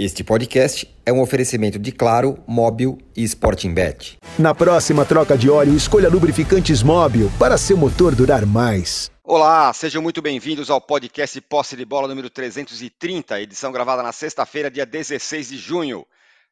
Este 0.00 0.22
podcast 0.22 0.88
é 1.04 1.12
um 1.12 1.20
oferecimento 1.20 1.76
de 1.76 1.90
Claro, 1.90 2.40
Móbil 2.46 2.98
e 3.16 3.24
Sporting 3.24 3.74
Bet. 3.74 4.16
Na 4.38 4.54
próxima 4.54 5.04
troca 5.04 5.36
de 5.36 5.50
óleo, 5.50 5.74
escolha 5.74 6.08
lubrificantes 6.08 6.84
Móbil 6.84 7.28
para 7.36 7.58
seu 7.58 7.76
motor 7.76 8.14
durar 8.14 8.46
mais. 8.46 9.10
Olá, 9.24 9.72
sejam 9.72 10.00
muito 10.00 10.22
bem-vindos 10.22 10.70
ao 10.70 10.80
podcast 10.80 11.40
Posse 11.40 11.74
de 11.74 11.84
Bola 11.84 12.06
número 12.06 12.30
330, 12.30 13.40
edição 13.40 13.72
gravada 13.72 14.00
na 14.00 14.12
sexta-feira, 14.12 14.70
dia 14.70 14.86
16 14.86 15.48
de 15.48 15.56
junho. 15.56 16.06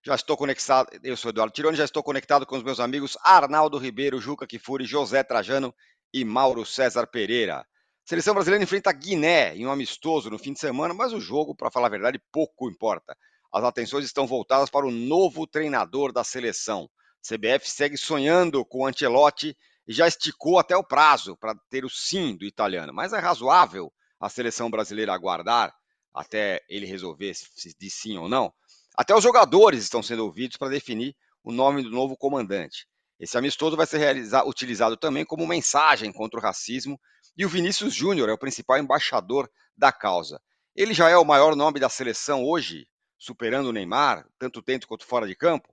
Já 0.04 0.16
estou 0.16 0.36
conectado, 0.36 0.88
eu 1.04 1.16
sou 1.16 1.28
Eduardo 1.28 1.54
Tironi, 1.54 1.76
já 1.76 1.84
estou 1.84 2.02
conectado 2.02 2.44
com 2.44 2.56
os 2.56 2.64
meus 2.64 2.80
amigos 2.80 3.16
Arnaldo 3.22 3.78
Ribeiro, 3.78 4.20
Juca 4.20 4.44
Kifuri, 4.44 4.84
José 4.86 5.22
Trajano 5.22 5.72
e 6.12 6.24
Mauro 6.24 6.66
César 6.66 7.06
Pereira. 7.06 7.58
A 7.58 7.64
seleção 8.08 8.34
brasileira 8.34 8.64
enfrenta 8.64 8.90
a 8.90 8.92
Guiné 8.92 9.54
em 9.54 9.64
um 9.64 9.70
amistoso 9.70 10.28
no 10.30 10.38
fim 10.38 10.52
de 10.52 10.58
semana, 10.58 10.92
mas 10.92 11.12
o 11.12 11.20
jogo, 11.20 11.54
para 11.54 11.70
falar 11.70 11.86
a 11.86 11.90
verdade, 11.90 12.20
pouco 12.32 12.68
importa 12.68 13.16
as 13.52 13.64
atenções 13.64 14.04
estão 14.04 14.26
voltadas 14.26 14.70
para 14.70 14.86
o 14.86 14.90
novo 14.90 15.46
treinador 15.46 16.12
da 16.12 16.24
seleção. 16.24 16.88
CBF 17.26 17.68
segue 17.68 17.96
sonhando 17.96 18.64
com 18.64 18.80
o 18.80 18.86
Ancelotti 18.86 19.56
e 19.86 19.92
já 19.92 20.06
esticou 20.06 20.58
até 20.58 20.76
o 20.76 20.84
prazo 20.84 21.36
para 21.36 21.54
ter 21.70 21.84
o 21.84 21.90
sim 21.90 22.36
do 22.36 22.44
italiano. 22.44 22.92
Mas 22.92 23.12
é 23.12 23.18
razoável 23.18 23.92
a 24.20 24.28
seleção 24.28 24.70
brasileira 24.70 25.12
aguardar 25.12 25.74
até 26.14 26.62
ele 26.68 26.86
resolver 26.86 27.34
se 27.34 27.74
diz 27.78 27.94
sim 27.94 28.16
ou 28.16 28.28
não. 28.28 28.52
Até 28.96 29.14
os 29.14 29.22
jogadores 29.22 29.82
estão 29.82 30.02
sendo 30.02 30.24
ouvidos 30.24 30.56
para 30.56 30.70
definir 30.70 31.14
o 31.44 31.52
nome 31.52 31.82
do 31.82 31.90
novo 31.90 32.16
comandante. 32.16 32.88
Esse 33.20 33.36
amistoso 33.36 33.76
vai 33.76 33.86
ser 33.86 34.00
utilizado 34.46 34.96
também 34.96 35.24
como 35.24 35.46
mensagem 35.46 36.12
contra 36.12 36.38
o 36.38 36.42
racismo 36.42 36.98
e 37.36 37.44
o 37.44 37.48
Vinícius 37.48 37.94
Júnior 37.94 38.28
é 38.28 38.32
o 38.32 38.38
principal 38.38 38.78
embaixador 38.78 39.50
da 39.76 39.92
causa. 39.92 40.40
Ele 40.74 40.94
já 40.94 41.08
é 41.08 41.16
o 41.16 41.24
maior 41.24 41.54
nome 41.54 41.78
da 41.78 41.88
seleção 41.88 42.44
hoje, 42.44 42.86
superando 43.18 43.66
o 43.66 43.72
Neymar, 43.72 44.26
tanto 44.38 44.62
dentro 44.62 44.88
quanto 44.88 45.06
fora 45.06 45.26
de 45.26 45.34
campo. 45.34 45.72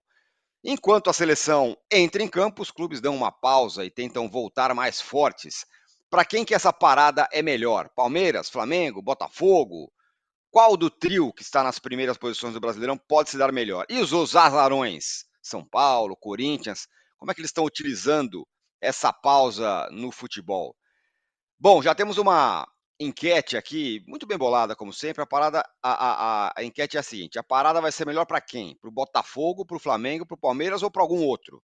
Enquanto 0.63 1.09
a 1.09 1.13
seleção 1.13 1.77
entra 1.91 2.23
em 2.23 2.27
campo, 2.27 2.61
os 2.61 2.71
clubes 2.71 3.01
dão 3.01 3.15
uma 3.15 3.31
pausa 3.31 3.83
e 3.83 3.91
tentam 3.91 4.29
voltar 4.29 4.73
mais 4.73 5.01
fortes. 5.01 5.65
Para 6.09 6.23
quem 6.23 6.45
que 6.45 6.53
essa 6.53 6.71
parada 6.71 7.27
é 7.31 7.41
melhor? 7.41 7.89
Palmeiras, 7.89 8.49
Flamengo, 8.49 9.01
Botafogo? 9.01 9.91
Qual 10.49 10.77
do 10.77 10.89
trio 10.89 11.33
que 11.33 11.41
está 11.41 11.63
nas 11.63 11.79
primeiras 11.79 12.17
posições 12.17 12.53
do 12.53 12.59
Brasileirão 12.59 12.97
pode 12.97 13.31
se 13.31 13.37
dar 13.37 13.51
melhor? 13.51 13.85
E 13.89 13.99
os 13.99 14.35
azarões? 14.35 15.25
São 15.41 15.65
Paulo, 15.65 16.15
Corinthians? 16.15 16.87
Como 17.17 17.31
é 17.31 17.33
que 17.33 17.41
eles 17.41 17.49
estão 17.49 17.65
utilizando 17.65 18.47
essa 18.79 19.11
pausa 19.11 19.89
no 19.91 20.11
futebol? 20.11 20.75
Bom, 21.59 21.81
já 21.81 21.95
temos 21.95 22.17
uma 22.17 22.67
enquete 22.99 23.57
aqui, 23.57 24.03
muito 24.07 24.25
bem 24.25 24.37
bolada, 24.37 24.75
como 24.75 24.93
sempre. 24.93 25.21
A 25.21 25.25
parada, 25.25 25.59
a, 25.81 26.47
a, 26.47 26.53
a 26.57 26.63
enquete 26.63 26.97
é 26.97 26.99
a 26.99 27.03
seguinte: 27.03 27.39
a 27.39 27.43
parada 27.43 27.81
vai 27.81 27.91
ser 27.91 28.05
melhor 28.05 28.25
para 28.25 28.41
quem? 28.41 28.75
Para 28.75 28.89
o 28.89 28.93
Botafogo, 28.93 29.65
para 29.65 29.77
o 29.77 29.79
Flamengo, 29.79 30.25
para 30.25 30.35
o 30.35 30.39
Palmeiras 30.39 30.83
ou 30.83 30.91
para 30.91 31.01
algum 31.01 31.23
outro? 31.23 31.61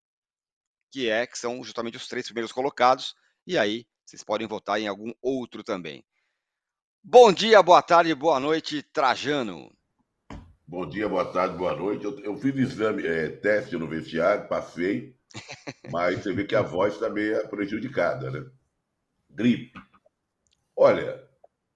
Que 0.91 1.09
é 1.09 1.25
que 1.27 1.37
são 1.37 1.63
justamente 1.63 1.97
os 1.97 2.07
três 2.07 2.25
primeiros 2.25 2.51
colocados. 2.51 3.15
E 3.45 3.57
aí 3.57 3.85
vocês 4.05 4.23
podem 4.23 4.47
votar 4.47 4.79
em 4.79 4.87
algum 4.87 5.13
outro 5.21 5.63
também. 5.63 6.03
Bom 7.03 7.31
dia, 7.31 7.61
boa 7.63 7.81
tarde, 7.81 8.13
boa 8.13 8.39
noite, 8.39 8.81
Trajano. 8.81 9.71
Bom 10.67 10.87
dia, 10.87 11.07
boa 11.07 11.25
tarde, 11.25 11.57
boa 11.57 11.75
noite. 11.75 12.03
Eu, 12.03 12.19
eu 12.19 12.37
fiz 12.37 12.55
exame, 12.55 13.05
é, 13.05 13.29
teste 13.29 13.77
no 13.77 13.87
vestiário, 13.87 14.47
passei, 14.47 15.15
mas 15.91 16.21
você 16.21 16.33
vê 16.33 16.43
que 16.43 16.55
a 16.55 16.61
voz 16.61 16.93
está 16.93 17.09
meio 17.09 17.47
prejudicada, 17.47 18.29
né? 18.29 18.45
Gripe. 19.29 19.88
Olha, 20.81 21.21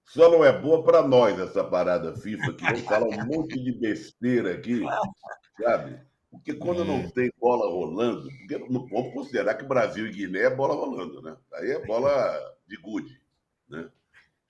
só 0.06 0.30
não 0.30 0.42
é 0.42 0.50
boa 0.50 0.82
para 0.82 1.06
nós 1.06 1.38
essa 1.38 1.62
parada 1.62 2.16
FIFA, 2.16 2.54
que 2.54 2.64
vamos 2.64 2.80
falar 2.80 3.06
um 3.06 3.26
monte 3.26 3.62
de 3.62 3.70
besteira 3.70 4.54
aqui, 4.54 4.80
sabe? 5.60 6.00
Porque 6.30 6.54
quando 6.54 6.86
não 6.86 7.10
tem 7.10 7.30
bola 7.38 7.70
rolando, 7.70 8.26
porque 8.30 8.56
não 8.56 8.86
vamos 8.86 9.12
considerar 9.12 9.56
que 9.56 9.66
Brasil 9.66 10.06
e 10.06 10.10
Guiné 10.10 10.44
é 10.44 10.56
bola 10.56 10.74
rolando, 10.74 11.20
né? 11.20 11.36
Aí 11.52 11.72
é 11.72 11.84
bola 11.84 12.56
de 12.66 12.78
gude, 12.78 13.20
né? 13.68 13.90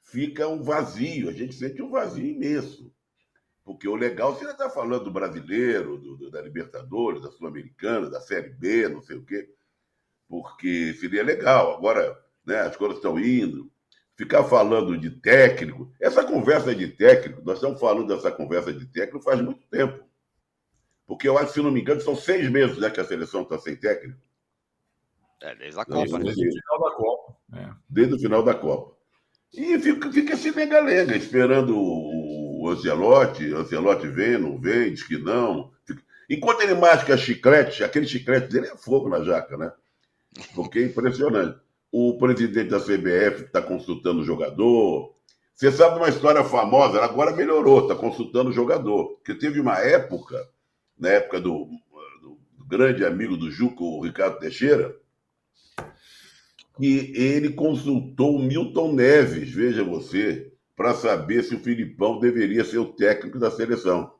Fica 0.04 0.46
um 0.46 0.62
vazio, 0.62 1.30
a 1.30 1.32
gente 1.32 1.56
sente 1.56 1.82
um 1.82 1.90
vazio 1.90 2.24
imenso. 2.24 2.94
Porque 3.64 3.88
o 3.88 3.96
legal, 3.96 4.36
você 4.36 4.48
está 4.48 4.70
falando 4.70 5.02
do 5.02 5.10
brasileiro, 5.10 5.98
do, 5.98 6.16
do, 6.16 6.30
da 6.30 6.40
Libertadores, 6.40 7.22
da 7.22 7.30
Sul-Americana, 7.32 8.08
da 8.08 8.20
Série 8.20 8.50
B, 8.50 8.88
não 8.88 9.02
sei 9.02 9.16
o 9.16 9.24
quê, 9.24 9.50
porque 10.28 10.94
seria 10.94 11.24
legal. 11.24 11.76
Agora, 11.76 12.16
né, 12.46 12.60
as 12.60 12.76
coisas 12.76 12.98
estão 12.98 13.18
indo, 13.18 13.73
ficar 14.16 14.44
falando 14.44 14.96
de 14.96 15.10
técnico. 15.10 15.92
Essa 16.00 16.24
conversa 16.24 16.74
de 16.74 16.88
técnico, 16.88 17.42
nós 17.44 17.56
estamos 17.56 17.80
falando 17.80 18.08
dessa 18.08 18.30
conversa 18.30 18.72
de 18.72 18.86
técnico 18.86 19.24
faz 19.24 19.40
muito 19.40 19.66
tempo. 19.68 20.04
Porque 21.06 21.28
eu 21.28 21.36
acho, 21.36 21.52
se 21.52 21.62
não 21.62 21.70
me 21.70 21.80
engano, 21.80 22.00
são 22.00 22.16
seis 22.16 22.48
meses 22.48 22.78
né, 22.78 22.88
que 22.90 23.00
a 23.00 23.04
seleção 23.04 23.42
está 23.42 23.58
sem 23.58 23.76
técnico. 23.76 24.18
É, 25.42 25.54
desde 25.56 25.78
a 25.78 25.84
Copa, 25.84 26.18
né? 26.18 26.24
Desde 26.24 26.48
o 26.48 26.52
final 26.52 26.80
da 26.80 26.96
Copa. 26.96 27.36
É. 27.52 27.70
Desde 27.88 28.14
o 28.14 28.18
final 28.18 28.42
da 28.42 28.54
Copa. 28.54 28.96
E 29.52 29.78
fica, 29.78 30.10
fica 30.10 30.32
esse 30.32 30.50
lenga-lenga, 30.50 31.14
esperando 31.14 31.76
o 31.76 32.68
Ancelotti. 32.70 33.52
O 33.52 33.58
Ancelotti 33.58 34.08
vem, 34.08 34.38
não 34.38 34.58
vem, 34.58 34.92
diz 34.92 35.02
que 35.02 35.18
não. 35.18 35.72
Enquanto 36.30 36.62
ele 36.62 36.74
masca 36.74 37.18
chiclete, 37.18 37.84
aquele 37.84 38.06
chiclete 38.06 38.48
dele 38.48 38.68
é 38.68 38.76
fogo 38.76 39.10
na 39.10 39.22
jaca, 39.22 39.58
né? 39.58 39.70
Porque 40.54 40.78
é 40.78 40.86
impressionante 40.86 41.63
o 41.96 42.18
presidente 42.18 42.70
da 42.70 42.80
CBF 42.80 43.44
está 43.44 43.62
consultando 43.62 44.20
o 44.20 44.24
jogador. 44.24 45.14
Você 45.54 45.70
sabe 45.70 45.94
de 45.94 46.00
uma 46.00 46.08
história 46.08 46.42
famosa, 46.42 47.00
agora 47.00 47.30
melhorou, 47.30 47.82
está 47.82 47.94
consultando 47.94 48.50
o 48.50 48.52
jogador. 48.52 49.10
Porque 49.10 49.32
teve 49.32 49.60
uma 49.60 49.78
época, 49.78 50.36
na 50.98 51.10
época 51.10 51.40
do, 51.40 51.68
do, 52.20 52.36
do 52.58 52.64
grande 52.66 53.04
amigo 53.04 53.36
do 53.36 53.48
Juco, 53.48 53.84
o 53.84 54.02
Ricardo 54.02 54.40
Teixeira, 54.40 54.92
que 56.76 57.12
ele 57.14 57.52
consultou 57.52 58.34
o 58.34 58.42
Milton 58.42 58.94
Neves, 58.94 59.52
veja 59.52 59.84
você, 59.84 60.52
para 60.74 60.94
saber 60.94 61.44
se 61.44 61.54
o 61.54 61.60
Filipão 61.60 62.18
deveria 62.18 62.64
ser 62.64 62.78
o 62.78 62.92
técnico 62.92 63.38
da 63.38 63.52
seleção. 63.52 64.12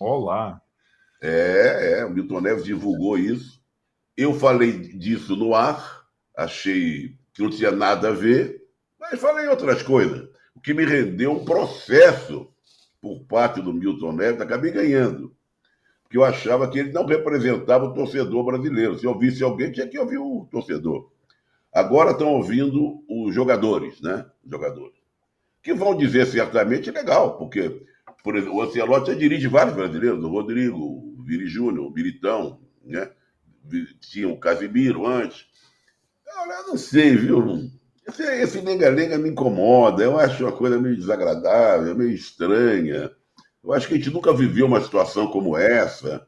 Olá! 0.00 0.58
É, 1.20 1.98
é, 1.98 2.04
o 2.06 2.10
Milton 2.10 2.40
Neves 2.40 2.64
divulgou 2.64 3.18
isso. 3.18 3.62
Eu 4.16 4.32
falei 4.32 4.72
disso 4.72 5.36
no 5.36 5.54
ar, 5.54 6.03
achei 6.36 7.16
que 7.32 7.42
não 7.42 7.50
tinha 7.50 7.70
nada 7.70 8.08
a 8.08 8.12
ver, 8.12 8.62
mas 8.98 9.20
falei 9.20 9.46
outras 9.48 9.82
coisas. 9.82 10.28
O 10.54 10.60
que 10.60 10.72
me 10.72 10.84
rendeu 10.84 11.32
um 11.32 11.44
processo 11.44 12.48
por 13.04 13.20
parte 13.24 13.60
do 13.60 13.74
Milton 13.74 14.12
Neves, 14.12 14.40
acabei 14.40 14.70
ganhando. 14.70 15.36
Porque 16.04 16.16
eu 16.16 16.24
achava 16.24 16.70
que 16.70 16.78
ele 16.78 16.92
não 16.92 17.04
representava 17.04 17.84
o 17.84 17.92
torcedor 17.92 18.44
brasileiro. 18.44 18.98
Se 18.98 19.04
eu 19.04 19.10
ouvisse 19.10 19.42
alguém, 19.44 19.70
tinha 19.70 19.86
que 19.86 19.98
ouvir 19.98 20.16
o 20.16 20.48
torcedor. 20.50 21.10
Agora 21.70 22.12
estão 22.12 22.28
ouvindo 22.28 23.04
os 23.06 23.34
jogadores, 23.34 24.00
né? 24.00 24.24
Os 24.42 24.50
jogadores. 24.50 24.94
Que 25.62 25.74
vão 25.74 25.94
dizer 25.94 26.24
certamente 26.26 26.90
legal, 26.90 27.36
porque, 27.36 27.84
por 28.22 28.36
exemplo, 28.36 28.56
o 28.56 28.62
Ancelotti 28.62 29.12
já 29.12 29.18
dirige 29.18 29.48
vários 29.48 29.74
brasileiros, 29.74 30.24
o 30.24 30.28
Rodrigo, 30.28 30.78
o 30.78 31.22
Viri 31.24 31.46
Júnior, 31.46 31.86
o 31.86 31.92
Militão, 31.92 32.60
né? 32.82 33.10
Tinha 34.00 34.28
o 34.28 34.38
Casimiro 34.38 35.06
antes. 35.06 35.46
Eu 36.36 36.66
não 36.68 36.76
sei, 36.76 37.16
viu? 37.16 37.70
Esse 38.06 38.60
lenga-lenga 38.60 39.18
me 39.18 39.30
incomoda. 39.30 40.02
Eu 40.02 40.18
acho 40.18 40.44
uma 40.44 40.52
coisa 40.52 40.78
meio 40.78 40.96
desagradável, 40.96 41.94
meio 41.94 42.10
estranha. 42.10 43.10
Eu 43.62 43.72
acho 43.72 43.88
que 43.88 43.94
a 43.94 43.96
gente 43.96 44.10
nunca 44.10 44.32
viveu 44.32 44.66
uma 44.66 44.80
situação 44.80 45.28
como 45.28 45.56
essa. 45.56 46.26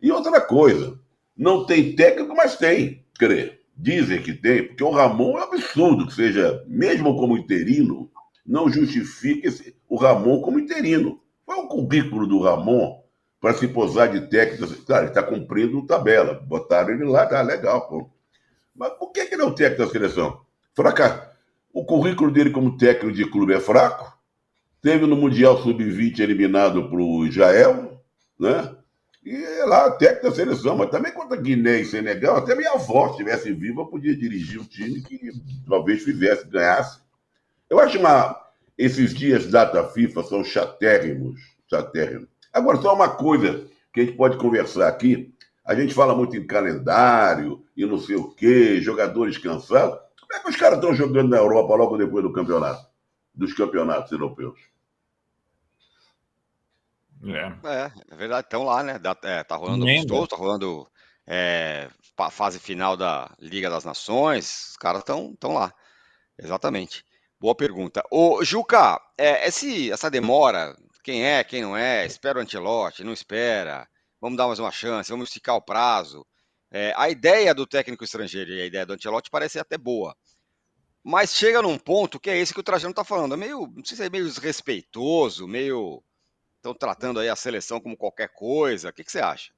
E 0.00 0.12
outra 0.12 0.40
coisa, 0.40 0.98
não 1.36 1.64
tem 1.66 1.96
técnico, 1.96 2.34
mas 2.36 2.56
tem. 2.56 3.04
Quer 3.18 3.58
dizem 3.78 4.20
que 4.20 4.32
tem, 4.32 4.66
porque 4.66 4.82
o 4.82 4.90
Ramon 4.90 5.38
é 5.38 5.42
absurdo 5.44 6.06
que 6.06 6.14
seja, 6.14 6.64
mesmo 6.66 7.16
como 7.16 7.38
interino, 7.38 8.10
não 8.44 8.68
justifica 8.68 9.46
esse, 9.46 9.76
o 9.88 9.96
Ramon 9.96 10.40
como 10.40 10.58
interino. 10.58 11.20
Qual 11.46 11.60
é 11.60 11.62
o 11.62 11.68
currículo 11.68 12.26
do 12.26 12.40
Ramon 12.40 13.00
para 13.40 13.54
se 13.54 13.68
posar 13.68 14.10
de 14.10 14.28
técnico? 14.28 14.66
Claro, 14.84 15.04
ele 15.04 15.10
está 15.10 15.22
cumprindo 15.22 15.86
tabela. 15.86 16.34
Botaram 16.34 16.90
ele 16.90 17.04
lá, 17.04 17.26
tá 17.26 17.40
legal, 17.40 17.88
pô. 17.88 18.10
Mas 18.78 18.92
por 18.92 19.10
que, 19.10 19.26
que 19.26 19.34
ele 19.34 19.42
é 19.42 19.44
o 19.44 19.54
técnico 19.54 19.84
da 19.84 19.90
seleção? 19.90 20.40
Fraca. 20.74 21.32
O 21.72 21.84
currículo 21.84 22.30
dele 22.30 22.50
como 22.50 22.76
técnico 22.78 23.14
de 23.14 23.28
clube 23.28 23.52
é 23.52 23.60
fraco. 23.60 24.16
Teve 24.80 25.04
no 25.04 25.16
Mundial 25.16 25.60
Sub-20 25.60 26.20
eliminado 26.20 26.88
para 26.88 27.00
o 27.00 27.26
Israel, 27.26 28.00
né? 28.38 28.74
E 29.24 29.34
é 29.34 29.64
lá, 29.64 29.90
técnico 29.90 30.28
da 30.28 30.34
seleção, 30.34 30.76
mas 30.76 30.90
também 30.90 31.12
contra 31.12 31.36
Guiné 31.36 31.80
e 31.80 31.84
Senegal, 31.84 32.36
até 32.36 32.54
minha 32.54 32.70
avó, 32.70 33.06
se 33.08 33.12
estivesse 33.12 33.52
viva, 33.52 33.84
podia 33.84 34.16
dirigir 34.16 34.60
o 34.60 34.64
time 34.64 35.02
que 35.02 35.32
talvez 35.68 36.04
fizesse, 36.04 36.46
ganhasse. 36.46 37.00
Eu 37.68 37.80
acho 37.80 37.98
uma. 37.98 38.46
Esses 38.78 39.12
dias 39.12 39.48
data 39.48 39.82
FIFA 39.88 40.22
são 40.22 40.44
chatérrimos, 40.44 41.40
chatérrimos. 41.68 42.28
Agora, 42.52 42.80
só 42.80 42.94
uma 42.94 43.08
coisa 43.08 43.66
que 43.92 44.00
a 44.00 44.04
gente 44.04 44.16
pode 44.16 44.38
conversar 44.38 44.86
aqui, 44.86 45.34
a 45.68 45.74
gente 45.74 45.92
fala 45.92 46.16
muito 46.16 46.34
em 46.34 46.46
calendário 46.46 47.62
e 47.76 47.84
não 47.84 47.98
sei 47.98 48.16
o 48.16 48.30
quê, 48.30 48.80
jogadores 48.80 49.36
cansados. 49.36 49.98
Como 50.18 50.32
é 50.32 50.40
que 50.40 50.48
os 50.48 50.56
caras 50.56 50.78
estão 50.78 50.94
jogando 50.94 51.28
na 51.28 51.36
Europa 51.36 51.74
logo 51.74 51.98
depois 51.98 52.24
do 52.24 52.32
campeonato? 52.32 52.88
Dos 53.34 53.52
campeonatos 53.52 54.10
europeus? 54.10 54.58
É, 57.22 57.68
é, 57.68 57.92
é 58.10 58.16
verdade, 58.16 58.46
estão 58.46 58.64
lá, 58.64 58.82
né? 58.82 58.98
É, 59.24 59.44
tá 59.44 59.56
rolando 59.56 59.84
amistoso, 59.84 60.28
tá 60.28 60.36
rolando 60.36 60.88
é, 61.26 61.90
fase 62.30 62.58
final 62.58 62.96
da 62.96 63.30
Liga 63.38 63.68
das 63.68 63.84
Nações, 63.84 64.70
os 64.70 64.76
caras 64.78 65.02
estão 65.02 65.36
lá. 65.52 65.74
Exatamente. 66.38 67.04
Boa 67.38 67.54
pergunta. 67.54 68.02
Ô, 68.10 68.42
Juca, 68.42 68.98
é, 69.18 69.46
esse, 69.46 69.92
essa 69.92 70.10
demora, 70.10 70.74
quem 71.02 71.26
é, 71.26 71.44
quem 71.44 71.60
não 71.60 71.76
é, 71.76 72.06
espera 72.06 72.38
o 72.38 72.42
Antelote, 72.42 73.04
não 73.04 73.12
espera, 73.12 73.86
vamos 74.20 74.36
dar 74.36 74.46
mais 74.46 74.58
uma 74.58 74.70
chance, 74.70 75.10
vamos 75.10 75.28
esticar 75.28 75.56
o 75.56 75.62
prazo. 75.62 76.26
É, 76.70 76.92
a 76.96 77.08
ideia 77.08 77.54
do 77.54 77.66
técnico 77.66 78.04
estrangeiro 78.04 78.50
e 78.50 78.60
a 78.60 78.66
ideia 78.66 78.84
do 78.84 78.92
Antelote 78.92 79.30
parece 79.30 79.58
até 79.58 79.78
boa. 79.78 80.14
Mas 81.02 81.34
chega 81.34 81.62
num 81.62 81.78
ponto 81.78 82.20
que 82.20 82.28
é 82.28 82.36
esse 82.36 82.52
que 82.52 82.60
o 82.60 82.62
Trajano 82.62 82.90
está 82.90 83.04
falando. 83.04 83.32
É 83.34 83.36
meio, 83.36 83.72
não 83.74 83.84
sei 83.84 83.96
se 83.96 84.04
é 84.04 84.10
meio 84.10 84.26
desrespeitoso, 84.26 85.48
meio. 85.48 86.02
Estão 86.56 86.74
tratando 86.74 87.20
aí 87.20 87.28
a 87.28 87.36
seleção 87.36 87.80
como 87.80 87.96
qualquer 87.96 88.28
coisa. 88.34 88.90
O 88.90 88.92
que, 88.92 89.04
que 89.04 89.12
você 89.12 89.20
acha? 89.20 89.52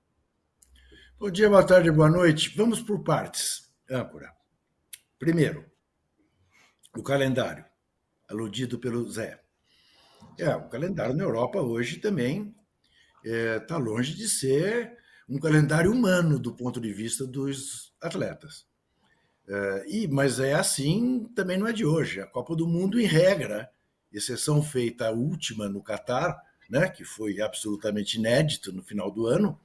Bom 1.19 1.31
dia, 1.31 1.49
boa 1.49 1.67
tarde, 1.67 1.91
boa 1.91 2.11
noite. 2.11 2.55
Vamos 2.57 2.81
por 2.81 3.03
partes, 3.03 3.71
âncora. 3.91 4.33
Primeiro, 5.19 5.71
o 6.97 7.03
calendário, 7.03 7.65
aludido 8.29 8.79
pelo 8.79 9.11
Zé. 9.11 9.43
É, 10.39 10.55
o 10.55 10.69
calendário 10.69 11.15
na 11.15 11.25
Europa 11.25 11.61
hoje 11.61 11.99
também 11.99 12.55
está 13.25 13.37
é, 13.37 13.59
tá 13.59 13.77
longe 13.77 14.15
de 14.15 14.29
ser 14.29 14.97
um 15.29 15.39
calendário 15.39 15.93
humano 15.93 16.39
do 16.39 16.53
ponto 16.53 16.81
de 16.81 16.93
vista 16.93 17.27
dos 17.27 17.93
atletas. 18.01 18.67
É, 19.49 19.85
e, 19.89 20.09
mas 20.09 20.41
é 20.41 20.55
assim 20.55 21.29
também 21.35 21.59
não 21.59 21.67
é 21.67 21.73
de 21.73 21.85
hoje. 21.85 22.21
A 22.21 22.27
Copa 22.27 22.55
do 22.57 22.67
Mundo, 22.67 23.01
em 23.01 23.07
regra, 23.07 23.71
exceção 24.13 24.63
feita 24.63 25.09
a 25.09 25.13
última 25.13 25.69
no 25.69 25.83
Catar, 25.83 26.41
né, 26.69 26.89
que 26.89 27.05
foi 27.05 27.41
absolutamente 27.41 28.19
inédito 28.19 28.73
no 28.73 28.83
final 28.83 29.11
do 29.11 29.27
ano, 29.27 29.59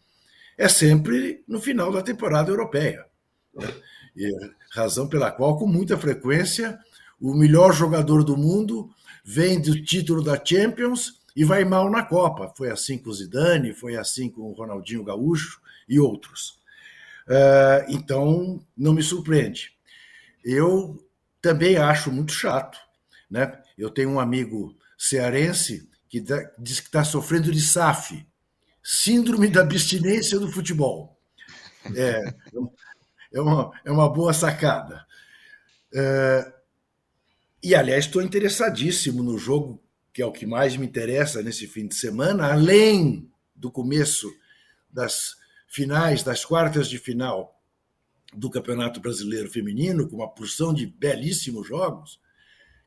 é 0.57 0.67
sempre 0.67 1.43
no 1.47 1.59
final 1.59 1.91
da 1.91 2.01
temporada 2.01 2.49
europeia. 2.49 3.05
Né? 3.53 3.67
E, 4.15 4.31
razão 4.71 5.07
pela 5.07 5.31
qual, 5.31 5.57
com 5.57 5.67
muita 5.67 5.97
frequência, 5.97 6.79
o 7.19 7.33
melhor 7.33 7.73
jogador 7.73 8.23
do 8.23 8.35
mundo 8.35 8.89
vem 9.23 9.59
do 9.61 9.81
título 9.83 10.23
da 10.23 10.39
Champions 10.43 11.19
e 11.35 11.43
vai 11.43 11.65
mal 11.65 11.89
na 11.89 12.03
Copa. 12.03 12.53
Foi 12.55 12.69
assim 12.71 12.97
com 12.97 13.09
o 13.09 13.13
Zidane, 13.13 13.73
foi 13.73 13.97
assim 13.97 14.29
com 14.29 14.43
o 14.43 14.53
Ronaldinho 14.53 15.03
Gaúcho 15.03 15.59
e 15.87 15.99
outros. 15.99 16.59
Uh, 17.27 17.85
então, 17.89 18.63
não 18.77 18.93
me 18.93 19.03
surpreende. 19.03 19.73
Eu 20.43 21.03
também 21.41 21.75
acho 21.75 22.11
muito 22.11 22.31
chato. 22.31 22.77
Né? 23.29 23.61
Eu 23.77 23.89
tenho 23.89 24.11
um 24.11 24.19
amigo 24.19 24.75
cearense 24.97 25.89
que 26.07 26.23
diz 26.57 26.79
que 26.79 26.87
está 26.87 27.03
sofrendo 27.03 27.51
de 27.51 27.59
SAF, 27.59 28.25
Síndrome 28.81 29.47
da 29.47 29.61
Abstinência 29.61 30.39
do 30.39 30.51
Futebol. 30.51 31.19
É, 31.95 32.33
é, 33.33 33.41
uma, 33.41 33.71
é 33.83 33.91
uma 33.91 34.07
boa 34.07 34.31
sacada. 34.31 35.05
Uh, 35.91 36.53
e, 37.61 37.73
aliás, 37.73 38.05
estou 38.05 38.21
interessadíssimo 38.21 39.23
no 39.23 39.37
jogo, 39.39 39.81
que 40.15 40.21
é 40.21 40.25
o 40.25 40.31
que 40.31 40.45
mais 40.45 40.77
me 40.77 40.85
interessa 40.85 41.43
nesse 41.43 41.67
fim 41.67 41.85
de 41.85 41.93
semana, 41.93 42.49
além 42.49 43.29
do 43.53 43.69
começo 43.69 44.33
das 44.89 45.35
finais, 45.67 46.23
das 46.23 46.45
quartas 46.45 46.87
de 46.87 46.97
final 46.97 47.61
do 48.33 48.49
Campeonato 48.49 49.01
Brasileiro 49.01 49.51
Feminino, 49.51 50.07
com 50.07 50.15
uma 50.15 50.29
porção 50.29 50.73
de 50.73 50.87
belíssimos 50.87 51.67
jogos. 51.67 52.17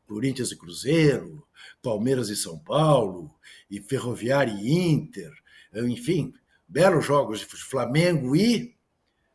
Corinthians 0.07 0.53
e 0.53 0.57
Cruzeiro, 0.57 1.47
Palmeiras 1.83 2.31
e 2.31 2.37
São 2.37 2.59
Paulo, 2.59 3.31
e 3.71 3.79
Ferroviária 3.79 4.55
e 4.55 4.73
Inter, 4.73 5.31
enfim, 5.75 6.33
belos 6.67 7.05
jogos 7.05 7.41
de 7.41 7.45
Flamengo 7.45 8.35
e 8.35 8.75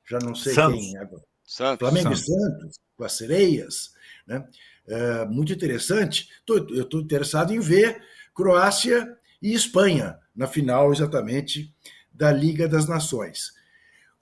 já 0.04 0.18
não 0.18 0.34
sei 0.34 0.56
Santos. 0.56 0.80
quem 0.80 0.98
agora. 0.98 1.24
Santos, 1.46 1.78
Flamengo 1.78 2.16
Santos. 2.16 2.22
e 2.22 2.26
Santos, 2.26 2.80
com 2.98 3.04
as 3.04 3.14
sereias, 3.14 3.94
né? 4.26 4.50
É, 4.88 5.26
muito 5.26 5.54
interessante. 5.54 6.30
Tô, 6.46 6.58
eu 6.58 6.84
estou 6.84 7.02
interessado 7.02 7.54
em 7.54 7.60
ver 7.60 8.02
Croácia 8.36 9.18
e 9.42 9.54
Espanha 9.54 10.18
na 10.36 10.48
final, 10.48 10.92
exatamente, 10.92 11.74
da 12.12 12.32
Liga 12.32 12.68
das 12.68 12.88
Nações. 12.88 13.54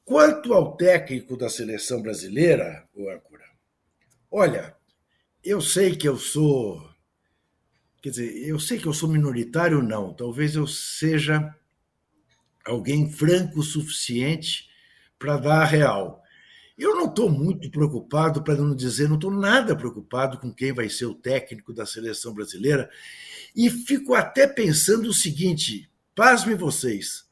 Quanto 0.04 0.54
ao 0.54 0.75
técnico 0.75 1.38
da 1.38 1.50
seleção 1.50 2.02
brasileira, 2.02 2.88
o 2.94 3.10
âncora, 3.10 3.46
olha, 4.30 4.75
eu 5.44 5.62
sei 5.62 5.96
que 5.96 6.08
eu 6.08 6.18
sou. 6.18 6.90
Quer 8.02 8.10
dizer, 8.10 8.48
eu 8.48 8.60
sei 8.60 8.80
que 8.80 8.88
eu 8.88 8.94
sou 8.94 9.07
minoritário, 9.07 9.81
não. 9.81 10.14
Talvez 10.14 10.56
eu 10.56 10.68
seja 10.68 11.56
alguém 12.66 13.10
franco 13.12 13.60
o 13.60 13.64
suficiente 13.64 14.69
para 15.18 15.38
dar 15.38 15.62
a 15.62 15.66
real. 15.66 16.20
Eu 16.81 16.95
não 16.95 17.06
estou 17.06 17.30
muito 17.30 17.69
preocupado, 17.69 18.44
para 18.44 18.56
não 18.56 18.75
dizer, 18.75 19.07
não 19.07 19.13
estou 19.13 19.30
nada 19.30 19.75
preocupado 19.75 20.39
com 20.39 20.51
quem 20.51 20.74
vai 20.74 20.89
ser 20.89 21.06
o 21.06 21.13
técnico 21.13 21.72
da 21.72 21.86
seleção 21.86 22.33
brasileira. 22.33 22.89
E 23.56 23.69
fico 23.69 24.16
até 24.16 24.48
pensando 24.48 25.07
o 25.07 25.13
seguinte: 25.13 25.88
pasmem 26.16 26.56
vocês, 26.56 27.30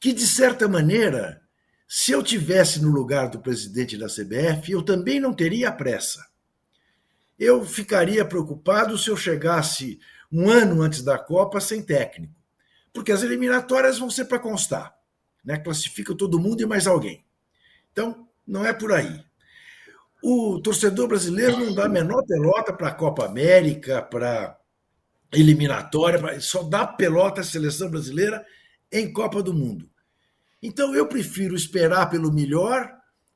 que 0.00 0.12
de 0.12 0.26
certa 0.26 0.66
maneira, 0.66 1.40
se 1.86 2.10
eu 2.10 2.24
tivesse 2.24 2.82
no 2.82 2.90
lugar 2.90 3.30
do 3.30 3.38
presidente 3.38 3.96
da 3.96 4.08
CBF, 4.08 4.72
eu 4.72 4.82
também 4.82 5.20
não 5.20 5.32
teria 5.32 5.70
pressa. 5.70 6.26
Eu 7.38 7.64
ficaria 7.64 8.24
preocupado 8.24 8.98
se 8.98 9.10
eu 9.10 9.16
chegasse 9.16 10.00
um 10.30 10.50
ano 10.50 10.82
antes 10.82 11.02
da 11.02 11.16
Copa 11.16 11.60
sem 11.60 11.84
técnico, 11.84 12.34
porque 12.92 13.12
as 13.12 13.22
eliminatórias 13.22 13.96
vão 13.96 14.10
ser 14.10 14.24
para 14.24 14.40
constar, 14.40 14.92
né? 15.44 15.56
Classifica 15.56 16.16
todo 16.16 16.40
mundo 16.40 16.62
e 16.62 16.66
mais 16.66 16.88
alguém. 16.88 17.24
Então, 17.92 18.28
não 18.46 18.64
é 18.64 18.72
por 18.72 18.92
aí. 18.92 19.24
O 20.22 20.60
torcedor 20.60 21.08
brasileiro 21.08 21.58
não 21.58 21.74
dá 21.74 21.86
a 21.86 21.88
menor 21.88 22.22
pelota 22.26 22.72
para 22.72 22.88
a 22.88 22.94
Copa 22.94 23.24
América, 23.24 24.02
para 24.02 24.58
eliminatória, 25.32 26.40
só 26.40 26.62
dá 26.62 26.86
pelota 26.86 27.40
à 27.40 27.44
seleção 27.44 27.90
brasileira 27.90 28.44
em 28.92 29.12
Copa 29.12 29.42
do 29.42 29.54
Mundo. 29.54 29.88
Então 30.62 30.94
eu 30.94 31.06
prefiro 31.06 31.54
esperar 31.54 32.10
pelo 32.10 32.32
melhor 32.32 32.92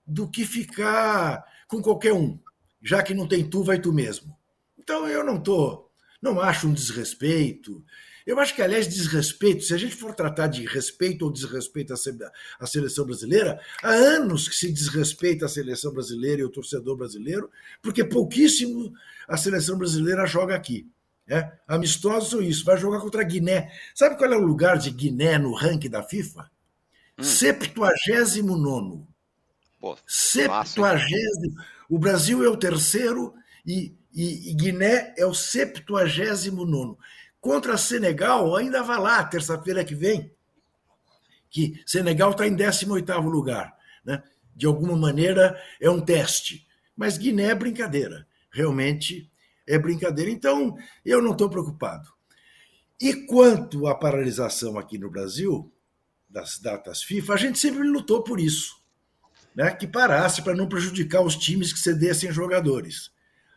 do 0.06 0.28
que 0.28 0.44
ficar 0.44 1.42
com 1.66 1.80
qualquer 1.80 2.12
um, 2.12 2.38
já 2.82 3.02
que 3.02 3.14
não 3.14 3.26
tem 3.26 3.48
tu, 3.48 3.64
vai 3.64 3.80
tu 3.80 3.92
mesmo. 3.92 4.36
Então 4.78 5.08
eu 5.08 5.24
não 5.24 5.40
tô, 5.40 5.88
não 6.20 6.40
acho 6.40 6.68
um 6.68 6.74
desrespeito, 6.74 7.82
eu 8.26 8.40
acho 8.40 8.54
que, 8.54 8.62
aliás, 8.62 8.88
desrespeito, 8.88 9.64
se 9.64 9.74
a 9.74 9.76
gente 9.76 9.94
for 9.94 10.14
tratar 10.14 10.46
de 10.46 10.64
respeito 10.64 11.26
ou 11.26 11.32
desrespeito 11.32 11.92
à 11.92 12.66
seleção 12.66 13.04
brasileira, 13.04 13.60
há 13.82 13.90
anos 13.90 14.48
que 14.48 14.54
se 14.54 14.72
desrespeita 14.72 15.44
a 15.44 15.48
seleção 15.48 15.92
brasileira 15.92 16.40
e 16.40 16.44
o 16.44 16.50
torcedor 16.50 16.96
brasileiro, 16.96 17.50
porque 17.82 18.02
pouquíssimo 18.02 18.94
a 19.28 19.36
seleção 19.36 19.76
brasileira 19.76 20.26
joga 20.26 20.54
aqui. 20.54 20.88
É? 21.26 21.52
Amistosos 21.66 22.30
são 22.30 22.42
isso, 22.42 22.64
vai 22.64 22.76
jogar 22.76 23.00
contra 23.00 23.22
a 23.22 23.24
Guiné. 23.24 23.72
Sabe 23.94 24.16
qual 24.16 24.32
é 24.32 24.36
o 24.36 24.44
lugar 24.44 24.78
de 24.78 24.90
Guiné 24.90 25.38
no 25.38 25.54
ranking 25.54 25.88
da 25.88 26.02
FIFA? 26.02 26.50
Hum. 27.18 27.22
79. 27.22 29.02
Pô, 29.80 29.96
Septuagésimo. 30.06 31.56
O 31.88 31.98
Brasil 31.98 32.42
é 32.44 32.48
o 32.48 32.56
terceiro 32.56 33.34
e, 33.66 33.94
e, 34.14 34.50
e 34.50 34.54
Guiné 34.54 35.14
é 35.16 35.24
o 35.24 35.34
79. 35.34 36.96
Contra 37.44 37.76
Senegal, 37.76 38.56
ainda 38.56 38.82
vai 38.82 38.98
lá, 38.98 39.22
terça-feira 39.22 39.84
que 39.84 39.94
vem, 39.94 40.34
que 41.50 41.78
Senegal 41.84 42.30
está 42.30 42.46
em 42.46 42.56
18º 42.56 43.28
lugar. 43.28 43.76
Né? 44.02 44.22
De 44.56 44.64
alguma 44.64 44.96
maneira, 44.96 45.54
é 45.78 45.90
um 45.90 46.00
teste. 46.00 46.66
Mas 46.96 47.18
Guiné 47.18 47.50
é 47.50 47.54
brincadeira. 47.54 48.26
Realmente 48.50 49.30
é 49.66 49.78
brincadeira. 49.78 50.30
Então, 50.30 50.74
eu 51.04 51.20
não 51.20 51.32
estou 51.32 51.50
preocupado. 51.50 52.08
E 52.98 53.26
quanto 53.26 53.88
à 53.88 53.94
paralisação 53.94 54.78
aqui 54.78 54.96
no 54.96 55.10
Brasil, 55.10 55.70
das 56.26 56.58
datas 56.58 57.02
FIFA, 57.02 57.34
a 57.34 57.36
gente 57.36 57.58
sempre 57.58 57.82
lutou 57.82 58.22
por 58.22 58.40
isso. 58.40 58.82
Né? 59.54 59.70
Que 59.70 59.86
parasse 59.86 60.40
para 60.40 60.54
não 60.54 60.66
prejudicar 60.66 61.20
os 61.20 61.36
times 61.36 61.74
que 61.74 61.78
cedessem 61.78 62.32
jogadores. 62.32 63.10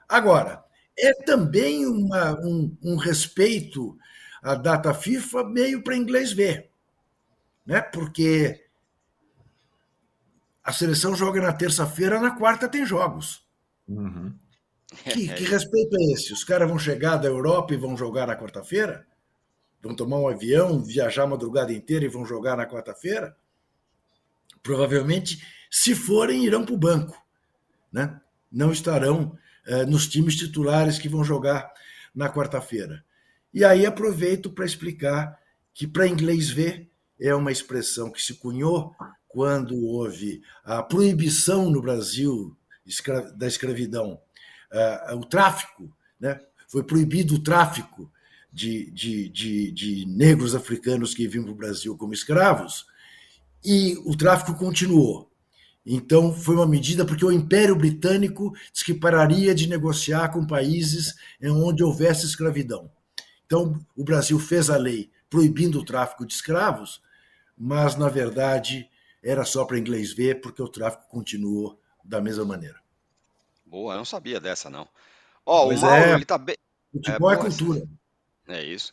Agora, 0.09 0.66
é 0.99 1.13
também 1.23 1.85
uma, 1.85 2.33
um, 2.39 2.75
um 2.81 2.95
respeito 2.95 3.97
à 4.41 4.55
data 4.55 4.93
FIFA 4.93 5.43
meio 5.43 5.83
para 5.83 5.95
inglês 5.95 6.31
ver, 6.31 6.69
né? 7.65 7.81
porque 7.81 8.65
a 10.63 10.73
seleção 10.73 11.15
joga 11.15 11.41
na 11.41 11.53
terça-feira, 11.53 12.19
na 12.19 12.31
quarta 12.31 12.67
tem 12.67 12.85
jogos. 12.85 13.47
Uhum. 13.87 14.33
Que, 15.05 15.27
que, 15.33 15.43
respeito 15.45 15.95
é 15.95 16.13
esse? 16.13 16.33
Os 16.33 16.43
caras 16.43 16.67
vão 16.67 16.79
chegar 16.79 17.17
da 17.17 17.27
Europa 17.27 17.73
e 17.73 17.77
vão 17.77 17.95
jogar 17.95 18.27
na 18.27 18.35
quarta-feira? 18.35 19.05
Vão 19.81 19.95
tomar 19.95 20.17
um 20.17 20.27
avião, 20.27 20.83
viajar 20.83 21.23
a 21.23 21.27
madrugada 21.27 21.71
inteira 21.71 22.05
e 22.05 22.09
vão 22.09 22.25
jogar 22.25 22.57
na 22.57 22.65
quarta-feira? 22.65 23.37
Provavelmente, 24.61 25.45
se 25.69 25.95
forem, 25.95 26.45
irão 26.45 26.65
para 26.65 26.73
o 26.73 26.77
banco. 26.77 27.17
Né? 27.91 28.19
Não 28.51 28.71
estarão 28.71 29.37
nos 29.87 30.07
times 30.07 30.35
titulares 30.35 30.97
que 30.97 31.09
vão 31.09 31.23
jogar 31.23 31.71
na 32.13 32.29
quarta-feira. 32.29 33.03
E 33.53 33.63
aí 33.63 33.85
aproveito 33.85 34.49
para 34.49 34.65
explicar 34.65 35.37
que 35.73 35.87
para 35.87 36.07
inglês 36.07 36.49
ver 36.49 36.89
é 37.19 37.33
uma 37.33 37.51
expressão 37.51 38.11
que 38.11 38.21
se 38.21 38.35
cunhou 38.35 38.95
quando 39.27 39.75
houve 39.83 40.41
a 40.63 40.81
proibição 40.81 41.69
no 41.69 41.81
Brasil 41.81 42.55
da 43.35 43.47
escravidão, 43.47 44.19
o 45.13 45.25
tráfico, 45.25 45.91
né? 46.19 46.39
foi 46.67 46.83
proibido 46.83 47.35
o 47.35 47.43
tráfico 47.43 48.11
de, 48.51 48.89
de, 48.91 49.29
de, 49.29 49.71
de 49.71 50.05
negros 50.07 50.55
africanos 50.55 51.13
que 51.13 51.27
vinham 51.27 51.45
para 51.45 51.53
o 51.53 51.57
Brasil 51.57 51.97
como 51.97 52.13
escravos, 52.13 52.85
e 53.63 53.95
o 54.05 54.15
tráfico 54.15 54.55
continuou. 54.55 55.26
Então, 55.89 56.33
foi 56.33 56.55
uma 56.55 56.67
medida 56.67 57.05
porque 57.05 57.23
o 57.23 57.31
Império 57.31 57.73
Britânico 57.73 58.53
disse 58.73 58.83
que 58.83 58.93
pararia 58.93 59.55
de 59.55 59.69
negociar 59.69 60.27
com 60.29 60.45
países 60.45 61.15
onde 61.41 61.81
houvesse 61.81 62.25
escravidão. 62.25 62.91
Então, 63.45 63.79
o 63.95 64.03
Brasil 64.03 64.37
fez 64.37 64.69
a 64.69 64.75
lei 64.75 65.09
proibindo 65.29 65.79
o 65.79 65.85
tráfico 65.85 66.25
de 66.25 66.33
escravos, 66.33 67.01
mas, 67.57 67.95
na 67.95 68.09
verdade, 68.09 68.89
era 69.23 69.45
só 69.45 69.63
para 69.63 69.79
inglês 69.79 70.11
ver, 70.11 70.41
porque 70.41 70.61
o 70.61 70.67
tráfico 70.67 71.07
continuou 71.07 71.79
da 72.03 72.19
mesma 72.19 72.43
maneira. 72.43 72.81
Boa, 73.65 73.93
eu 73.93 73.97
não 73.97 74.05
sabia 74.05 74.41
dessa, 74.41 74.69
não. 74.69 74.89
Ó, 75.45 75.69
o 75.69 75.79
Mauro, 75.79 75.95
é, 75.95 76.13
ele 76.15 76.25
tá 76.25 76.37
bem. 76.37 76.57
Futebol 76.91 77.31
é, 77.31 77.33
é 77.33 77.37
cultura. 77.37 77.87
É 78.49 78.61
isso. 78.61 78.91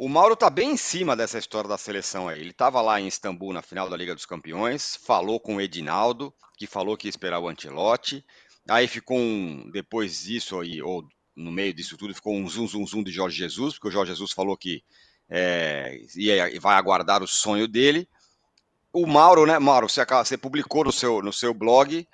O 0.00 0.08
Mauro 0.08 0.36
tá 0.36 0.48
bem 0.48 0.70
em 0.70 0.76
cima 0.76 1.16
dessa 1.16 1.40
história 1.40 1.68
da 1.68 1.76
seleção 1.76 2.28
aí. 2.28 2.38
Ele 2.38 2.50
estava 2.50 2.80
lá 2.80 3.00
em 3.00 3.08
Istambul 3.08 3.52
na 3.52 3.62
final 3.62 3.90
da 3.90 3.96
Liga 3.96 4.14
dos 4.14 4.24
Campeões, 4.24 4.96
falou 5.04 5.40
com 5.40 5.56
o 5.56 5.60
Edinaldo, 5.60 6.32
que 6.56 6.68
falou 6.68 6.96
que 6.96 7.08
ia 7.08 7.10
esperar 7.10 7.40
o 7.40 7.48
Antelote. 7.48 8.24
Aí 8.68 8.86
ficou 8.86 9.18
um, 9.18 9.68
depois 9.72 10.20
disso 10.20 10.60
aí, 10.60 10.80
ou 10.80 11.04
no 11.34 11.50
meio 11.50 11.74
disso 11.74 11.96
tudo, 11.96 12.14
ficou 12.14 12.32
um 12.36 12.48
zum 12.48 12.68
zum 12.68 12.86
zum 12.86 13.02
de 13.02 13.10
Jorge 13.10 13.38
Jesus, 13.38 13.74
porque 13.74 13.88
o 13.88 13.90
Jorge 13.90 14.12
Jesus 14.12 14.30
falou 14.30 14.56
que 14.56 14.84
é, 15.28 15.98
ia, 16.14 16.60
vai 16.60 16.76
aguardar 16.76 17.20
o 17.20 17.26
sonho 17.26 17.66
dele. 17.66 18.08
O 18.92 19.04
Mauro, 19.04 19.46
né, 19.46 19.58
Mauro, 19.58 19.88
você, 19.88 20.06
você 20.06 20.38
publicou 20.38 20.84
no 20.84 20.92
seu, 20.92 21.20
no 21.22 21.32
seu 21.32 21.52
blog 21.52 22.06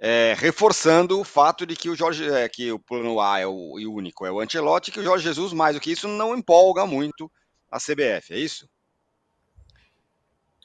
é, 0.00 0.34
reforçando 0.38 1.20
o 1.20 1.24
fato 1.24 1.66
de 1.66 1.76
que 1.76 1.90
o 1.90 1.94
Jorge, 1.94 2.26
é, 2.26 2.48
que 2.48 2.72
o 2.72 2.78
plano 2.78 3.20
A 3.20 3.38
é 3.38 3.46
o, 3.46 3.52
o 3.52 3.94
único, 3.94 4.24
é 4.24 4.32
o 4.32 4.40
Ancelotti, 4.40 4.90
que 4.90 4.98
o 4.98 5.04
Jorge 5.04 5.24
Jesus, 5.24 5.52
mais 5.52 5.74
do 5.74 5.80
que 5.80 5.92
isso, 5.92 6.08
não 6.08 6.34
empolga 6.34 6.86
muito 6.86 7.30
a 7.70 7.76
CBF, 7.76 8.32
é 8.32 8.38
isso? 8.38 8.66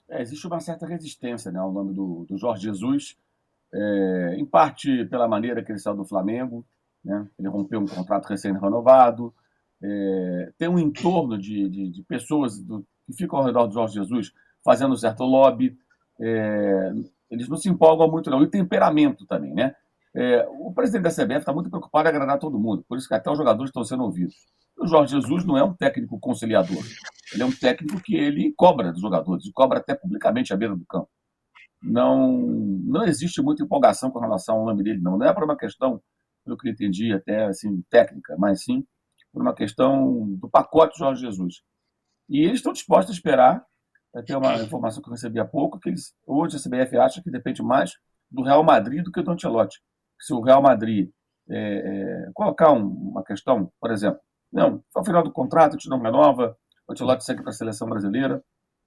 É, 0.07 0.21
existe 0.21 0.47
uma 0.47 0.61
certa 0.61 0.87
resistência 0.87 1.51
né, 1.51 1.59
ao 1.59 1.71
nome 1.71 1.93
do, 1.93 2.25
do 2.29 2.37
Jorge 2.37 2.63
Jesus, 2.63 3.17
é, 3.73 4.35
em 4.37 4.45
parte 4.45 5.03
pela 5.05 5.27
maneira 5.27 5.61
que 5.61 5.71
ele 5.71 5.79
saiu 5.79 5.97
do 5.97 6.05
Flamengo, 6.05 6.65
né, 7.03 7.27
ele 7.37 7.49
rompeu 7.49 7.81
um 7.81 7.87
contrato 7.87 8.27
recém-renovado, 8.27 9.33
é, 9.81 10.53
tem 10.57 10.69
um 10.69 10.79
entorno 10.79 11.37
de, 11.37 11.67
de, 11.67 11.89
de 11.89 12.03
pessoas 12.03 12.57
do, 12.57 12.85
que 13.05 13.13
ficam 13.13 13.39
ao 13.39 13.45
redor 13.45 13.67
do 13.67 13.73
Jorge 13.73 13.95
Jesus 13.95 14.31
fazendo 14.63 14.95
certo 14.95 15.25
lobby, 15.25 15.77
é, 16.19 16.93
eles 17.35 17.49
não 17.49 17.57
se 17.57 17.69
empolgam 17.69 18.09
muito, 18.09 18.29
não. 18.29 18.41
E 18.41 18.49
temperamento 18.49 19.25
também, 19.25 19.53
né? 19.53 19.73
É, 20.15 20.47
o 20.59 20.73
presidente 20.73 21.03
da 21.03 21.09
CBF 21.09 21.39
está 21.39 21.53
muito 21.53 21.69
preocupado 21.69 22.07
em 22.07 22.11
agradar 22.11 22.39
todo 22.39 22.57
mundo, 22.57 22.85
por 22.87 22.97
isso 22.97 23.07
que 23.07 23.13
até 23.13 23.29
os 23.29 23.37
jogadores 23.37 23.69
estão 23.69 23.83
sendo 23.83 24.03
ouvidos. 24.03 24.35
O 24.79 24.87
Jorge 24.87 25.11
Jesus 25.11 25.45
não 25.45 25.57
é 25.57 25.63
um 25.63 25.73
técnico 25.73 26.17
conciliador. 26.19 26.83
Ele 27.33 27.43
é 27.43 27.45
um 27.45 27.51
técnico 27.51 28.01
que 28.01 28.15
ele 28.15 28.53
cobra 28.55 28.91
dos 28.93 29.01
jogadores, 29.01 29.45
e 29.45 29.51
cobra 29.51 29.79
até 29.79 29.93
publicamente 29.93 30.53
à 30.53 30.57
beira 30.57 30.75
do 30.75 30.85
campo. 30.85 31.09
Não, 31.81 32.31
não 32.37 33.03
existe 33.03 33.41
muita 33.41 33.63
empolgação 33.63 34.09
com 34.09 34.19
relação 34.19 34.59
ao 34.59 34.65
nome 34.65 34.83
dele, 34.83 35.01
não. 35.01 35.17
Não 35.17 35.27
é 35.27 35.33
por 35.33 35.43
uma 35.43 35.57
questão, 35.57 36.01
pelo 36.45 36.57
que 36.57 36.69
eu 36.69 36.71
entendi, 36.71 37.13
até 37.13 37.45
assim, 37.45 37.83
técnica, 37.89 38.35
mas 38.37 38.63
sim 38.63 38.85
por 39.33 39.41
uma 39.41 39.53
questão 39.53 40.33
do 40.39 40.49
pacote 40.49 40.97
Jorge 40.97 41.21
Jesus. 41.21 41.55
E 42.29 42.39
eles 42.39 42.55
estão 42.55 42.71
dispostos 42.71 43.13
a 43.13 43.17
esperar 43.17 43.65
tem 44.23 44.35
uma 44.35 44.55
informação 44.55 45.01
que 45.01 45.09
eu 45.09 45.13
recebi 45.13 45.39
há 45.39 45.45
pouco, 45.45 45.79
que 45.79 45.89
eles, 45.89 46.13
hoje 46.25 46.57
a 46.57 46.59
CBF 46.59 46.97
acha 46.97 47.21
que 47.21 47.29
depende 47.29 47.61
mais 47.61 47.93
do 48.31 48.43
Real 48.43 48.63
Madrid 48.63 49.03
do 49.03 49.11
que 49.11 49.21
do 49.21 49.31
Ancelotti. 49.31 49.79
Se 50.19 50.33
o 50.33 50.41
Real 50.41 50.61
Madrid 50.61 51.09
é, 51.49 51.57
é, 51.57 52.31
colocar 52.33 52.71
um, 52.71 52.87
uma 52.87 53.23
questão, 53.23 53.71
por 53.79 53.91
exemplo, 53.91 54.19
não, 54.51 54.83
ao 54.95 55.03
final 55.03 55.23
do 55.23 55.31
contrato, 55.31 55.71
a 55.71 55.77
gente 55.77 55.89
não 55.89 55.99
renova, 55.99 56.55
o 56.87 56.93
Ancelotti 56.93 57.25
segue 57.25 57.41
para 57.41 57.49
a 57.49 57.53
seleção 57.53 57.89
brasileira, 57.89 58.41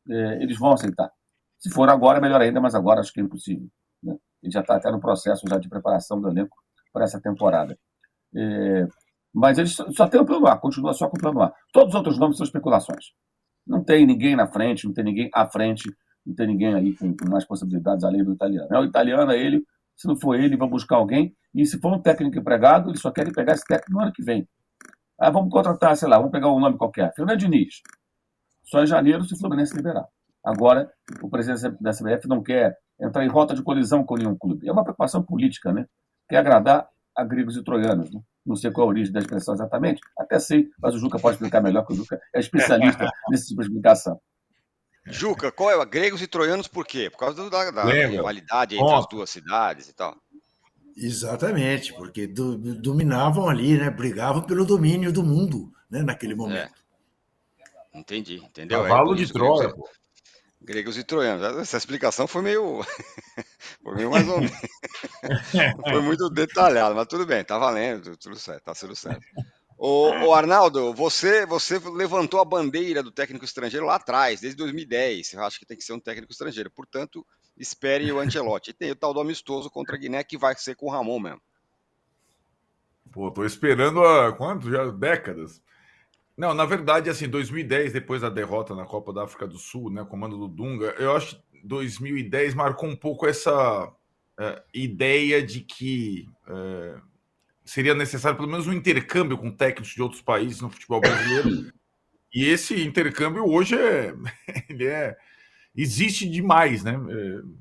é, 0.08 0.42
eles 0.42 0.58
vão 0.58 0.72
aceitar. 0.72 1.10
Se 1.58 1.70
for 1.70 1.88
agora, 1.90 2.20
melhor 2.20 2.40
ainda, 2.40 2.60
mas 2.60 2.74
agora 2.74 3.00
acho 3.00 3.12
que 3.12 3.20
é 3.20 3.22
impossível. 3.22 3.68
Né? 4.02 4.16
Ele 4.42 4.52
já 4.52 4.60
está 4.60 4.76
até 4.76 4.90
no 4.90 5.00
processo 5.00 5.46
já 5.48 5.58
de 5.58 5.68
preparação 5.68 6.20
do 6.20 6.28
elenco 6.28 6.56
para 6.92 7.04
essa 7.04 7.20
temporada. 7.20 7.78
É, 8.34 8.86
mas 9.32 9.58
eles 9.58 9.74
só 9.74 10.08
tem 10.08 10.20
o 10.20 10.26
plano 10.26 10.46
A, 10.46 10.56
continua 10.56 10.92
só 10.94 11.08
com 11.08 11.16
o 11.16 11.20
plano 11.20 11.42
A. 11.42 11.52
Todos 11.72 11.90
os 11.90 11.94
outros 11.94 12.18
nomes 12.18 12.36
são 12.36 12.44
especulações. 12.44 13.12
Não 13.68 13.84
tem 13.84 14.06
ninguém 14.06 14.34
na 14.34 14.46
frente, 14.46 14.86
não 14.86 14.94
tem 14.94 15.04
ninguém 15.04 15.30
à 15.34 15.46
frente, 15.46 15.84
não 16.24 16.34
tem 16.34 16.46
ninguém 16.46 16.74
aí 16.74 16.96
com, 16.96 17.14
com 17.14 17.30
mais 17.30 17.44
possibilidades 17.44 18.02
além 18.04 18.24
do 18.24 18.32
italiano. 18.32 18.68
É 18.72 18.78
o 18.78 18.84
italiano, 18.84 19.30
é 19.30 19.38
ele. 19.38 19.62
Se 19.96 20.08
não 20.08 20.16
for 20.16 20.34
ele, 20.38 20.56
vão 20.56 20.68
buscar 20.68 20.96
alguém. 20.96 21.34
E 21.54 21.66
se 21.66 21.78
for 21.78 21.92
um 21.92 22.00
técnico 22.00 22.38
empregado, 22.38 22.90
eles 22.90 23.00
só 23.00 23.10
querem 23.10 23.32
pegar 23.32 23.52
esse 23.52 23.64
técnico 23.64 23.92
no 23.92 24.00
ano 24.00 24.12
que 24.12 24.22
vem. 24.22 24.48
Ah, 25.18 25.30
vamos 25.30 25.50
contratar, 25.50 25.96
sei 25.96 26.08
lá, 26.08 26.16
vamos 26.16 26.30
pegar 26.30 26.52
um 26.52 26.60
nome 26.60 26.78
qualquer. 26.78 27.12
Fernando 27.14 27.38
Diniz. 27.38 27.82
Só 28.64 28.82
em 28.82 28.86
janeiro 28.86 29.24
se 29.24 29.34
o 29.34 29.38
Fluminense 29.38 29.74
liberar. 29.74 30.06
Agora, 30.44 30.90
o 31.20 31.28
presidente 31.28 31.76
da 31.82 31.90
CBF 31.90 32.28
não 32.28 32.42
quer 32.42 32.76
entrar 33.00 33.24
em 33.24 33.28
rota 33.28 33.54
de 33.54 33.62
colisão 33.62 34.04
com 34.04 34.16
nenhum 34.16 34.36
clube. 34.36 34.68
É 34.68 34.72
uma 34.72 34.84
preocupação 34.84 35.22
política, 35.22 35.72
né? 35.72 35.86
Quer 36.28 36.38
agradar 36.38 36.88
a 37.18 37.24
gregos 37.24 37.56
e 37.56 37.64
troianos. 37.64 38.10
Né? 38.12 38.20
não 38.46 38.56
sei 38.56 38.70
qual 38.70 38.86
a 38.86 38.90
origem 38.90 39.12
da 39.12 39.20
expressão 39.20 39.52
exatamente, 39.52 40.00
até 40.16 40.38
sei, 40.38 40.70
mas 40.80 40.94
o 40.94 40.98
Juca 40.98 41.18
pode 41.18 41.34
explicar 41.34 41.60
melhor, 41.60 41.84
que 41.84 41.92
o 41.92 41.96
Juca 41.96 42.18
é 42.34 42.40
especialista 42.40 43.10
nesse 43.28 43.48
tipo 43.48 43.60
de 43.60 43.68
explicação. 43.68 44.18
Juca, 45.04 45.52
qual 45.52 45.70
é 45.70 45.76
o 45.76 45.84
gregos 45.84 46.22
e 46.22 46.26
troianos 46.26 46.66
por 46.66 46.86
quê? 46.86 47.10
Por 47.10 47.18
causa 47.18 47.48
da, 47.50 47.70
da 47.70 47.84
rivalidade 47.84 48.76
entre 48.76 48.94
as 48.94 49.06
duas 49.06 49.28
cidades 49.28 49.88
e 49.88 49.94
tal. 49.94 50.16
Exatamente, 50.96 51.92
porque 51.94 52.26
do, 52.26 52.56
dominavam 52.74 53.48
ali, 53.48 53.78
né? 53.78 53.90
Brigavam 53.90 54.42
pelo 54.42 54.64
domínio 54.64 55.12
do 55.12 55.22
mundo, 55.22 55.72
né? 55.90 56.02
Naquele 56.02 56.32
é. 56.32 56.36
momento. 56.36 56.74
É. 57.94 57.98
Entendi, 57.98 58.36
entendeu? 58.36 58.82
Cavalo 58.82 59.14
é, 59.14 59.16
de 59.16 59.32
Troia, 59.32 59.74
pô. 59.74 59.88
Gregos 60.60 60.98
e 60.98 61.04
troianos. 61.04 61.56
Essa 61.58 61.78
explicação 61.78 62.26
foi 62.26 62.42
meio. 62.42 62.84
foi 63.82 63.94
meio 63.94 64.10
mais 64.10 64.28
ou 64.28 64.40
menos. 64.40 64.52
foi 65.90 66.00
muito 66.00 66.28
detalhada, 66.30 66.94
mas 66.94 67.06
tudo 67.06 67.26
bem, 67.26 67.44
tá 67.44 67.58
valendo, 67.58 68.16
tudo 68.16 68.36
certo, 68.36 68.64
tá 68.64 68.74
tudo 68.74 68.96
certo. 68.96 69.24
Ô, 69.78 70.10
ô, 70.26 70.34
Arnaldo, 70.34 70.92
você, 70.92 71.46
você 71.46 71.78
levantou 71.78 72.40
a 72.40 72.44
bandeira 72.44 73.00
do 73.00 73.12
técnico 73.12 73.44
estrangeiro 73.44 73.86
lá 73.86 73.94
atrás, 73.94 74.40
desde 74.40 74.58
2010. 74.58 75.28
Você 75.28 75.38
acha 75.38 75.56
que 75.56 75.64
tem 75.64 75.76
que 75.76 75.84
ser 75.84 75.92
um 75.92 76.00
técnico 76.00 76.32
estrangeiro. 76.32 76.68
Portanto, 76.68 77.24
espere 77.56 78.10
o 78.10 78.18
Ancelotti. 78.18 78.70
E 78.70 78.74
tem 78.74 78.90
o 78.90 78.96
tal 78.96 79.14
do 79.14 79.20
amistoso 79.20 79.70
contra 79.70 79.94
a 79.94 79.98
Guiné 79.98 80.24
que 80.24 80.36
vai 80.36 80.56
ser 80.56 80.74
com 80.74 80.86
o 80.86 80.90
Ramon 80.90 81.20
mesmo. 81.20 81.40
Pô, 83.12 83.30
tô 83.30 83.44
esperando 83.44 84.04
há 84.04 84.32
quanto? 84.32 84.68
Já 84.68 84.84
décadas. 84.90 85.62
Não, 86.36 86.52
na 86.54 86.64
verdade, 86.64 87.08
assim, 87.08 87.28
2010, 87.28 87.92
depois 87.92 88.22
da 88.22 88.28
derrota 88.28 88.74
na 88.74 88.84
Copa 88.84 89.12
da 89.12 89.24
África 89.24 89.46
do 89.46 89.58
Sul, 89.58 89.90
né, 89.90 90.04
comando 90.04 90.36
do 90.36 90.48
Dunga, 90.48 90.94
eu 90.98 91.16
acho 91.16 91.36
que 91.36 91.42
2010 91.64 92.54
marcou 92.54 92.88
um 92.88 92.96
pouco 92.96 93.26
essa 93.26 93.92
uh, 94.38 94.62
ideia 94.72 95.42
de 95.42 95.60
que 95.60 96.28
uh, 96.46 97.00
seria 97.64 97.94
necessário 97.94 98.36
pelo 98.36 98.50
menos 98.50 98.66
um 98.66 98.72
intercâmbio 98.72 99.36
com 99.36 99.50
técnicos 99.50 99.94
de 99.94 100.02
outros 100.02 100.22
países 100.22 100.60
no 100.60 100.70
futebol 100.70 101.00
brasileiro. 101.00 101.72
e 102.32 102.46
esse 102.46 102.82
intercâmbio 102.82 103.44
hoje 103.44 103.76
é, 103.76 104.14
ele 104.68 104.86
é 104.86 105.16
existe 105.76 106.28
demais, 106.28 106.82
né? 106.82 106.94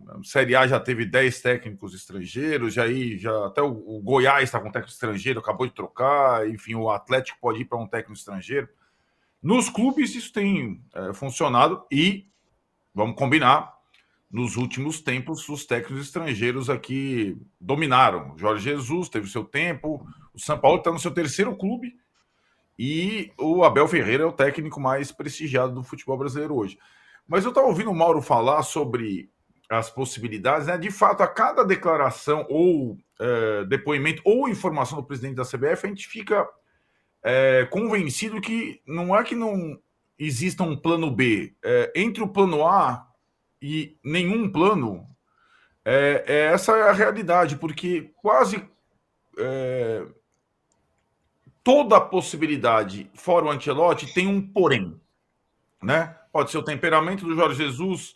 A 0.10 0.24
Série 0.24 0.56
A 0.56 0.66
já 0.66 0.80
teve 0.80 1.06
10 1.06 1.40
técnicos 1.40 1.94
estrangeiros, 1.94 2.74
já 2.74 2.84
aí 2.84 3.16
já 3.16 3.46
até 3.46 3.62
o, 3.62 3.68
o 3.68 4.02
Goiás 4.02 4.46
está 4.46 4.60
com 4.60 4.70
um 4.70 4.72
técnico 4.72 4.92
estrangeiro, 4.92 5.40
acabou 5.40 5.68
de 5.68 5.74
trocar, 5.74 6.50
enfim, 6.50 6.74
o 6.74 6.90
Atlético 6.90 7.38
pode 7.40 7.62
ir 7.62 7.66
para 7.66 7.78
um 7.78 7.86
técnico 7.86 8.18
estrangeiro. 8.18 8.68
Nos 9.42 9.70
clubes 9.70 10.16
isso 10.16 10.34
tem 10.34 10.82
é, 10.96 11.14
funcionado 11.14 11.86
e 11.92 12.28
vamos 12.94 13.16
combinar, 13.16 13.77
nos 14.30 14.58
últimos 14.58 15.00
tempos 15.02 15.48
os 15.48 15.66
técnicos 15.66 16.06
estrangeiros 16.06 16.70
aqui 16.70 17.38
dominaram. 17.60 18.38
Jorge 18.38 18.64
Jesus 18.64 19.10
teve 19.10 19.30
seu 19.30 19.44
tempo, 19.44 20.06
o 20.34 20.40
São 20.40 20.58
Paulo 20.58 20.80
está 20.80 20.92
no 20.92 21.00
seu 21.00 21.12
terceiro 21.12 21.56
clube 21.56 21.94
e 22.78 23.32
o 23.38 23.64
Abel 23.64 23.88
Ferreira 23.88 24.24
é 24.24 24.28
o 24.28 24.32
técnico 24.32 24.80
mais 24.80 25.12
prestigiado 25.12 25.74
do 25.74 25.84
futebol 25.84 26.18
brasileiro 26.18 26.56
hoje. 26.56 26.78
Mas 27.28 27.44
eu 27.44 27.50
estava 27.50 27.68
ouvindo 27.68 27.90
o 27.90 27.96
Mauro 27.96 28.22
falar 28.22 28.64
sobre 28.64 29.30
as 29.70 29.90
possibilidades, 29.90 30.68
né? 30.68 30.78
De 30.78 30.92
fato, 30.92 31.22
a 31.22 31.28
cada 31.28 31.64
declaração 31.64 32.46
ou 32.50 32.98
é, 33.20 33.66
depoimento 33.66 34.22
ou 34.24 34.48
informação 34.48 35.00
do 35.00 35.06
presidente 35.06 35.36
da 35.36 35.44
CBF, 35.44 35.86
a 35.86 35.90
gente 35.90 36.08
fica 36.08 36.48
é, 37.24 37.66
convencido 37.66 38.40
que 38.40 38.82
não 38.86 39.16
é 39.16 39.24
que 39.24 39.36
não 39.36 39.78
exista 40.18 40.64
um 40.64 40.78
plano 40.78 41.12
B. 41.12 41.54
É, 41.64 41.92
entre 41.96 42.24
o 42.24 42.28
plano 42.28 42.66
A 42.66 43.07
e 43.62 43.98
nenhum 44.04 44.52
plano, 44.52 45.08
é, 45.84 46.24
é 46.28 46.40
essa 46.54 46.74
é 46.78 46.90
a 46.90 46.94
realidade, 46.94 47.56
porque 47.56 48.12
quase 48.18 48.64
é, 49.38 50.06
toda 51.64 52.00
possibilidade, 52.00 53.10
fora 53.14 53.46
o 53.46 53.52
Antelote, 53.52 54.14
tem 54.14 54.28
um 54.28 54.42
porém, 54.42 55.00
né? 55.82 56.16
pode 56.38 56.52
ser 56.52 56.60
o 56.60 56.64
temperamento 56.64 57.26
do 57.26 57.36
Jorge 57.36 57.64
Jesus, 57.64 58.16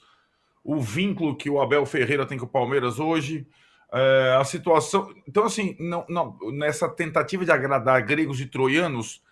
o 0.63 0.79
vínculo 0.79 1.35
que 1.35 1.49
o 1.49 1.59
Abel 1.59 1.85
Ferreira 1.87 2.23
tem 2.23 2.37
com 2.37 2.45
o 2.45 2.49
Palmeiras 2.49 2.99
hoje, 2.99 3.47
é, 3.91 4.37
a 4.39 4.43
situação. 4.43 5.11
Então, 5.27 5.43
assim, 5.43 5.75
não, 5.79 6.05
não, 6.07 6.37
nessa 6.51 6.87
tentativa 6.87 7.43
de 7.43 7.51
agradar 7.51 8.05
gregos 8.05 8.39
e 8.39 8.45
troianos, 8.45 9.23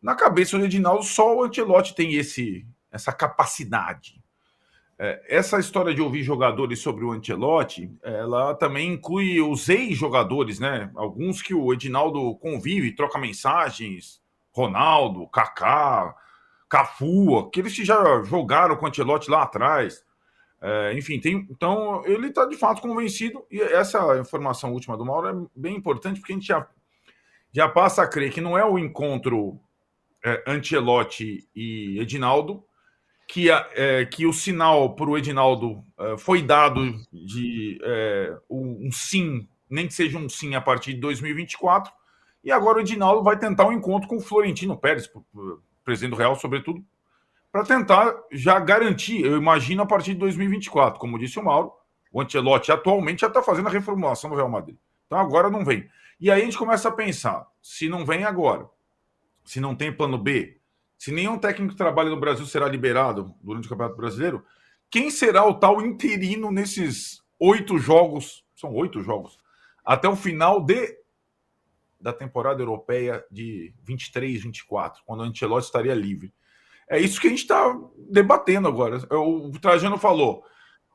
na 0.00 0.14
cabeça 0.14 0.56
do 0.56 0.64
Edinaldo, 0.64 1.02
só 1.02 1.36
o 1.36 1.42
Antelote 1.42 1.94
tem 1.94 2.14
esse, 2.14 2.64
essa 2.90 3.12
capacidade. 3.12 4.22
É, 4.98 5.22
essa 5.28 5.58
história 5.58 5.94
de 5.94 6.00
ouvir 6.00 6.22
jogadores 6.22 6.80
sobre 6.80 7.04
o 7.04 7.12
Antelote, 7.12 7.90
ela 8.02 8.54
também 8.54 8.94
inclui 8.94 9.40
os 9.40 9.68
ex-jogadores, 9.68 10.58
né? 10.58 10.90
Alguns 10.94 11.42
que 11.42 11.54
o 11.54 11.72
Edinaldo 11.72 12.34
convive, 12.36 12.94
troca 12.94 13.18
mensagens, 13.18 14.22
Ronaldo, 14.52 15.28
Kaká, 15.28 16.14
Cafu, 16.68 17.38
aqueles 17.38 17.74
que 17.76 17.84
já 17.84 18.22
jogaram 18.22 18.76
com 18.76 18.86
o 18.86 18.88
Antelote 18.88 19.30
lá 19.30 19.42
atrás. 19.42 20.02
É, 20.62 20.94
enfim, 20.96 21.20
tem, 21.20 21.46
então 21.50 22.02
ele 22.06 22.28
está 22.28 22.46
de 22.46 22.56
fato 22.56 22.80
convencido, 22.80 23.44
e 23.50 23.60
essa 23.60 24.18
informação 24.18 24.72
última 24.72 24.96
do 24.96 25.04
Mauro 25.04 25.28
é 25.28 25.46
bem 25.54 25.76
importante, 25.76 26.18
porque 26.18 26.32
a 26.32 26.36
gente 26.36 26.46
já, 26.46 26.66
já 27.52 27.68
passa 27.68 28.02
a 28.02 28.08
crer 28.08 28.32
que 28.32 28.40
não 28.40 28.56
é 28.56 28.64
o 28.64 28.78
encontro 28.78 29.60
é, 30.24 30.42
Ancelotti 30.46 31.46
e 31.54 32.00
Edinaldo, 32.00 32.64
que, 33.26 33.50
é, 33.50 34.04
que 34.06 34.26
o 34.26 34.32
sinal 34.32 34.94
para 34.94 35.10
o 35.10 35.18
Edinaldo 35.18 35.84
é, 35.98 36.16
foi 36.16 36.42
dado 36.42 36.94
de 37.12 37.78
é, 37.82 38.36
um 38.48 38.88
sim, 38.92 39.48
nem 39.68 39.86
que 39.86 39.94
seja 39.94 40.18
um 40.18 40.28
sim 40.28 40.54
a 40.54 40.60
partir 40.60 40.94
de 40.94 41.00
2024, 41.00 41.92
e 42.44 42.52
agora 42.52 42.78
o 42.78 42.80
Edinaldo 42.80 43.22
vai 43.22 43.36
tentar 43.36 43.66
um 43.66 43.72
encontro 43.72 44.08
com 44.08 44.18
o 44.18 44.20
Florentino 44.20 44.76
Pérez, 44.76 45.10
presidente 45.84 46.10
do 46.10 46.16
Real, 46.16 46.36
sobretudo, 46.36 46.84
para 47.50 47.64
tentar 47.64 48.14
já 48.30 48.60
garantir, 48.60 49.24
eu 49.24 49.36
imagino, 49.36 49.82
a 49.82 49.86
partir 49.86 50.12
de 50.12 50.20
2024. 50.20 51.00
Como 51.00 51.18
disse 51.18 51.38
o 51.38 51.44
Mauro, 51.44 51.72
o 52.12 52.20
Ancelotti 52.20 52.70
atualmente 52.70 53.22
já 53.22 53.26
está 53.26 53.42
fazendo 53.42 53.68
a 53.68 53.70
reformulação 53.70 54.30
do 54.30 54.36
Real 54.36 54.48
Madrid. 54.48 54.76
Então 55.06 55.18
agora 55.18 55.50
não 55.50 55.64
vem. 55.64 55.88
E 56.20 56.30
aí 56.30 56.42
a 56.42 56.44
gente 56.44 56.58
começa 56.58 56.88
a 56.88 56.92
pensar: 56.92 57.46
se 57.62 57.88
não 57.88 58.04
vem 58.04 58.24
agora, 58.24 58.68
se 59.44 59.60
não 59.60 59.74
tem 59.74 59.92
plano 59.92 60.18
B, 60.18 60.55
se 60.98 61.12
nenhum 61.12 61.38
técnico 61.38 61.72
que 61.72 61.78
trabalha 61.78 62.10
no 62.10 62.20
Brasil 62.20 62.46
será 62.46 62.68
liberado 62.68 63.34
durante 63.42 63.66
o 63.66 63.68
Campeonato 63.68 63.96
Brasileiro, 63.96 64.44
quem 64.90 65.10
será 65.10 65.46
o 65.46 65.54
tal 65.54 65.84
interino 65.84 66.50
nesses 66.50 67.22
oito 67.38 67.78
jogos? 67.78 68.44
São 68.54 68.72
oito 68.74 69.02
jogos. 69.02 69.38
Até 69.84 70.08
o 70.08 70.16
final 70.16 70.60
de 70.60 70.96
da 72.00 72.12
temporada 72.12 72.62
europeia 72.62 73.24
de 73.30 73.74
23, 73.82 74.42
24, 74.42 75.02
quando 75.04 75.20
o 75.20 75.22
Ancelotti 75.24 75.66
estaria 75.66 75.94
livre. 75.94 76.32
É 76.88 77.00
isso 77.00 77.20
que 77.20 77.26
a 77.26 77.30
gente 77.30 77.40
está 77.42 77.76
debatendo 78.08 78.68
agora. 78.68 78.98
O 79.10 79.50
Trajano 79.58 79.98
falou: 79.98 80.44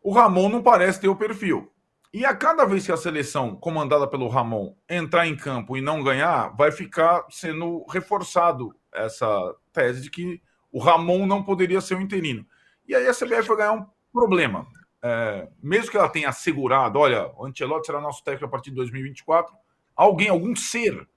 o 0.01 0.13
Ramon 0.13 0.49
não 0.49 0.63
parece 0.63 1.01
ter 1.01 1.09
o 1.09 1.15
perfil. 1.15 1.71
E 2.13 2.25
a 2.25 2.35
cada 2.35 2.65
vez 2.65 2.85
que 2.85 2.91
a 2.91 2.97
seleção 2.97 3.55
comandada 3.55 4.07
pelo 4.07 4.27
Ramon 4.27 4.75
entrar 4.89 5.27
em 5.27 5.35
campo 5.35 5.77
e 5.77 5.81
não 5.81 6.03
ganhar, 6.03 6.49
vai 6.55 6.71
ficar 6.71 7.25
sendo 7.29 7.85
reforçado 7.89 8.75
essa 8.93 9.55
tese 9.71 10.01
de 10.01 10.09
que 10.09 10.41
o 10.71 10.79
Ramon 10.79 11.25
não 11.25 11.43
poderia 11.43 11.81
ser 11.81 11.95
o 11.95 12.01
interino. 12.01 12.45
E 12.87 12.95
aí 12.95 13.07
a 13.07 13.13
CBF 13.13 13.47
vai 13.47 13.57
ganhar 13.57 13.73
um 13.73 13.85
problema. 14.11 14.67
É, 15.03 15.47
mesmo 15.61 15.89
que 15.89 15.97
ela 15.97 16.09
tenha 16.09 16.29
assegurado, 16.29 16.99
olha, 16.99 17.31
o 17.37 17.45
Ancelotti 17.45 17.87
será 17.87 17.99
nosso 17.99 18.23
técnico 18.23 18.45
a 18.45 18.49
partir 18.49 18.69
de 18.69 18.75
2024, 18.75 19.53
alguém, 19.95 20.29
algum 20.29 20.55
ser, 20.55 21.07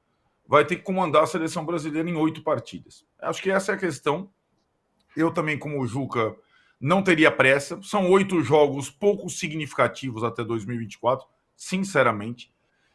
vai 0.47 0.65
ter 0.65 0.77
que 0.77 0.83
comandar 0.83 1.23
a 1.23 1.27
seleção 1.27 1.65
brasileira 1.65 2.09
em 2.09 2.17
oito 2.17 2.43
partidas. 2.43 3.05
Acho 3.21 3.43
que 3.43 3.51
essa 3.51 3.73
é 3.73 3.75
a 3.75 3.79
questão. 3.79 4.31
Eu 5.17 5.31
também, 5.31 5.59
como 5.59 5.81
o 5.81 5.87
Juca, 5.87 6.35
não 6.81 7.03
teria 7.03 7.31
pressa. 7.31 7.81
São 7.83 8.11
oito 8.11 8.43
jogos 8.43 8.91
pouco 8.91 9.29
significativos 9.29 10.25
até 10.25 10.45
2024, 10.45 11.27
sinceramente. 11.57 12.53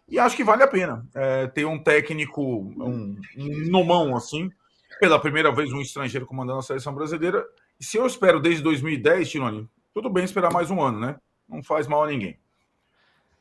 E 0.07 0.17
acho 0.17 0.35
que 0.35 0.43
vale 0.43 0.63
a 0.63 0.67
pena 0.67 1.07
é, 1.13 1.47
ter 1.47 1.65
um 1.65 1.81
técnico, 1.81 2.41
um, 2.41 3.19
um 3.37 3.69
nomão 3.69 4.15
assim, 4.15 4.51
pela 4.99 5.19
primeira 5.19 5.51
vez 5.51 5.71
um 5.71 5.81
estrangeiro 5.81 6.25
comandando 6.25 6.59
a 6.59 6.63
seleção 6.63 6.93
brasileira. 6.93 7.45
E 7.79 7.83
se 7.83 7.97
eu 7.97 8.05
espero 8.05 8.39
desde 8.39 8.63
2010, 8.63 9.29
Tironi, 9.29 9.69
tudo 9.93 10.09
bem 10.09 10.23
esperar 10.23 10.51
mais 10.51 10.71
um 10.71 10.81
ano, 10.81 10.99
né? 10.99 11.15
Não 11.47 11.63
faz 11.63 11.87
mal 11.87 12.03
a 12.03 12.07
ninguém. 12.07 12.37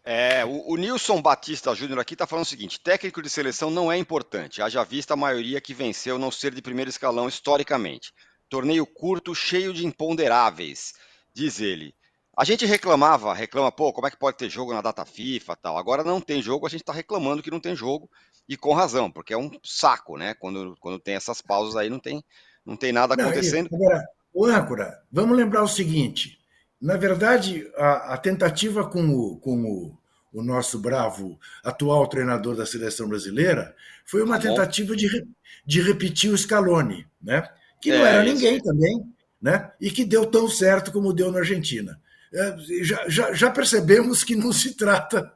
É, 0.05 0.45
o, 0.45 0.73
o 0.73 0.77
Nilson 0.77 1.21
Batista 1.21 1.75
Júnior 1.75 1.99
aqui 1.99 2.15
está 2.15 2.27
falando 2.27 2.45
o 2.45 2.49
seguinte: 2.49 2.81
técnico 2.81 3.21
de 3.21 3.29
seleção 3.29 3.71
não 3.71 3.93
é 3.93 3.99
importante, 3.99 4.63
haja 4.63 4.83
vista 4.83 5.15
a 5.15 5.17
maioria 5.17 5.61
que 5.61 5.75
venceu 5.75 6.19
não 6.19 6.31
ser 6.31 6.55
de 6.55 6.63
primeiro 6.63 6.89
escalão 6.89 7.29
historicamente. 7.29 8.13
Torneio 8.49 8.87
curto, 8.87 9.35
cheio 9.35 9.75
de 9.75 9.85
imponderáveis, 9.85 10.95
diz 11.35 11.61
ele. 11.61 11.95
A 12.35 12.45
gente 12.45 12.65
reclamava, 12.65 13.35
reclama, 13.35 13.71
pô, 13.71 13.93
como 13.93 14.07
é 14.07 14.11
que 14.11 14.17
pode 14.17 14.37
ter 14.37 14.49
jogo 14.49 14.73
na 14.73 14.81
data 14.81 15.05
FIFA 15.05 15.57
tal? 15.57 15.77
Agora 15.77 16.05
não 16.05 16.21
tem 16.21 16.41
jogo, 16.41 16.67
a 16.67 16.71
gente 16.71 16.83
está 16.83 16.93
reclamando 16.93 17.43
que 17.43 17.51
não 17.51 17.61
tem 17.61 17.75
jogo, 17.75 18.09
e 18.49 18.57
com 18.57 18.73
razão, 18.73 19.11
porque 19.11 19.35
é 19.35 19.39
um 19.39 19.51
saco, 19.63 20.17
né? 20.17 20.35
Quando, 20.35 20.77
quando 20.81 20.99
tem 20.99 21.15
essas 21.15 21.43
pausas 21.43 21.77
aí, 21.77 21.91
não 21.91 21.99
tem, 21.99 22.25
não 22.65 22.77
tem 22.77 22.93
nada 22.93 23.15
acontecendo. 23.15 23.69
Não, 23.71 23.79
agora, 23.79 24.09
o 24.33 24.45
âncora, 24.47 25.03
vamos 25.13 25.37
lembrar 25.37 25.63
o 25.63 25.69
seguinte: 25.69 26.39
na 26.81 26.97
verdade, 26.97 27.71
a, 27.77 28.15
a 28.15 28.17
tentativa 28.17 28.89
com 28.89 29.09
o, 29.11 29.37
com 29.37 29.65
o, 29.65 29.99
o, 30.33 30.43
nosso 30.43 30.79
bravo 30.79 31.39
atual 31.63 32.07
treinador 32.07 32.57
da 32.57 32.65
seleção 32.65 33.09
brasileira 33.09 33.75
foi 34.05 34.23
uma 34.23 34.39
tá 34.39 34.49
tentativa 34.49 34.97
de, 34.97 35.27
de 35.67 35.83
repetir 35.83 36.31
o 36.31 36.39
Scaloni, 36.39 37.07
né? 37.21 37.49
que 37.81 37.91
não 37.91 38.07
é, 38.07 38.15
era 38.15 38.23
ninguém 38.25 38.57
isso. 38.57 38.65
também, 38.65 39.05
né? 39.41 39.71
e 39.81 39.91
que 39.91 40.05
deu 40.05 40.25
tão 40.25 40.49
certo 40.49 40.91
como 40.91 41.13
deu 41.13 41.31
na 41.31 41.41
Argentina. 41.41 42.01
É, 42.33 42.57
já, 42.83 43.09
já, 43.09 43.33
já, 43.33 43.51
percebemos 43.51 44.23
que 44.23 44.37
não 44.37 44.53
se 44.53 44.75
trata 44.75 45.33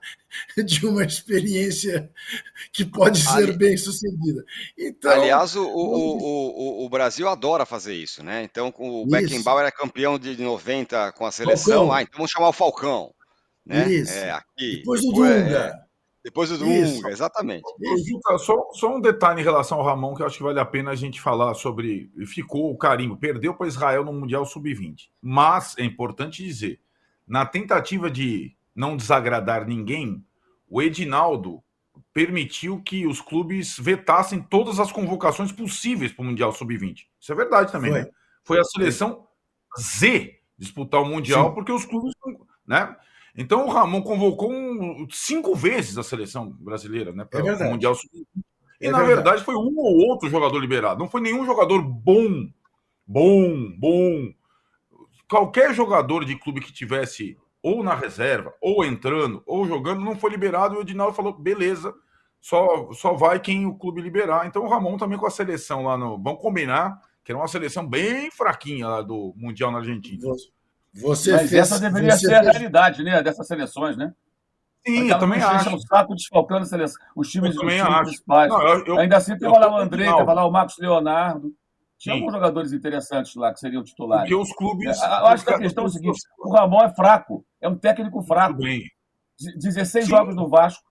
de 0.56 0.84
uma 0.86 1.04
experiência 1.04 2.10
que 2.72 2.84
pode 2.84 3.20
ser 3.20 3.44
Ali... 3.44 3.56
bem 3.56 3.76
sucedida. 3.76 4.44
Então, 4.76 5.10
Aliás, 5.10 5.56
o, 5.56 5.64
o, 5.64 6.18
o, 6.18 6.84
o, 6.84 6.88
Brasil 6.90 7.28
adora 7.28 7.64
fazer 7.64 7.94
isso, 7.94 8.22
né? 8.22 8.42
Então, 8.42 8.72
o 8.76 9.06
Beckenbauer 9.06 9.66
é 9.66 9.70
campeão 9.70 10.18
de 10.18 10.36
90 10.36 11.12
com 11.12 11.24
a 11.24 11.32
seleção, 11.32 11.90
ah, 11.92 12.02
então 12.02 12.18
vamos 12.18 12.30
chamar 12.30 12.48
o 12.48 12.52
Falcão. 12.52 13.14
Né? 13.64 13.90
Isso. 13.90 14.12
É, 14.12 14.32
aqui, 14.32 14.78
Depois 14.78 15.00
do 15.00 15.12
Dunga. 15.12 15.82
É... 15.88 15.91
Depois 16.24 16.50
do 16.50 16.58
Dunga, 16.58 17.10
exatamente. 17.10 17.64
Só, 18.38 18.68
só, 18.72 18.94
um 18.94 19.00
detalhe 19.00 19.40
em 19.40 19.44
relação 19.44 19.78
ao 19.78 19.84
Ramon 19.84 20.14
que 20.14 20.22
eu 20.22 20.26
acho 20.26 20.36
que 20.36 20.42
vale 20.42 20.60
a 20.60 20.64
pena 20.64 20.92
a 20.92 20.94
gente 20.94 21.20
falar 21.20 21.52
sobre. 21.54 22.12
Ficou 22.26 22.70
o 22.70 22.78
carinho, 22.78 23.16
perdeu 23.16 23.54
para 23.54 23.66
Israel 23.66 24.04
no 24.04 24.12
Mundial 24.12 24.46
Sub-20. 24.46 25.08
Mas 25.20 25.76
é 25.78 25.84
importante 25.84 26.44
dizer: 26.44 26.80
na 27.26 27.44
tentativa 27.44 28.08
de 28.08 28.54
não 28.74 28.96
desagradar 28.96 29.66
ninguém, 29.66 30.24
o 30.70 30.80
Edinaldo 30.80 31.60
permitiu 32.12 32.80
que 32.80 33.04
os 33.06 33.20
clubes 33.20 33.76
vetassem 33.78 34.40
todas 34.40 34.78
as 34.78 34.92
convocações 34.92 35.50
possíveis 35.50 36.12
para 36.12 36.22
o 36.22 36.26
Mundial 36.26 36.52
Sub-20. 36.52 37.06
Isso 37.18 37.32
é 37.32 37.34
verdade 37.34 37.72
também, 37.72 37.90
Foi. 37.90 38.00
né? 38.00 38.10
Foi 38.44 38.60
a 38.60 38.64
seleção 38.64 39.26
Z 39.78 40.38
disputar 40.56 41.02
o 41.02 41.06
Mundial, 41.06 41.48
Sim. 41.48 41.54
porque 41.54 41.72
os 41.72 41.84
clubes. 41.84 42.14
Né? 42.64 42.94
Então 43.36 43.66
o 43.66 43.70
Ramon 43.70 44.02
convocou 44.02 44.52
um, 44.52 45.06
cinco 45.10 45.54
vezes 45.54 45.96
a 45.96 46.02
seleção 46.02 46.50
brasileira, 46.50 47.12
né? 47.12 47.24
Para 47.24 47.46
é 47.46 47.68
o 47.68 47.70
Mundial 47.70 47.94
Sub-20. 47.94 48.26
E 48.80 48.86
é 48.88 48.90
na 48.90 48.98
verdade. 48.98 49.14
verdade 49.14 49.44
foi 49.44 49.54
um 49.54 49.74
ou 49.78 50.08
outro 50.08 50.28
jogador 50.28 50.58
liberado. 50.58 50.98
Não 50.98 51.08
foi 51.08 51.20
nenhum 51.20 51.46
jogador 51.46 51.80
bom, 51.80 52.48
bom, 53.06 53.70
bom. 53.78 54.32
Qualquer 55.28 55.72
jogador 55.72 56.24
de 56.24 56.36
clube 56.36 56.60
que 56.60 56.72
tivesse 56.72 57.38
ou 57.62 57.82
na 57.82 57.94
reserva, 57.94 58.52
ou 58.60 58.84
entrando, 58.84 59.42
ou 59.46 59.66
jogando, 59.66 60.00
não 60.00 60.16
foi 60.16 60.30
liberado. 60.30 60.74
E 60.74 60.78
o 60.78 60.80
Edinaldo 60.82 61.14
falou: 61.14 61.32
beleza, 61.32 61.94
só, 62.40 62.92
só 62.92 63.14
vai 63.14 63.38
quem 63.38 63.64
o 63.66 63.74
clube 63.74 64.02
liberar. 64.02 64.46
Então 64.46 64.64
o 64.64 64.68
Ramon 64.68 64.98
também 64.98 65.16
com 65.16 65.26
a 65.26 65.30
seleção 65.30 65.84
lá 65.84 65.96
no. 65.96 66.20
Vamos 66.20 66.42
combinar, 66.42 67.00
que 67.24 67.30
era 67.30 67.38
uma 67.38 67.48
seleção 67.48 67.86
bem 67.86 68.30
fraquinha 68.30 68.88
lá 68.88 69.00
do 69.00 69.32
Mundial 69.36 69.70
na 69.70 69.78
Argentina. 69.78 70.28
Você 70.94 71.32
Mas 71.32 71.48
fez, 71.48 71.52
essa 71.54 71.80
deveria 71.80 72.12
ser 72.12 72.28
fez... 72.28 72.38
a 72.38 72.50
realidade, 72.50 73.02
né? 73.02 73.22
Dessas 73.22 73.46
seleções, 73.46 73.96
né? 73.96 74.12
Sim, 74.86 75.08
eu 75.08 75.18
também 75.18 75.40
acho. 75.40 75.74
o 75.74 75.78
saco 75.78 76.14
desfalcando 76.14 76.62
os 76.62 76.70
times, 76.70 76.94
os 77.16 77.30
times 77.30 77.56
principais. 77.56 78.50
Não, 78.50 78.60
eu, 78.62 78.86
eu, 78.86 78.98
Ainda 78.98 79.16
assim, 79.16 79.38
tava 79.38 79.58
lá 79.58 79.72
o 79.72 79.76
André, 79.76 80.06
tava 80.06 80.32
lá 80.32 80.44
o 80.44 80.50
Marcos 80.50 80.76
Leonardo. 80.78 81.54
Tinha 81.98 82.16
alguns 82.16 82.32
jogadores 82.32 82.72
interessantes 82.72 83.32
lá 83.36 83.52
que 83.52 83.60
seriam 83.60 83.84
titulares. 83.84 84.28
Porque 84.28 84.34
os 84.34 84.52
clubes. 84.56 85.00
É, 85.00 85.06
eu 85.06 85.26
acho 85.26 85.44
que 85.44 85.54
a 85.54 85.58
questão 85.58 85.84
é 85.84 85.86
o 85.86 85.90
seguinte: 85.90 86.18
o 86.36 86.52
Ramon 86.52 86.82
é 86.82 86.92
fraco, 86.92 87.46
é 87.60 87.68
um 87.68 87.78
técnico 87.78 88.20
fraco. 88.22 88.58
Bem. 88.58 88.82
16 89.56 90.04
Sim. 90.04 90.10
jogos 90.10 90.34
no 90.34 90.48
Vasco, 90.48 90.84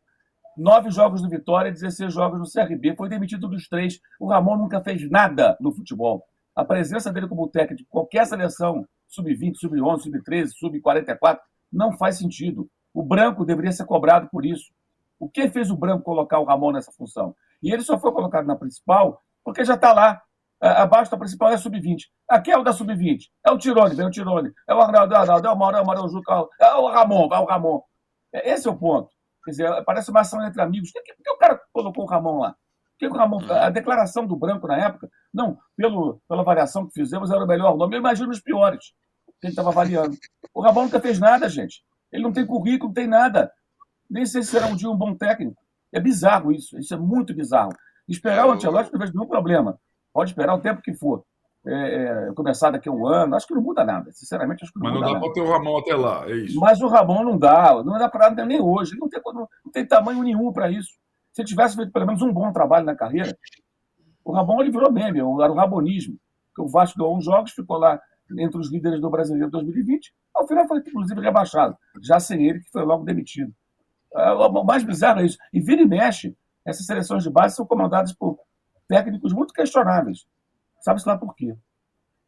9 0.58 0.90
jogos 0.90 1.22
no 1.22 1.30
Vitória, 1.30 1.72
16 1.72 2.14
jogos 2.14 2.40
no 2.40 2.46
CRB. 2.50 2.96
Foi 2.96 3.10
demitido 3.10 3.48
dos 3.48 3.68
três. 3.68 4.00
O 4.20 4.30
Ramon 4.30 4.58
nunca 4.58 4.82
fez 4.82 5.10
nada 5.10 5.58
no 5.60 5.74
futebol. 5.74 6.26
A 6.56 6.64
presença 6.64 7.12
dele 7.12 7.28
como 7.28 7.48
técnico 7.48 7.84
de 7.84 7.86
qualquer 7.90 8.26
seleção 8.26 8.88
sub-20, 9.12 9.56
sub-11, 9.58 10.00
sub-13, 10.02 10.47
sub-44, 10.58 11.39
não 11.71 11.95
faz 11.97 12.17
sentido. 12.17 12.69
O 12.93 13.04
Branco 13.04 13.45
deveria 13.45 13.71
ser 13.71 13.86
cobrado 13.86 14.28
por 14.32 14.45
isso. 14.45 14.71
O 15.19 15.30
que 15.30 15.50
fez 15.50 15.69
o 15.69 15.78
Branco 15.78 16.04
colocar 16.04 16.39
o 16.39 16.45
Ramon 16.45 16.71
nessa 16.71 16.91
função? 16.91 17.36
E 17.62 17.71
ele 17.71 17.84
só 17.84 18.00
foi 18.00 18.12
colocado 18.12 18.45
na 18.45 18.56
principal 18.56 19.21
porque 19.43 19.63
já 19.63 19.76
está 19.76 19.93
lá. 19.93 20.21
A, 20.60 20.84
a 20.84 20.86
basta 20.86 21.17
principal 21.17 21.52
é 21.52 21.56
a 21.56 21.58
sub-20. 21.58 22.04
Aqui 22.28 22.52
é 22.52 22.58
o 22.58 22.63
da 22.63 22.74
sub-20. 22.74 23.30
É 23.45 23.52
o 23.52 23.58
Tirone, 23.58 23.95
vem 23.95 24.06
o 24.06 24.12
Tirone. 24.12 24.52
É 24.67 24.74
o 24.74 24.80
Arnaldo, 24.80 25.13
é 25.13 25.17
o 25.17 25.21
Arnaldo, 25.21 25.47
é 25.47 25.52
o 25.52 25.58
Mauro, 25.58 25.78
é 25.78 25.82
o 25.82 25.86
Mauro 25.86 26.10
Juca, 26.10 26.47
é 26.60 26.74
o 26.74 26.88
Ramon, 26.88 27.28
vai 27.28 27.39
o 27.39 27.45
Ramon. 27.45 27.82
É, 28.34 28.52
esse 28.52 28.67
é 28.67 28.71
o 28.71 28.78
ponto. 28.78 29.10
Quer 29.43 29.52
dizer, 29.52 29.84
parece 29.86 30.12
uma 30.12 30.21
ação 30.21 30.45
entre 30.45 30.62
amigos. 30.62 30.91
Por 30.91 31.04
que, 31.04 31.13
por 31.13 31.24
que 31.24 31.32
o 31.32 31.38
cara 31.38 31.60
colocou 31.74 32.04
o 32.04 32.08
Ramon 32.08 32.39
lá? 32.39 32.52
Por 32.52 32.97
que 33.00 33.08
o 33.08 33.13
Ramon, 33.13 33.39
a 33.50 33.69
declaração 33.69 34.26
do 34.26 34.36
Branco 34.36 34.67
na 34.67 34.78
época, 34.78 35.10
não, 35.34 35.58
pelo, 35.76 36.21
pela 36.28 36.41
avaliação 36.41 36.86
que 36.88 36.93
fizemos, 36.93 37.32
era 37.32 37.43
o 37.43 37.47
melhor 37.47 37.76
nome. 37.76 37.95
Eu 37.95 38.00
imagino 38.00 38.30
os 38.30 38.39
piores 38.39 38.93
que 39.42 39.48
ele 39.48 39.52
estava 39.52 39.70
avaliando. 39.70 40.16
O 40.54 40.62
Ramon 40.62 40.84
nunca 40.84 41.00
fez 41.00 41.20
nada, 41.20 41.50
gente. 41.50 41.84
Ele 42.12 42.24
não 42.24 42.32
tem 42.32 42.46
currículo, 42.46 42.90
não 42.90 42.94
tem 42.94 43.08
nada. 43.08 43.52
Nem 44.10 44.26
sei 44.26 44.44
se 44.44 44.52
será 44.52 44.68
um 44.68 44.76
dia 44.76 44.90
um 44.90 44.96
bom 44.96 45.16
técnico. 45.16 45.60
É 45.92 46.00
bizarro 46.00 46.52
isso. 46.52 46.78
Isso 46.78 46.94
é 46.94 46.98
muito 46.98 47.34
bizarro. 47.34 47.72
Esperar 48.08 48.48
o 48.48 48.52
Ancelotti 48.52 48.94
não 48.94 49.00
vejo 49.00 49.14
nenhum 49.14 49.28
problema. 49.28 49.80
Pode 50.14 50.30
esperar 50.30 50.54
o 50.54 50.62
tempo 50.62 50.82
que 50.82 50.94
for. 50.94 51.24
É, 51.66 51.74
é, 51.74 52.34
começar 52.34 52.72
daqui 52.72 52.90
a 52.90 52.92
um 52.92 53.06
ano, 53.06 53.36
acho 53.36 53.48
que 53.48 53.54
não 53.54 53.62
muda 53.62 53.84
nada. 53.84 54.12
Sinceramente, 54.12 54.64
acho 54.64 54.74
que 54.74 54.80
não 54.80 54.92
Mas 54.92 55.00
não 55.00 55.14
dá 55.14 55.20
para 55.20 55.34
ter 55.34 55.42
o 55.42 55.52
Ramon 55.52 55.78
até 55.78 55.96
lá, 55.96 56.28
é 56.28 56.36
isso. 56.36 56.60
Mas 56.60 56.82
o 56.82 56.88
Ramon 56.88 57.24
não 57.24 57.38
dá, 57.38 57.84
não 57.84 58.00
dá 58.00 58.10
para 58.10 58.30
nada 58.30 58.46
nem 58.46 58.60
hoje. 58.60 58.94
Ele 58.94 59.00
não 59.00 59.08
tem, 59.08 59.22
não, 59.24 59.48
não 59.66 59.72
tem 59.72 59.86
tamanho 59.86 60.24
nenhum 60.24 60.52
para 60.52 60.72
isso. 60.72 60.90
Se 61.32 61.42
ele 61.42 61.48
tivesse 61.48 61.76
feito 61.76 61.92
pelo 61.92 62.08
menos 62.08 62.22
um 62.22 62.34
bom 62.34 62.52
trabalho 62.52 62.86
na 62.86 62.96
carreira, 62.96 63.38
o 64.26 64.32
Ramon 64.34 64.62
ele 64.62 64.72
virou 64.72 64.92
meme, 64.92 65.20
era 65.20 65.52
o 65.52 65.56
rabonismo. 65.56 66.18
Porque 66.48 66.68
o 66.68 66.72
Vasco 66.72 66.98
ganhou 66.98 67.16
uns 67.16 67.24
jogos, 67.24 67.52
ficou 67.52 67.78
lá 67.78 68.02
entre 68.38 68.60
os 68.60 68.72
líderes 68.72 69.00
do 69.00 69.10
Brasileiro 69.10 69.50
2020. 69.52 70.13
Ao 70.34 70.48
final 70.48 70.67
foi, 70.67 70.80
inclusive, 70.80 71.20
rebaixado, 71.22 71.78
já 72.02 72.20
sem 72.20 72.48
ele, 72.48 72.60
que 72.60 72.72
foi 72.72 72.84
logo 72.84 73.04
demitido. 73.04 73.54
É, 74.13 74.32
o 74.32 74.63
mais 74.63 74.84
bizarro 74.84 75.22
é 75.22 75.26
isso. 75.26 75.38
E 75.54 75.60
vira 75.60 75.82
e 75.82 75.86
mexe, 75.86 76.36
essas 76.65 76.86
seleções 76.86 77.24
de 77.24 77.30
base 77.30 77.56
são 77.56 77.65
comandadas 77.65 78.13
por 78.13 78.39
técnicos 78.88 79.34
muito 79.34 79.54
questionáveis. 79.54 80.26
Sabe-se 80.82 81.08
lá 81.08 81.17
por 81.17 81.36
quê. 81.36 81.56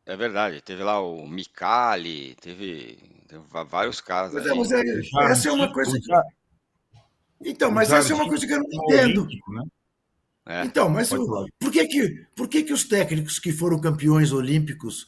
É 0.05 0.15
verdade. 0.15 0.61
Teve 0.61 0.83
lá 0.83 0.99
o 1.01 1.27
Micali, 1.27 2.35
teve, 2.35 2.97
teve 3.27 3.43
vários 3.67 4.01
caras. 4.01 4.33
Mas, 4.33 4.45
é, 4.45 4.53
mas 4.53 4.71
é, 4.71 5.31
essa 5.31 5.49
é 5.49 5.51
uma 5.51 5.71
coisa 5.71 5.99
que... 5.99 7.49
Então, 7.49 7.71
mas 7.71 7.91
essa 7.91 8.13
é 8.13 8.15
uma 8.15 8.27
coisa 8.27 8.45
que 8.47 8.53
eu 8.53 8.59
não 8.59 8.65
entendo. 8.65 9.27
Né? 9.49 9.63
É, 10.45 10.65
então, 10.65 10.89
mas 10.89 11.09
por, 11.09 11.71
que, 11.71 11.85
que, 11.87 12.25
por 12.35 12.47
que, 12.49 12.63
que 12.63 12.73
os 12.73 12.83
técnicos 12.83 13.39
que 13.39 13.51
foram 13.51 13.79
campeões 13.79 14.31
olímpicos 14.31 15.03
uh, 15.03 15.07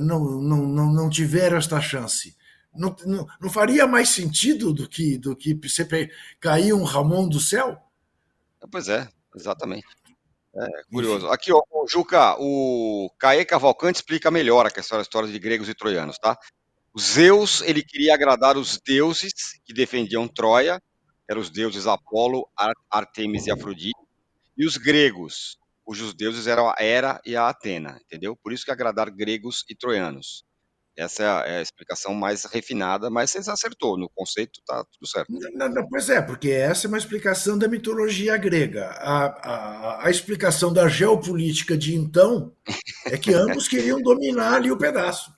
não, 0.00 0.40
não, 0.40 0.66
não, 0.66 0.92
não 0.92 1.10
tiveram 1.10 1.56
esta 1.56 1.80
chance? 1.80 2.36
Não, 2.74 2.94
não, 3.04 3.26
não, 3.40 3.50
faria 3.50 3.86
mais 3.86 4.08
sentido 4.08 4.72
do 4.72 4.88
que, 4.88 5.16
do 5.18 5.36
que 5.36 5.54
você 5.54 6.10
cair 6.40 6.72
um 6.72 6.82
Ramon 6.82 7.28
do 7.28 7.38
céu? 7.40 7.80
Pois 8.70 8.88
é, 8.88 9.08
exatamente. 9.34 9.86
É, 10.56 10.66
curioso. 10.90 11.28
Aqui, 11.28 11.52
ó, 11.52 11.60
Juca, 11.88 12.36
o 12.38 13.10
Caê 13.18 13.44
Cavalcante 13.44 13.96
explica 13.96 14.30
melhor 14.30 14.66
a 14.66 14.70
questão 14.70 14.98
da 14.98 15.02
história 15.02 15.28
de 15.28 15.38
gregos 15.38 15.68
e 15.68 15.74
troianos, 15.74 16.18
tá? 16.18 16.38
O 16.92 17.00
Zeus, 17.00 17.60
ele 17.62 17.82
queria 17.82 18.14
agradar 18.14 18.56
os 18.56 18.78
deuses 18.78 19.32
que 19.64 19.72
defendiam 19.72 20.28
Troia, 20.28 20.80
eram 21.28 21.40
os 21.40 21.50
deuses 21.50 21.88
Apolo, 21.88 22.48
Artemis 22.88 23.46
e 23.46 23.50
Afrodite, 23.50 23.98
e 24.56 24.64
os 24.64 24.76
gregos, 24.76 25.58
cujos 25.84 26.14
deuses 26.14 26.46
eram 26.46 26.68
a 26.68 26.74
Hera 26.78 27.20
e 27.24 27.36
a 27.36 27.48
Atena, 27.48 28.00
entendeu? 28.04 28.36
Por 28.36 28.52
isso 28.52 28.64
que 28.64 28.70
agradar 28.70 29.10
gregos 29.10 29.64
e 29.68 29.74
troianos. 29.74 30.44
Essa 30.96 31.22
é 31.24 31.26
a, 31.26 31.40
é 31.46 31.58
a, 31.58 31.62
explicação 31.62 32.14
mais 32.14 32.44
refinada, 32.44 33.10
mas 33.10 33.30
você 33.30 33.50
acertou, 33.50 33.98
no 33.98 34.08
conceito 34.08 34.60
tá 34.64 34.84
tudo 34.92 35.08
certo. 35.08 35.32
Não, 35.54 35.68
não, 35.68 35.88
pois 35.88 36.08
é, 36.08 36.22
porque 36.22 36.50
essa 36.50 36.86
é 36.86 36.88
uma 36.88 36.98
explicação 36.98 37.58
da 37.58 37.66
mitologia 37.66 38.36
grega. 38.36 38.86
A, 39.00 39.24
a, 39.24 40.06
a 40.06 40.10
explicação 40.10 40.72
da 40.72 40.86
geopolítica 40.88 41.76
de 41.76 41.96
então 41.96 42.52
é 43.06 43.18
que 43.18 43.34
ambos 43.34 43.66
queriam 43.66 44.00
dominar 44.00 44.54
ali 44.54 44.70
o 44.70 44.78
pedaço. 44.78 45.32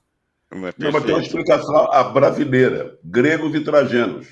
Mas, 0.50 0.74
não, 0.78 0.92
mas 0.92 1.04
tem 1.04 1.14
uma 1.14 1.22
explicação 1.22 1.90
a 1.90 2.04
brasileira, 2.04 2.98
gregos 3.02 3.54
e 3.54 3.60
trajanos. 3.64 4.26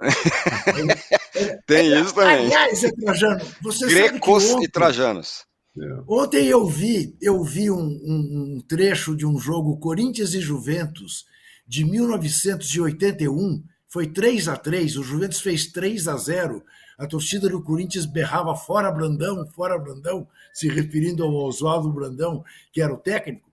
tem 1.66 2.00
isso 2.00 2.14
também. 2.14 2.46
Aliás, 2.46 2.84
é 2.84 2.90
Trajano, 2.92 3.40
você 3.60 3.86
Grecos 3.86 4.50
ontem, 4.50 4.64
e 4.64 4.68
trajanos. 4.68 5.44
É. 5.78 6.02
Ontem 6.08 6.46
eu 6.46 6.66
vi, 6.66 7.16
eu 7.20 7.42
vi 7.44 7.70
um, 7.70 7.78
um, 7.78 8.56
um, 8.56 8.60
trecho 8.60 9.14
de 9.14 9.24
um 9.24 9.38
jogo 9.38 9.78
Corinthians 9.78 10.34
e 10.34 10.40
Juventus 10.40 11.26
de 11.66 11.84
1981. 11.84 13.62
Foi 13.88 14.06
3 14.06 14.48
a 14.48 14.56
3 14.56 14.96
o 14.96 15.02
Juventus 15.02 15.40
fez 15.40 15.66
3 15.66 16.08
a 16.08 16.16
0 16.16 16.64
A 16.98 17.06
torcida 17.06 17.48
do 17.48 17.62
Corinthians 17.62 18.06
berrava 18.06 18.54
fora 18.56 18.90
Brandão, 18.90 19.46
fora 19.48 19.78
Brandão, 19.78 20.26
se 20.52 20.68
referindo 20.68 21.22
ao 21.22 21.32
Oswaldo 21.32 21.92
Brandão, 21.92 22.44
que 22.72 22.82
era 22.82 22.92
o 22.92 22.98
técnico, 22.98 23.48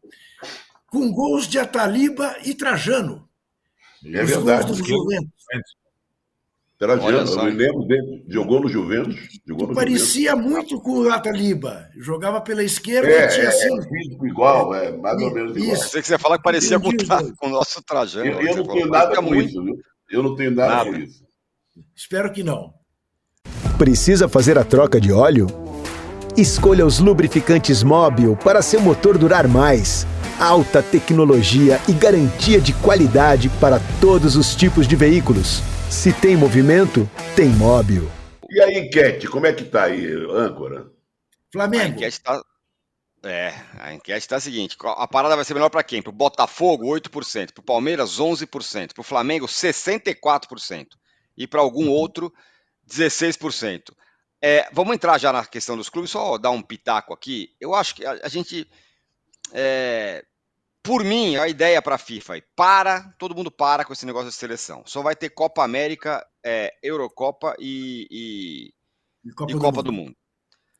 com 0.88 1.12
gols 1.12 1.48
de 1.48 1.60
Ataliba 1.60 2.36
e 2.44 2.54
Trajano. 2.54 3.28
É 4.04 4.24
verdade. 4.24 4.66
Gols 4.66 4.78
do 4.80 4.86
Juventus. 4.86 5.34
Trajano, 6.78 7.32
eu 7.32 7.44
me 7.46 7.52
lembro 7.52 7.88
dele. 7.88 8.24
Jogou 8.28 8.62
no 8.62 8.70
Juventus. 8.70 9.16
Jogou 9.48 9.68
no 9.68 9.74
parecia 9.74 10.32
Juventus. 10.32 10.52
muito 10.52 10.80
com 10.80 11.00
o 11.00 11.10
Ataliba. 11.10 11.88
Jogava 11.98 12.40
pela 12.40 12.64
esquerda 12.64 13.10
é, 13.10 13.26
e 13.26 13.28
tinha 13.30 13.46
é, 13.46 13.48
assim. 13.48 13.68
É, 13.68 14.28
igual, 14.28 14.76
é, 14.76 14.96
mais 14.96 15.20
ou 15.20 15.34
menos 15.34 15.58
igual. 15.58 15.74
Isso. 15.74 15.90
Sei 15.90 16.02
que 16.02 16.08
você 16.08 16.20
fala 16.20 16.38
que 16.38 16.44
parecia 16.44 16.80
com, 16.80 16.92
com, 17.38 17.48
o 17.48 17.50
nosso 17.50 17.82
Trajano. 17.84 18.28
Eu, 18.28 18.42
eu 18.42 18.58
não 18.58 18.68
tenho 18.68 18.88
nada 18.88 19.16
com 19.16 19.22
muito. 19.24 19.50
isso, 19.50 19.64
viu? 19.64 19.76
Eu 20.10 20.24
não 20.24 20.36
tenho 20.36 20.52
nada, 20.52 20.76
nada 20.76 20.92
com 20.92 20.98
isso. 20.98 21.24
Espero 21.96 22.32
que 22.32 22.44
não. 22.44 22.72
Precisa 23.78 24.30
fazer 24.30 24.58
a 24.60 24.64
troca 24.64 25.02
de 25.02 25.12
óleo? 25.12 25.48
Escolha 26.38 26.86
os 26.86 27.00
lubrificantes 27.00 27.82
Móbil 27.82 28.36
para 28.36 28.62
seu 28.62 28.80
motor 28.80 29.18
durar 29.18 29.48
mais. 29.48 30.06
Alta 30.40 30.84
tecnologia 30.84 31.82
e 31.90 31.94
garantia 31.94 32.62
de 32.62 32.72
qualidade 32.74 33.50
para 33.60 33.80
todos 34.00 34.36
os 34.36 34.56
tipos 34.56 34.88
de 34.88 34.96
veículos. 34.96 35.64
Se 35.90 36.12
tem 36.14 36.36
movimento, 36.36 37.10
tem 37.36 37.48
móvel. 37.48 38.12
E 38.50 38.62
a 38.62 38.72
enquete, 38.72 39.28
como 39.28 39.46
é 39.46 39.54
que 39.54 39.64
tá 39.64 39.86
aí, 39.86 40.06
âncora? 40.30 40.92
Flamengo. 41.52 41.84
A 41.84 41.88
enquete 41.88 42.22
tá. 42.22 42.42
É, 43.24 43.54
a 43.80 43.94
enquete 43.94 44.20
está 44.20 44.36
a 44.36 44.40
seguinte: 44.40 44.78
a 44.84 45.08
parada 45.08 45.36
vai 45.36 45.46
ser 45.46 45.54
melhor 45.54 45.70
para 45.70 45.84
quem? 45.84 46.02
Para 46.02 46.10
o 46.10 46.14
Botafogo, 46.14 46.86
8%, 46.86 47.54
para 47.54 47.62
o 47.62 47.66
Palmeiras, 47.66 48.20
11%, 48.20 48.94
para 48.94 49.02
o 49.02 49.04
Flamengo, 49.04 49.46
64%, 49.46 50.88
e 51.38 51.48
para 51.48 51.62
algum 51.62 51.90
outro, 51.90 52.34
16%. 52.90 53.94
É, 54.42 54.70
vamos 54.72 54.94
entrar 54.94 55.18
já 55.18 55.32
na 55.32 55.46
questão 55.46 55.78
dos 55.78 55.90
clubes, 55.90 56.12
só 56.12 56.38
dar 56.38 56.52
um 56.52 56.62
pitaco 56.62 57.14
aqui. 57.14 57.56
Eu 57.60 57.74
acho 57.74 57.96
que 57.96 58.06
a, 58.06 58.20
a 58.24 58.30
gente 58.30 58.70
é, 59.54 60.24
por 60.88 61.04
mim, 61.04 61.36
a 61.36 61.50
ideia 61.50 61.82
para 61.82 61.96
a 61.96 62.00
FIFA 62.00 62.38
é 62.38 62.44
para, 62.56 63.14
todo 63.20 63.36
mundo 63.36 63.52
para 63.52 63.84
com 63.84 63.92
esse 63.92 64.06
negócio 64.06 64.30
de 64.30 64.36
seleção. 64.36 64.84
Só 64.86 65.02
vai 65.02 65.18
ter 65.18 65.30
Copa 65.30 65.62
América, 65.62 66.26
é, 66.44 66.74
Eurocopa 66.82 67.54
e, 67.60 68.08
e, 68.10 68.74
e 69.30 69.34
Copa, 69.34 69.52
e 69.52 69.54
do, 69.54 69.60
Copa 69.60 69.78
mundo. 69.78 69.86
do, 69.86 69.92
Mundo. 69.92 70.16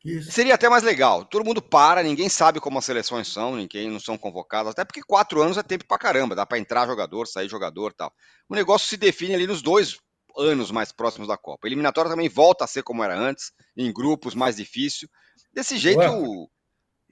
Isso. 0.02 0.32
Seria 0.32 0.54
até 0.54 0.66
mais 0.66 0.82
legal. 0.82 1.26
Todo 1.26 1.44
mundo 1.44 1.60
para, 1.60 2.02
ninguém 2.02 2.30
sabe 2.30 2.58
como 2.58 2.78
as 2.78 2.86
seleções 2.86 3.28
são, 3.28 3.56
ninguém 3.56 3.90
não 3.90 4.00
são 4.00 4.16
convocadas, 4.16 4.72
até 4.72 4.82
porque 4.82 5.02
quatro 5.02 5.42
anos 5.42 5.58
é 5.58 5.62
tempo 5.62 5.86
para 5.86 5.98
caramba, 5.98 6.34
dá 6.34 6.46
para 6.46 6.58
entrar 6.58 6.86
jogador, 6.86 7.26
sair 7.26 7.48
jogador 7.48 7.92
tal. 7.92 8.10
O 8.48 8.54
negócio 8.54 8.88
se 8.88 8.96
define 8.96 9.34
ali 9.34 9.46
nos 9.46 9.60
dois 9.60 9.98
anos 10.38 10.70
mais 10.70 10.90
próximos 10.90 11.28
da 11.28 11.36
Copa. 11.36 11.66
A 11.66 11.68
eliminatória 11.68 12.10
também 12.10 12.30
volta 12.30 12.64
a 12.64 12.68
ser 12.68 12.82
como 12.82 13.04
era 13.04 13.14
antes, 13.14 13.52
em 13.76 13.92
grupos 13.92 14.34
mais 14.34 14.56
difícil. 14.56 15.06
Desse 15.52 15.76
jeito, 15.76 16.00
Ué. 16.00 16.46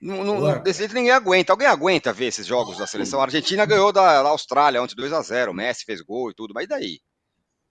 Não, 0.01 0.23
não, 0.23 0.63
desse 0.63 0.81
jeito 0.81 0.95
ninguém 0.95 1.13
aguenta. 1.13 1.53
Alguém 1.53 1.67
aguenta 1.67 2.13
ver 2.13 2.27
esses 2.27 2.47
jogos 2.47 2.77
da 2.77 2.87
seleção? 2.87 3.21
A 3.21 3.25
Argentina 3.25 3.65
ganhou 3.65 3.93
da, 3.93 4.23
da 4.23 4.29
Austrália 4.29 4.83
ontem 4.83 4.95
2 4.95 5.13
a 5.13 5.23
0 5.23 5.53
O 5.53 5.55
Messi 5.55 5.85
fez 5.85 6.03
gol 6.03 6.31
e 6.31 6.35
tudo, 6.35 6.53
mas 6.55 6.65
e 6.65 6.69
daí? 6.69 7.01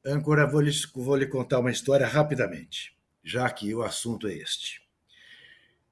Âncora, 0.05 0.49
vou 0.49 0.61
lhe, 0.61 0.71
vou 0.93 1.15
lhe 1.15 1.27
contar 1.27 1.59
uma 1.59 1.71
história 1.71 2.05
rapidamente, 2.05 2.95
já 3.23 3.49
que 3.49 3.73
o 3.73 3.83
assunto 3.83 4.27
é 4.27 4.33
este. 4.33 4.81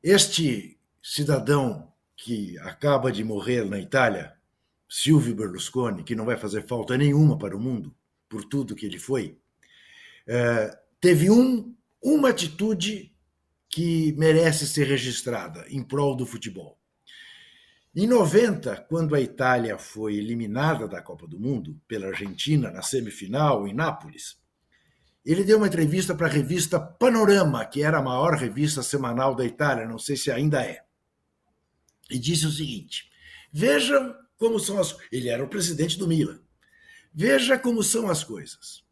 Este 0.04 0.80
cidadão 1.02 1.92
que 2.16 2.58
acaba 2.60 3.12
de 3.12 3.24
morrer 3.24 3.66
na 3.66 3.80
Itália, 3.80 4.34
Silvio 4.88 5.36
Berlusconi, 5.36 6.04
que 6.04 6.16
não 6.16 6.26
vai 6.26 6.38
fazer 6.38 6.68
falta 6.68 6.98
nenhuma 6.98 7.38
para 7.38 7.56
o 7.56 7.60
mundo, 7.60 7.96
por 8.30 8.44
tudo 8.46 8.76
que 8.76 8.86
ele 8.86 9.00
foi, 9.00 9.38
é, 10.28 10.78
teve 11.00 11.30
um, 11.30 11.76
uma 12.02 12.30
atitude 12.30 13.13
que 13.74 14.14
merece 14.20 14.68
ser 14.68 14.86
registrada 14.86 15.66
em 15.68 15.82
prol 15.82 16.16
do 16.16 16.28
futebol. 16.28 16.78
Em 17.96 18.06
90, 18.06 18.86
quando 18.88 19.16
a 19.16 19.20
Itália 19.20 19.80
foi 19.80 20.16
eliminada 20.16 20.88
da 20.88 21.02
Copa 21.02 21.26
do 21.28 21.40
Mundo 21.40 21.82
pela 21.88 22.06
Argentina 22.06 22.70
na 22.70 22.84
semifinal 22.84 23.68
em 23.68 23.74
Nápoles, 23.74 24.38
ele 25.26 25.44
deu 25.44 25.58
uma 25.58 25.66
entrevista 25.66 26.14
para 26.14 26.28
a 26.28 26.30
revista 26.30 26.80
Panorama, 26.80 27.66
que 27.66 27.82
era 27.82 27.98
a 27.98 28.02
maior 28.04 28.36
revista 28.36 28.84
semanal 28.84 29.34
da 29.34 29.44
Itália, 29.44 29.88
não 29.88 29.98
sei 29.98 30.18
se 30.18 30.30
ainda 30.30 30.64
é. 30.64 30.84
E 32.12 32.20
disse 32.20 32.46
o 32.46 32.52
seguinte: 32.52 33.10
Vejam 33.52 34.16
como 34.38 34.60
são 34.60 34.80
as. 34.80 34.96
Ele 35.12 35.30
era 35.30 35.44
o 35.44 35.50
presidente 35.50 35.98
do 35.98 36.08
Milan. 36.08 36.40
Veja 37.12 37.58
como 37.58 37.82
são 37.82 38.08
as 38.08 38.24
coisas. 38.24 38.84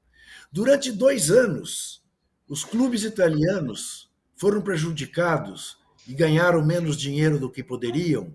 Durante 0.51 0.91
dois 0.91 1.29
anos, 1.29 2.03
os 2.47 2.63
clubes 2.63 3.03
italianos 3.03 4.10
foram 4.41 4.59
prejudicados 4.59 5.77
e 6.07 6.15
ganharam 6.15 6.65
menos 6.65 6.97
dinheiro 6.97 7.37
do 7.37 7.47
que 7.47 7.63
poderiam, 7.63 8.33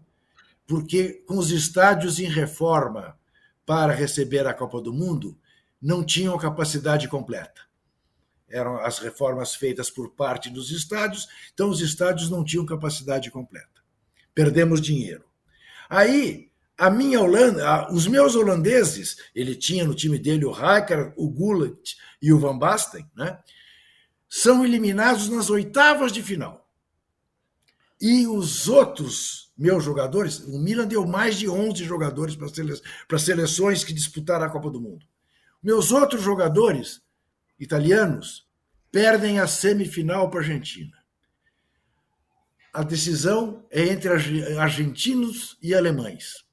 porque 0.64 1.14
com 1.26 1.36
os 1.36 1.50
estádios 1.50 2.20
em 2.20 2.30
reforma 2.30 3.18
para 3.66 3.92
receber 3.92 4.46
a 4.46 4.54
Copa 4.54 4.80
do 4.80 4.92
Mundo, 4.92 5.36
não 5.82 6.04
tinham 6.04 6.38
capacidade 6.38 7.08
completa. 7.08 7.60
Eram 8.48 8.76
as 8.78 9.00
reformas 9.00 9.56
feitas 9.56 9.90
por 9.90 10.10
parte 10.12 10.48
dos 10.48 10.70
estádios, 10.70 11.26
então 11.52 11.70
os 11.70 11.80
estádios 11.80 12.30
não 12.30 12.44
tinham 12.44 12.64
capacidade 12.64 13.28
completa. 13.28 13.82
Perdemos 14.32 14.80
dinheiro. 14.80 15.24
Aí, 15.90 16.52
a 16.78 16.88
minha 16.88 17.20
Holanda, 17.20 17.92
os 17.92 18.06
meus 18.06 18.36
holandeses, 18.36 19.16
ele 19.34 19.56
tinha 19.56 19.84
no 19.84 19.92
time 19.92 20.20
dele 20.20 20.44
o 20.44 20.52
Rijkaard, 20.52 21.14
o 21.16 21.28
Gullit 21.28 21.96
e 22.22 22.32
o 22.32 22.38
Van 22.38 22.56
Basten, 22.56 23.10
né? 23.16 23.40
São 24.28 24.64
eliminados 24.64 25.28
nas 25.28 25.50
oitavas 25.50 26.12
de 26.12 26.22
final. 26.22 26.68
E 28.00 28.26
os 28.26 28.68
outros 28.68 29.52
meus 29.56 29.82
jogadores, 29.82 30.40
o 30.40 30.58
Milan 30.58 30.86
deu 30.86 31.06
mais 31.06 31.36
de 31.36 31.48
11 31.48 31.82
jogadores 31.84 32.36
para 33.08 33.18
seleções 33.18 33.82
que 33.82 33.92
disputaram 33.92 34.44
a 34.44 34.50
Copa 34.50 34.70
do 34.70 34.80
Mundo. 34.80 35.06
Meus 35.62 35.90
outros 35.90 36.22
jogadores 36.22 37.00
italianos 37.58 38.46
perdem 38.92 39.40
a 39.40 39.46
semifinal 39.46 40.28
para 40.28 40.40
a 40.40 40.42
Argentina. 40.42 40.96
A 42.72 42.82
decisão 42.82 43.66
é 43.70 43.84
entre 43.84 44.10
argentinos 44.58 45.56
e 45.62 45.74
alemães. 45.74 46.44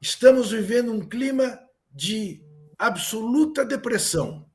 Estamos 0.00 0.52
vivendo 0.52 0.90
um 0.90 1.06
clima 1.06 1.60
de 1.90 2.42
absoluta 2.78 3.64
depressão, 3.64 4.47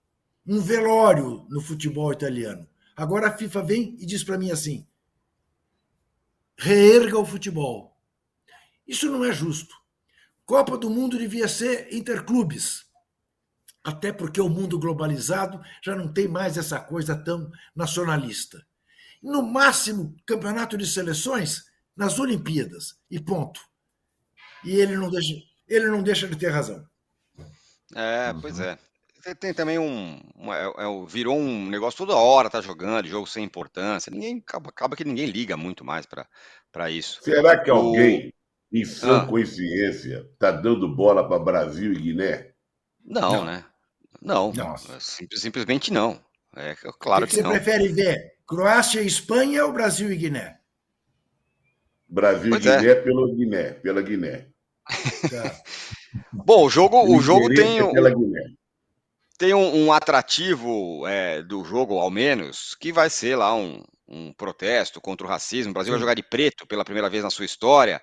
um 0.45 0.60
velório 0.60 1.45
no 1.49 1.62
futebol 1.62 2.12
italiano. 2.12 2.67
Agora 2.95 3.27
a 3.27 3.38
FIFA 3.38 3.63
vem 3.63 3.97
e 3.99 4.06
diz 4.06 4.23
para 4.23 4.38
mim 4.38 4.51
assim: 4.51 4.86
reerga 6.58 7.17
o 7.17 7.25
futebol. 7.25 7.97
Isso 8.88 9.10
não 9.10 9.23
é 9.23 9.32
justo. 9.32 9.75
Copa 10.45 10.77
do 10.77 10.89
Mundo 10.89 11.17
devia 11.17 11.47
ser 11.47 11.93
interclubes. 11.93 12.86
Até 13.84 14.13
porque 14.13 14.39
o 14.39 14.47
mundo 14.47 14.79
globalizado 14.79 15.62
já 15.84 15.93
não 15.93 16.12
tem 16.12 16.25
mais 16.25 16.58
essa 16.58 16.79
coisa 16.79 17.15
tão 17.15 17.51
nacionalista. 17.75 18.65
No 19.21 19.41
máximo, 19.41 20.15
campeonato 20.25 20.77
de 20.77 20.88
seleções 20.88 21.65
nas 21.95 22.17
Olimpíadas. 22.17 22.97
E 23.12 23.19
ponto. 23.19 23.60
E 24.63 24.71
ele 24.71 24.95
não 24.95 25.10
deixa, 25.10 25.34
ele 25.67 25.88
não 25.88 26.01
deixa 26.01 26.27
de 26.27 26.36
ter 26.38 26.49
razão. 26.49 26.88
É, 27.93 28.34
pois 28.41 28.60
é. 28.60 28.77
Tem, 29.23 29.33
tem 29.33 29.53
também 29.53 29.79
um, 29.79 30.19
um 30.36 30.53
é, 30.53 30.65
é, 30.65 31.05
virou 31.07 31.38
um 31.38 31.69
negócio 31.69 31.97
toda 31.97 32.13
hora 32.13 32.49
tá 32.49 32.59
jogando, 32.59 33.07
jogo 33.07 33.25
sem 33.25 33.45
importância. 33.45 34.12
Ninguém 34.12 34.43
acaba, 34.45 34.69
acaba 34.69 34.95
que 34.97 35.05
ninguém 35.05 35.27
liga 35.27 35.55
muito 35.55 35.86
mais 35.86 36.05
para 36.05 36.91
isso. 36.91 37.23
Será 37.23 37.57
que 37.57 37.71
o... 37.71 37.75
alguém 37.75 38.33
em 38.71 38.83
sã 38.83 39.21
ah. 39.21 39.25
consciência 39.25 40.29
tá 40.38 40.51
dando 40.51 40.93
bola 40.93 41.25
para 41.25 41.39
Brasil 41.39 41.93
e 41.93 42.01
Guiné? 42.01 42.51
Não, 43.05 43.31
não. 43.31 43.45
né? 43.45 43.65
Não, 44.21 44.53
simplesmente 44.99 45.91
não. 45.91 46.21
É 46.55 46.75
claro 46.99 47.25
que, 47.25 47.31
que, 47.31 47.38
que 47.38 47.41
você 47.41 47.43
não. 47.43 47.51
prefere 47.51 47.88
ver? 47.88 48.33
Croácia 48.45 49.01
e 49.01 49.07
Espanha 49.07 49.65
ou 49.65 49.71
Brasil 49.71 50.12
e 50.12 50.17
Guiné? 50.17 50.59
Brasil 52.09 52.49
pois 52.49 52.65
e 52.65 52.69
Guiné 52.69 52.91
é. 52.91 52.95
pelo 52.95 53.33
Guiné, 53.33 53.71
pela 53.71 54.01
Guiné. 54.01 54.47
Tá. 55.29 55.62
Bom, 56.31 56.65
o 56.65 56.69
jogo, 56.69 56.97
o, 56.97 57.17
o 57.17 57.21
jogo 57.21 57.53
tem. 57.53 57.79
Pela 57.93 58.09
Guiné 58.09 58.53
tem 59.38 59.54
um, 59.54 59.86
um 59.86 59.93
atrativo 59.93 61.08
é, 61.08 61.41
do 61.41 61.63
jogo, 61.63 61.98
ao 62.00 62.12
menos, 62.12 62.76
que 62.80 62.91
vai 62.91 63.10
ser 63.10 63.36
lá 63.36 63.54
um, 63.56 63.84
um 64.08 64.34
protesto 64.34 65.02
contra 65.02 65.26
o 65.26 65.30
racismo. 65.30 65.72
O 65.72 65.74
Brasil 65.74 65.91
Sim. 65.91 65.93
vai 65.93 66.00
jogar 66.00 66.13
de 66.13 66.24
preto 66.24 66.67
pela 66.67 66.86
primeira 66.86 67.10
vez 67.10 67.24
na 67.24 67.30
sua 67.30 67.46
história. 67.46 68.02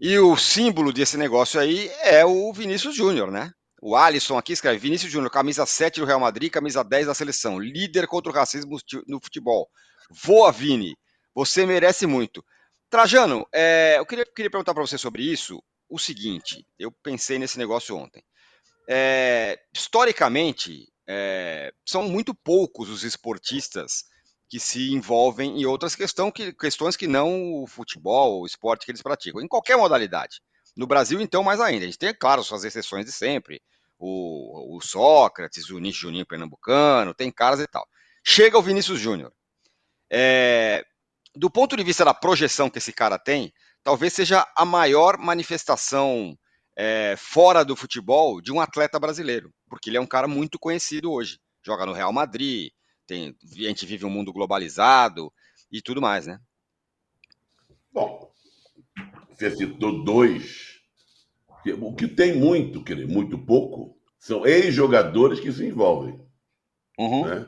E 0.00 0.18
o 0.18 0.36
símbolo 0.36 0.92
desse 0.92 1.16
negócio 1.16 1.60
aí 1.60 1.90
é 2.02 2.24
o 2.24 2.52
Vinícius 2.52 2.94
Júnior, 2.94 3.30
né? 3.30 3.50
O 3.82 3.96
Alisson 3.96 4.36
aqui 4.36 4.52
escreve: 4.52 4.78
Vinícius 4.78 5.10
Júnior, 5.10 5.30
camisa 5.30 5.64
7 5.64 6.00
do 6.00 6.06
Real 6.06 6.20
Madrid, 6.20 6.50
camisa 6.50 6.84
10 6.84 7.06
da 7.06 7.14
seleção, 7.14 7.58
líder 7.58 8.06
contra 8.06 8.30
o 8.30 8.34
racismo 8.34 8.78
no 9.06 9.20
futebol. 9.20 9.68
Voa, 10.10 10.52
Vini, 10.52 10.96
você 11.34 11.64
merece 11.64 12.06
muito. 12.06 12.44
Trajano, 12.90 13.46
é, 13.52 13.96
eu 13.98 14.06
queria, 14.06 14.26
queria 14.26 14.50
perguntar 14.50 14.74
para 14.74 14.86
você 14.86 14.98
sobre 14.98 15.22
isso 15.22 15.62
o 15.88 15.98
seguinte: 15.98 16.66
eu 16.78 16.92
pensei 17.02 17.38
nesse 17.38 17.58
negócio 17.58 17.96
ontem. 17.96 18.22
É, 18.92 19.56
historicamente, 19.72 20.88
é, 21.08 21.72
são 21.86 22.08
muito 22.08 22.34
poucos 22.34 22.88
os 22.88 23.04
esportistas 23.04 24.04
que 24.48 24.58
se 24.58 24.92
envolvem 24.92 25.60
em 25.60 25.64
outras 25.64 25.94
questão, 25.94 26.28
que, 26.28 26.52
questões 26.52 26.96
que 26.96 27.06
não 27.06 27.62
o 27.62 27.68
futebol, 27.68 28.40
o 28.40 28.46
esporte 28.46 28.84
que 28.84 28.90
eles 28.90 29.00
praticam, 29.00 29.40
em 29.40 29.46
qualquer 29.46 29.76
modalidade. 29.76 30.40
No 30.76 30.88
Brasil, 30.88 31.20
então, 31.20 31.44
mais 31.44 31.60
ainda. 31.60 31.84
A 31.84 31.86
gente 31.86 31.98
tem, 31.98 32.12
claro, 32.12 32.42
suas 32.42 32.64
exceções 32.64 33.06
de 33.06 33.12
sempre. 33.12 33.62
O, 33.96 34.76
o 34.76 34.80
Sócrates, 34.80 35.70
o 35.70 35.78
Nicho 35.78 36.00
Juninho 36.00 36.26
Pernambucano, 36.26 37.14
tem 37.14 37.30
caras 37.30 37.60
e 37.60 37.66
tal. 37.68 37.86
Chega 38.24 38.58
o 38.58 38.62
Vinícius 38.62 38.98
Júnior. 38.98 39.32
É, 40.10 40.84
do 41.36 41.48
ponto 41.48 41.76
de 41.76 41.84
vista 41.84 42.04
da 42.04 42.12
projeção 42.12 42.68
que 42.68 42.78
esse 42.78 42.92
cara 42.92 43.20
tem, 43.20 43.52
talvez 43.84 44.12
seja 44.12 44.44
a 44.56 44.64
maior 44.64 45.16
manifestação 45.16 46.36
é, 46.76 47.14
fora 47.16 47.64
do 47.64 47.76
futebol 47.76 48.40
de 48.40 48.52
um 48.52 48.60
atleta 48.60 48.98
brasileiro, 48.98 49.52
porque 49.68 49.90
ele 49.90 49.96
é 49.96 50.00
um 50.00 50.06
cara 50.06 50.28
muito 50.28 50.58
conhecido 50.58 51.12
hoje. 51.12 51.38
Joga 51.64 51.84
no 51.84 51.92
Real 51.92 52.12
Madrid, 52.12 52.70
tem, 53.06 53.36
a 53.44 53.68
gente 53.68 53.84
vive 53.84 54.06
um 54.06 54.10
mundo 54.10 54.32
globalizado 54.32 55.32
e 55.70 55.82
tudo 55.82 56.00
mais, 56.00 56.26
né? 56.26 56.38
Bom, 57.92 58.32
você 59.30 59.50
citou 59.50 60.04
dois. 60.04 60.80
O 61.80 61.94
que 61.94 62.08
tem 62.08 62.36
muito, 62.36 62.82
quer 62.82 62.94
dizer, 62.94 63.08
muito 63.08 63.36
pouco, 63.38 63.98
são 64.18 64.46
ex-jogadores 64.46 65.40
que 65.40 65.52
se 65.52 65.64
envolvem. 65.64 66.20
Uhum. 66.98 67.26
Né? 67.26 67.46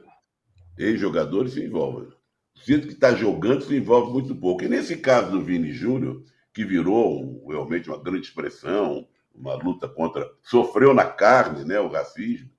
Ex-jogadores 0.78 1.52
se 1.52 1.64
envolvem. 1.64 2.08
O 2.08 2.60
que 2.60 2.72
está 2.72 3.14
jogando 3.14 3.64
se 3.64 3.74
envolve 3.74 4.12
muito 4.12 4.34
pouco. 4.34 4.64
E 4.64 4.68
nesse 4.68 4.96
caso 4.96 5.30
do 5.30 5.42
Vini 5.42 5.72
Júnior, 5.72 6.22
que 6.52 6.64
virou 6.64 7.46
realmente 7.48 7.88
uma 7.88 8.02
grande 8.02 8.26
expressão, 8.26 9.08
uma 9.34 9.54
luta 9.54 9.88
contra. 9.88 10.30
Sofreu 10.42 10.94
na 10.94 11.04
carne 11.04 11.64
né, 11.64 11.80
o 11.80 11.88
racismo, 11.88 12.50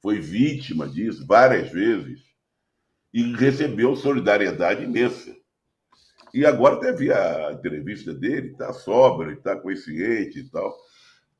foi 0.00 0.20
vítima 0.20 0.88
disso 0.88 1.26
várias 1.26 1.70
vezes 1.70 2.22
e 3.12 3.34
recebeu 3.34 3.96
solidariedade 3.96 4.84
imensa. 4.84 5.36
E 6.32 6.44
agora 6.44 6.78
teve 6.78 7.12
a 7.12 7.52
entrevista 7.52 8.12
dele, 8.12 8.50
está 8.50 8.72
sóbrio, 8.72 9.32
está 9.32 9.56
consciente 9.56 10.40
e 10.40 10.48
tal, 10.50 10.76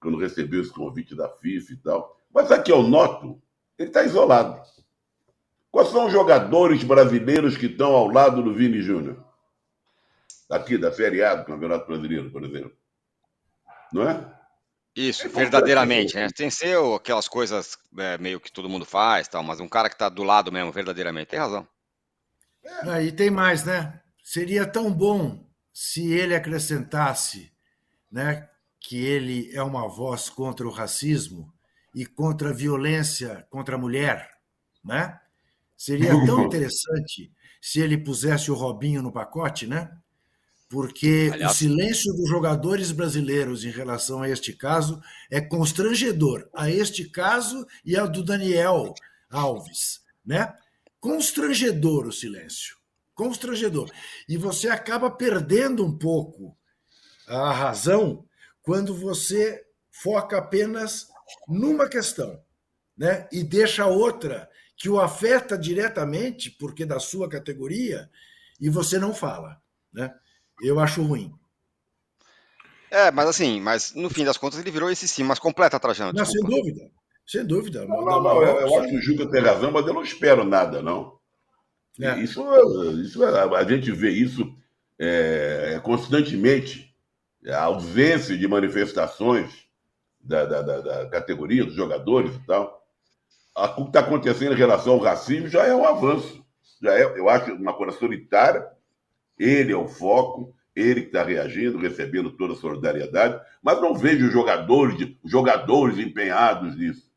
quando 0.00 0.18
recebeu 0.18 0.62
esse 0.62 0.72
convite 0.72 1.14
da 1.14 1.28
FIFA 1.28 1.72
e 1.72 1.76
tal. 1.76 2.20
Mas 2.32 2.50
aqui 2.50 2.72
eu 2.72 2.82
noto, 2.82 3.40
ele 3.78 3.90
está 3.90 4.02
isolado. 4.02 4.60
Quais 5.70 5.88
são 5.88 6.06
os 6.06 6.12
jogadores 6.12 6.82
brasileiros 6.82 7.56
que 7.56 7.66
estão 7.66 7.92
ao 7.94 8.08
lado 8.08 8.42
do 8.42 8.54
Vini 8.54 8.80
Júnior? 8.80 9.24
Aqui, 10.50 10.78
da 10.78 10.90
Série 10.90 11.22
A 11.22 11.34
do 11.34 11.44
Campeonato 11.44 11.86
Brasileiro, 11.86 12.30
por 12.30 12.42
exemplo. 12.42 12.72
Não 13.92 14.08
é? 14.08 14.37
Isso, 14.98 15.26
é 15.26 15.28
verdadeiramente, 15.28 16.16
né? 16.16 16.28
Tem 16.34 16.50
ser 16.50 16.76
aquelas 16.92 17.28
coisas 17.28 17.78
é, 17.96 18.18
meio 18.18 18.40
que 18.40 18.50
todo 18.50 18.68
mundo 18.68 18.84
faz, 18.84 19.28
tal, 19.28 19.44
mas 19.44 19.60
um 19.60 19.68
cara 19.68 19.88
que 19.88 19.94
está 19.94 20.08
do 20.08 20.24
lado 20.24 20.50
mesmo, 20.50 20.72
verdadeiramente, 20.72 21.28
tem 21.28 21.38
razão. 21.38 21.66
É. 22.64 23.04
E 23.04 23.12
tem 23.12 23.30
mais, 23.30 23.62
né? 23.62 24.00
Seria 24.24 24.66
tão 24.66 24.92
bom 24.92 25.46
se 25.72 26.12
ele 26.12 26.34
acrescentasse, 26.34 27.52
né, 28.10 28.48
que 28.80 29.04
ele 29.04 29.54
é 29.54 29.62
uma 29.62 29.86
voz 29.88 30.28
contra 30.28 30.66
o 30.66 30.72
racismo 30.72 31.52
e 31.94 32.04
contra 32.04 32.50
a 32.50 32.52
violência 32.52 33.46
contra 33.50 33.76
a 33.76 33.78
mulher, 33.78 34.28
né? 34.84 35.20
Seria 35.76 36.10
tão 36.26 36.42
interessante 36.46 37.32
se 37.60 37.80
ele 37.80 37.96
pusesse 37.96 38.50
o 38.50 38.54
Robinho 38.54 39.00
no 39.00 39.12
pacote, 39.12 39.64
né? 39.64 39.96
Porque 40.68 41.30
Aliás, 41.32 41.52
o 41.52 41.54
silêncio 41.56 42.12
dos 42.12 42.28
jogadores 42.28 42.92
brasileiros 42.92 43.64
em 43.64 43.70
relação 43.70 44.22
a 44.22 44.28
este 44.28 44.52
caso 44.52 45.00
é 45.30 45.40
constrangedor. 45.40 46.48
A 46.54 46.70
este 46.70 47.08
caso 47.08 47.66
e 47.84 47.96
ao 47.96 48.08
do 48.08 48.22
Daniel 48.22 48.94
Alves, 49.30 50.02
né? 50.24 50.54
Constrangedor 51.00 52.06
o 52.06 52.12
silêncio. 52.12 52.76
Constrangedor. 53.14 53.90
E 54.28 54.36
você 54.36 54.68
acaba 54.68 55.10
perdendo 55.10 55.84
um 55.84 55.96
pouco 55.96 56.56
a 57.26 57.50
razão 57.50 58.24
quando 58.62 58.94
você 58.94 59.64
foca 59.90 60.38
apenas 60.38 61.08
numa 61.48 61.88
questão, 61.88 62.40
né? 62.96 63.26
E 63.32 63.42
deixa 63.42 63.86
outra 63.86 64.48
que 64.76 64.88
o 64.88 65.00
afeta 65.00 65.58
diretamente, 65.58 66.50
porque 66.50 66.86
da 66.86 67.00
sua 67.00 67.28
categoria, 67.28 68.08
e 68.60 68.68
você 68.68 68.98
não 68.98 69.12
fala, 69.14 69.60
né? 69.92 70.14
Eu 70.62 70.80
acho 70.80 71.02
ruim. 71.02 71.32
É, 72.90 73.10
mas 73.10 73.28
assim, 73.28 73.60
mas 73.60 73.94
no 73.94 74.08
fim 74.08 74.24
das 74.24 74.38
contas 74.38 74.58
ele 74.58 74.70
virou 74.70 74.90
esse 74.90 75.06
sim, 75.06 75.22
mas 75.22 75.38
completa 75.38 75.78
Trajano. 75.78 76.12
Não, 76.12 76.24
sem 76.24 76.42
dúvida. 76.42 76.90
Sem 77.26 77.44
dúvida. 77.44 77.84
Não, 77.86 78.02
não, 78.02 78.22
não, 78.22 78.42
eu, 78.42 78.60
eu 78.60 78.78
acho 78.78 78.88
que 78.88 78.96
o 78.96 79.02
Juca 79.02 79.26
tem 79.30 79.42
razão, 79.42 79.70
mas 79.70 79.86
eu 79.86 79.92
não 79.92 80.02
espero 80.02 80.44
nada, 80.44 80.80
não. 80.80 81.18
É. 82.00 82.18
Isso, 82.20 82.42
isso, 83.02 83.24
a 83.24 83.64
gente 83.64 83.90
vê 83.92 84.10
isso 84.10 84.54
é, 84.98 85.80
constantemente 85.82 86.94
a 87.46 87.64
ausência 87.64 88.36
de 88.38 88.48
manifestações 88.48 89.52
da, 90.20 90.44
da, 90.44 90.62
da, 90.62 90.80
da 90.80 91.08
categoria, 91.08 91.64
dos 91.64 91.74
jogadores 91.74 92.34
e 92.34 92.46
tal, 92.46 92.82
o 93.76 93.82
que 93.82 93.88
está 93.88 94.00
acontecendo 94.00 94.52
em 94.52 94.58
relação 94.58 94.94
ao 94.94 95.00
racismo 95.00 95.48
já 95.48 95.64
é 95.64 95.74
um 95.74 95.84
avanço. 95.84 96.44
Já 96.80 96.94
é, 96.94 97.02
eu 97.02 97.28
acho, 97.28 97.52
uma 97.54 97.74
coisa 97.74 97.96
solitária. 97.98 98.66
Ele 99.38 99.72
é 99.72 99.76
o 99.76 99.88
foco, 99.88 100.54
ele 100.74 101.02
que 101.02 101.06
está 101.08 101.24
reagindo, 101.24 101.78
recebendo 101.78 102.30
toda 102.30 102.54
a 102.54 102.56
solidariedade, 102.56 103.40
mas 103.62 103.80
não 103.80 103.94
vejo 103.94 104.30
jogadores, 104.30 105.14
jogadores 105.24 105.98
empenhados 105.98 106.76
nisso. 106.76 107.10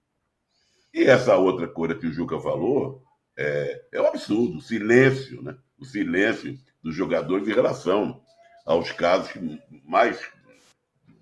E 0.94 1.04
essa 1.04 1.38
outra 1.38 1.68
coisa 1.68 1.96
que 1.96 2.08
o 2.08 2.12
Juca 2.12 2.40
falou 2.40 3.04
é, 3.38 3.86
é 3.94 4.02
um 4.02 4.08
absurdo, 4.08 4.58
o 4.58 4.62
silêncio, 4.62 5.42
né? 5.42 5.56
O 5.80 5.86
silêncio 5.86 6.58
dos 6.84 6.96
jogadores 6.96 7.48
em 7.48 7.54
relação 7.54 8.22
aos 8.66 8.92
casos 8.92 9.32
mais 9.86 10.20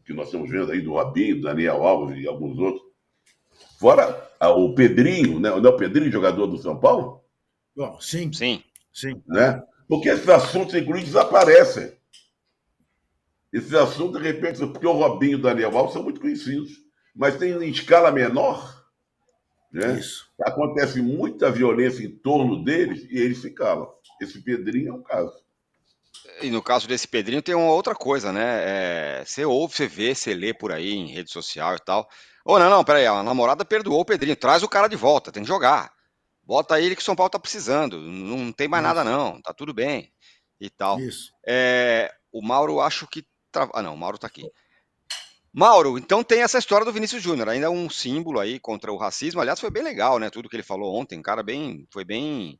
que 0.06 0.14
nós 0.14 0.28
estamos 0.28 0.50
vendo 0.50 0.72
aí 0.72 0.82
do 0.82 0.94
Robinho, 0.94 1.36
do 1.36 1.44
Daniel 1.44 1.86
Alves 1.86 2.18
e 2.18 2.28
alguns 2.28 2.58
outros. 2.58 2.84
Fora 3.80 4.30
o 4.42 4.74
Pedrinho, 4.74 5.40
né? 5.40 5.50
Não 5.50 5.58
é 5.58 5.70
o 5.70 5.78
Pedrinho, 5.78 6.12
jogador 6.12 6.48
do 6.48 6.58
São 6.58 6.80
Paulo? 6.80 7.24
Bom, 7.76 8.00
sim. 8.02 8.32
Sim. 8.34 8.64
Sim. 8.92 9.22
Né? 9.28 9.62
Porque 9.90 10.08
esses 10.08 10.30
assuntos, 10.30 10.76
inclusive, 10.76 11.08
desaparecem. 11.08 11.92
Esses 13.52 13.74
assuntos, 13.74 14.22
de 14.22 14.28
repente, 14.32 14.60
porque 14.60 14.86
o 14.86 14.92
Robinho 14.92 15.32
e 15.32 15.36
o 15.36 15.42
Daniel 15.42 15.76
Alves 15.76 15.94
são 15.94 16.04
muito 16.04 16.22
conhecidos, 16.22 16.70
mas 17.16 17.38
tem 17.38 17.52
em 17.54 17.72
escala 17.72 18.12
menor. 18.12 18.86
Né? 19.74 20.00
Isso. 20.00 20.30
Acontece 20.44 21.02
muita 21.02 21.52
violência 21.52 22.06
em 22.06 22.12
torno 22.12 22.64
deles 22.64 23.08
e 23.10 23.18
eles 23.18 23.40
se 23.42 23.50
calam. 23.50 23.92
Esse 24.22 24.40
Pedrinho 24.44 24.90
é 24.90 24.94
um 24.94 25.02
caso. 25.02 25.34
E 26.42 26.52
no 26.52 26.62
caso 26.62 26.88
desse 26.88 27.08
Pedrinho 27.08 27.42
tem 27.42 27.56
uma 27.56 27.72
outra 27.72 27.96
coisa, 27.96 28.32
né? 28.32 29.22
É, 29.22 29.24
você 29.26 29.44
ouve, 29.44 29.76
você 29.76 29.88
vê, 29.88 30.14
você 30.14 30.36
lê 30.36 30.54
por 30.54 30.72
aí 30.72 30.94
em 30.94 31.08
rede 31.08 31.32
social 31.32 31.76
e 31.76 31.80
tal. 31.80 32.08
Ô, 32.46 32.54
oh, 32.54 32.60
não, 32.60 32.70
não, 32.70 32.84
peraí, 32.84 33.08
a 33.08 33.24
namorada 33.24 33.66
perdoou 33.66 34.02
o 34.02 34.06
Pedrinho, 34.06 34.36
traz 34.36 34.62
o 34.62 34.70
cara 34.70 34.88
de 34.88 34.96
volta, 34.96 35.32
tem 35.32 35.42
que 35.42 35.50
jogar. 35.50 35.92
Bota 36.50 36.82
ele 36.82 36.96
que 36.96 37.02
o 37.04 37.06
São 37.06 37.16
Paulo 37.16 37.30
tá 37.30 37.38
precisando, 37.38 38.02
não 38.02 38.52
tem 38.52 38.68
mais 38.68 38.82
nada 38.82 39.04
não, 39.04 39.40
tá 39.40 39.54
tudo 39.54 39.72
bem 39.72 40.12
e 40.60 40.68
tal. 40.68 41.00
Isso. 41.00 41.32
É, 41.48 42.12
o 42.32 42.42
Mauro 42.42 42.82
acho 42.82 43.06
que... 43.06 43.24
Tra... 43.52 43.70
Ah 43.72 43.84
não, 43.84 43.94
o 43.94 43.98
Mauro 43.98 44.18
tá 44.18 44.26
aqui. 44.26 44.50
Mauro, 45.54 45.96
então 46.00 46.24
tem 46.24 46.42
essa 46.42 46.58
história 46.58 46.84
do 46.84 46.92
Vinícius 46.92 47.22
Júnior, 47.22 47.50
ainda 47.50 47.70
um 47.70 47.88
símbolo 47.88 48.40
aí 48.40 48.60
contra 48.60 48.92
o 48.92 48.98
racismo. 48.98 49.40
Aliás, 49.40 49.60
foi 49.60 49.70
bem 49.70 49.84
legal, 49.84 50.18
né? 50.18 50.32
Tudo 50.32 50.50
que 50.50 50.56
ele 50.56 50.64
falou 50.64 51.00
ontem, 51.00 51.22
cara, 51.22 51.44
bem, 51.44 51.88
foi 51.94 52.04
bem, 52.04 52.60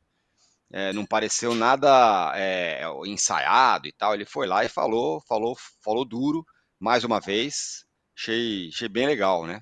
é, 0.72 0.92
não 0.92 1.04
pareceu 1.04 1.52
nada 1.52 2.32
é, 2.36 2.84
ensaiado 3.06 3.88
e 3.88 3.92
tal. 3.92 4.14
Ele 4.14 4.24
foi 4.24 4.46
lá 4.46 4.64
e 4.64 4.68
falou, 4.68 5.20
falou, 5.26 5.56
falou 5.82 6.04
duro 6.04 6.44
mais 6.78 7.02
uma 7.02 7.18
vez. 7.18 7.84
Achei, 8.16 8.68
achei 8.72 8.88
bem 8.88 9.08
legal, 9.08 9.48
né? 9.48 9.60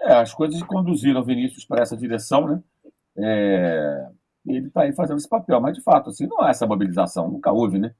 É, 0.00 0.14
as 0.14 0.32
coisas 0.32 0.62
conduziram 0.62 1.20
o 1.20 1.24
Vinícius 1.24 1.64
para 1.64 1.82
essa 1.82 1.96
direção, 1.96 2.48
né? 2.48 2.62
É, 3.16 4.08
ele 4.46 4.68
está 4.68 4.82
aí 4.82 4.92
fazendo 4.92 5.18
esse 5.18 5.28
papel, 5.28 5.60
mas 5.60 5.76
de 5.76 5.82
fato, 5.82 6.10
assim, 6.10 6.26
não 6.26 6.40
há 6.40 6.50
essa 6.50 6.66
mobilização, 6.66 7.30
nunca 7.30 7.52
houve, 7.52 7.78
né? 7.78 7.94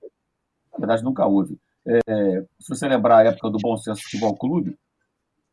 Na 0.73 0.79
verdade, 0.79 1.05
nunca 1.05 1.27
houve. 1.27 1.59
É, 1.87 2.43
se 2.59 2.69
você 2.69 2.89
lembrar 2.89 3.19
a 3.19 3.25
época 3.25 3.51
do 3.51 3.59
Bom 3.59 3.77
Senso 3.77 4.03
Futebol 4.03 4.37
Clube, 4.37 4.79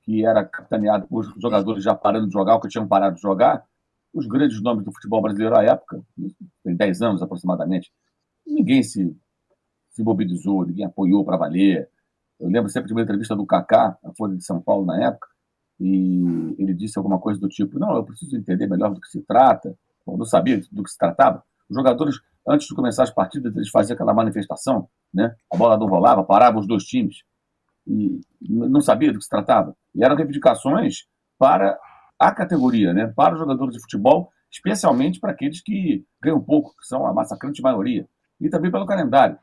que 0.01 0.25
era 0.25 0.45
capitaneado 0.45 1.07
por 1.07 1.23
jogadores 1.37 1.83
já 1.83 1.93
parando 1.93 2.27
de 2.27 2.33
jogar, 2.33 2.55
ou 2.55 2.61
que 2.61 2.69
tinham 2.69 2.87
parado 2.87 3.15
de 3.15 3.21
jogar, 3.21 3.65
os 4.13 4.25
grandes 4.25 4.61
nomes 4.61 4.85
do 4.85 4.91
futebol 4.93 5.21
brasileiro 5.21 5.55
à 5.55 5.63
época, 5.63 6.01
tem 6.63 6.75
10 6.75 7.01
anos 7.01 7.21
aproximadamente, 7.21 7.91
ninguém 8.45 8.81
se, 8.83 9.15
se 9.89 10.03
mobilizou, 10.03 10.65
ninguém 10.65 10.85
apoiou 10.85 11.25
para 11.25 11.37
valer. 11.37 11.89
Eu 12.39 12.49
lembro 12.49 12.69
sempre 12.69 12.87
de 12.87 12.93
uma 12.93 13.01
entrevista 13.01 13.35
do 13.35 13.45
Kaká, 13.45 13.97
a 14.03 14.13
Folha 14.13 14.37
de 14.37 14.45
São 14.45 14.61
Paulo, 14.61 14.85
na 14.85 15.07
época, 15.07 15.27
e 15.79 16.55
ele 16.57 16.73
disse 16.73 16.97
alguma 16.97 17.19
coisa 17.19 17.39
do 17.39 17.47
tipo: 17.47 17.79
Não, 17.79 17.95
eu 17.95 18.03
preciso 18.03 18.35
entender 18.35 18.67
melhor 18.67 18.93
do 18.93 19.01
que 19.01 19.07
se 19.07 19.21
trata. 19.21 19.77
Não 20.05 20.25
sabia 20.25 20.61
do 20.71 20.83
que 20.83 20.89
se 20.89 20.97
tratava. 20.97 21.43
Os 21.69 21.75
jogadores, 21.75 22.15
antes 22.47 22.67
de 22.67 22.75
começar 22.75 23.03
as 23.03 23.11
partidas, 23.11 23.55
eles 23.55 23.69
faziam 23.69 23.93
aquela 23.93 24.13
manifestação 24.13 24.87
né? 25.13 25.35
A 25.51 25.57
bola 25.57 25.77
não 25.77 25.87
rolava, 25.87 26.23
parava 26.23 26.59
os 26.59 26.67
dois 26.67 26.83
times. 26.83 27.23
E 27.85 28.19
não 28.41 28.81
sabia 28.81 29.11
do 29.11 29.17
que 29.17 29.23
se 29.23 29.29
tratava. 29.29 29.75
E 29.95 30.03
eram 30.03 30.15
reivindicações 30.15 31.05
para 31.37 31.77
a 32.19 32.31
categoria, 32.31 32.93
né? 32.93 33.07
para 33.15 33.33
os 33.33 33.39
jogadores 33.39 33.73
de 33.73 33.81
futebol, 33.81 34.31
especialmente 34.51 35.19
para 35.19 35.31
aqueles 35.31 35.61
que 35.61 36.05
ganham 36.21 36.41
pouco, 36.41 36.75
que 36.77 36.85
são 36.85 37.05
a 37.05 37.13
massacrante 37.13 37.61
maioria. 37.61 38.07
E 38.41 38.49
também 38.49 38.71
pelo 38.71 38.85
calendário. 38.85 39.37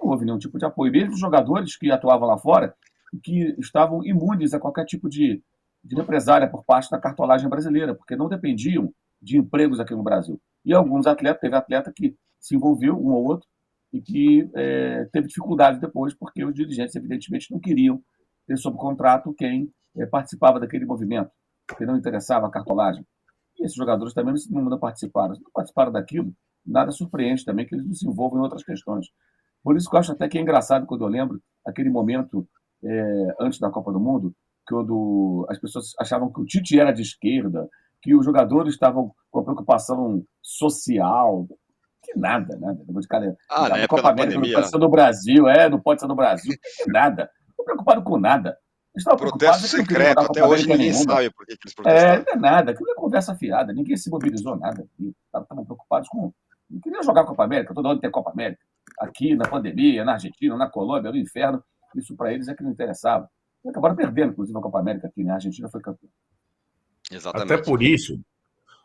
Não 0.00 0.10
houve 0.10 0.24
nenhum 0.24 0.38
tipo 0.38 0.58
de 0.58 0.64
apoio. 0.64 0.90
Mesmo 0.90 1.12
os 1.12 1.20
jogadores 1.20 1.76
que 1.76 1.90
atuavam 1.90 2.28
lá 2.28 2.38
fora 2.38 2.74
que 3.18 3.54
estavam 3.58 4.04
imunes 4.04 4.54
a 4.54 4.60
qualquer 4.60 4.84
tipo 4.84 5.08
de, 5.08 5.42
de 5.82 5.96
represália 5.96 6.48
por 6.48 6.64
parte 6.64 6.90
da 6.90 6.98
cartolagem 6.98 7.48
brasileira, 7.48 7.94
porque 7.94 8.16
não 8.16 8.28
dependiam 8.28 8.92
de 9.20 9.38
empregos 9.38 9.80
aqui 9.80 9.94
no 9.94 10.02
Brasil. 10.02 10.40
E 10.64 10.72
alguns 10.72 11.06
atletas, 11.06 11.40
teve 11.40 11.56
atleta 11.56 11.92
que 11.94 12.16
se 12.38 12.56
envolveu, 12.56 12.94
um 12.96 13.12
ou 13.12 13.24
outro, 13.24 13.46
e 13.92 14.00
que 14.00 14.48
é, 14.54 15.04
teve 15.12 15.26
dificuldade 15.28 15.80
depois, 15.80 16.14
porque 16.14 16.44
os 16.44 16.54
dirigentes, 16.54 16.94
evidentemente, 16.94 17.50
não 17.50 17.58
queriam 17.58 18.02
ter 18.46 18.56
sob 18.56 18.76
contrato 18.76 19.34
quem 19.34 19.70
é, 19.96 20.06
participava 20.06 20.60
daquele 20.60 20.86
movimento, 20.86 21.30
que 21.76 21.84
não 21.84 21.96
interessava 21.96 22.46
a 22.46 22.50
cartolagem. 22.50 23.04
E 23.58 23.64
esses 23.64 23.76
jogadores 23.76 24.14
também 24.14 24.34
não, 24.50 24.62
não 24.62 24.78
participaram. 24.78 25.34
Se 25.34 25.42
não 25.42 25.50
participaram 25.52 25.92
daquilo, 25.92 26.32
nada 26.64 26.90
surpreende 26.92 27.44
também 27.44 27.66
que 27.66 27.74
eles 27.74 27.86
não 27.86 27.94
se 27.94 28.08
envolvam 28.08 28.40
em 28.40 28.42
outras 28.42 28.64
questões. 28.64 29.08
Por 29.62 29.76
isso 29.76 29.90
que 29.90 29.96
eu 29.96 30.00
acho 30.00 30.12
até 30.12 30.28
que 30.28 30.38
é 30.38 30.40
engraçado 30.40 30.86
quando 30.86 31.04
eu 31.04 31.08
lembro 31.08 31.42
aquele 31.66 31.90
momento 31.90 32.48
é, 32.84 33.34
antes 33.40 33.58
da 33.58 33.70
Copa 33.70 33.92
do 33.92 34.00
Mundo, 34.00 34.34
quando 34.68 35.46
as 35.48 35.58
pessoas 35.58 35.92
achavam 35.98 36.32
que 36.32 36.40
o 36.40 36.44
Tite 36.44 36.78
era 36.78 36.92
de 36.92 37.02
esquerda, 37.02 37.68
que 38.02 38.14
os 38.14 38.24
jogadores 38.24 38.74
estavam 38.74 39.12
com 39.30 39.40
a 39.40 39.44
preocupação 39.44 40.24
social. 40.42 41.46
Que 42.02 42.18
nada, 42.18 42.56
nada. 42.58 42.82
De 42.88 43.08
cara, 43.08 43.36
ah, 43.50 43.68
né? 43.68 43.86
Copa 43.86 44.10
América 44.10 44.34
pandemia. 44.34 44.52
não 44.52 44.60
pode 44.60 44.70
ser 44.70 44.78
no 44.78 44.88
Brasil, 44.88 45.48
é, 45.48 45.68
não 45.68 45.80
pode 45.80 46.00
ser 46.00 46.06
no 46.06 46.14
Brasil. 46.14 46.52
Que 46.84 46.90
nada. 46.90 47.30
Não 47.58 47.64
preocupado 47.64 48.02
com 48.02 48.18
nada. 48.18 48.56
Protesto 49.16 49.68
secreto, 49.68 50.18
até 50.18 50.44
hoje 50.44 50.66
ninguém 50.66 50.90
nenhuma. 50.90 51.14
sabe 51.14 51.30
por 51.30 51.46
que 51.46 51.52
eles 51.52 51.74
protestaram. 51.74 52.12
É, 52.12 52.18
não 52.18 52.32
é 52.32 52.36
nada, 52.36 52.72
aquilo 52.72 52.90
é 52.90 52.94
conversa 52.94 53.36
fiada, 53.36 53.72
ninguém 53.72 53.96
se 53.96 54.10
mobilizou 54.10 54.56
nada. 54.56 54.84
Estavam 54.98 55.64
preocupados 55.64 56.08
com. 56.08 56.32
Não 56.68 56.80
queria 56.80 57.02
jogar 57.02 57.20
a 57.20 57.26
Copa 57.26 57.44
América, 57.44 57.72
todo 57.72 57.88
ano 57.88 58.00
tem 58.00 58.10
Copa 58.10 58.30
América. 58.30 58.60
Aqui, 58.98 59.36
na 59.36 59.48
pandemia, 59.48 60.04
na 60.04 60.14
Argentina, 60.14 60.56
na 60.56 60.68
Colômbia, 60.68 61.10
no 61.12 61.16
inferno, 61.16 61.62
isso 61.98 62.16
para 62.16 62.32
eles 62.32 62.48
é 62.48 62.54
que 62.54 62.62
não 62.62 62.70
interessava. 62.70 63.28
E 63.64 63.68
acabaram 63.68 63.96
perdendo, 63.96 64.32
inclusive, 64.32 64.58
a 64.58 64.62
Copa 64.62 64.78
América 64.78 65.08
aqui, 65.08 65.22
né? 65.24 65.32
A 65.32 65.34
Argentina 65.34 65.68
foi 65.68 65.80
campeã. 65.80 66.08
Exatamente. 67.10 67.52
Até 67.52 67.62
por 67.62 67.82
isso, 67.82 68.20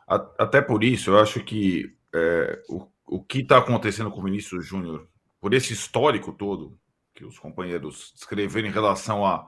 até 0.06 0.60
por 0.60 0.84
isso, 0.84 1.10
eu 1.10 1.18
acho 1.18 1.42
que 1.44 1.94
é, 2.14 2.62
o 2.68 2.86
o 3.06 3.22
que 3.22 3.38
está 3.38 3.58
acontecendo 3.58 4.10
com 4.10 4.20
o 4.20 4.24
Vinícius 4.24 4.66
Júnior, 4.66 5.08
por 5.40 5.54
esse 5.54 5.72
histórico 5.72 6.32
todo 6.32 6.78
que 7.14 7.24
os 7.24 7.38
companheiros 7.38 8.12
descreveram 8.14 8.68
em 8.68 8.72
relação 8.72 9.24
à 9.24 9.46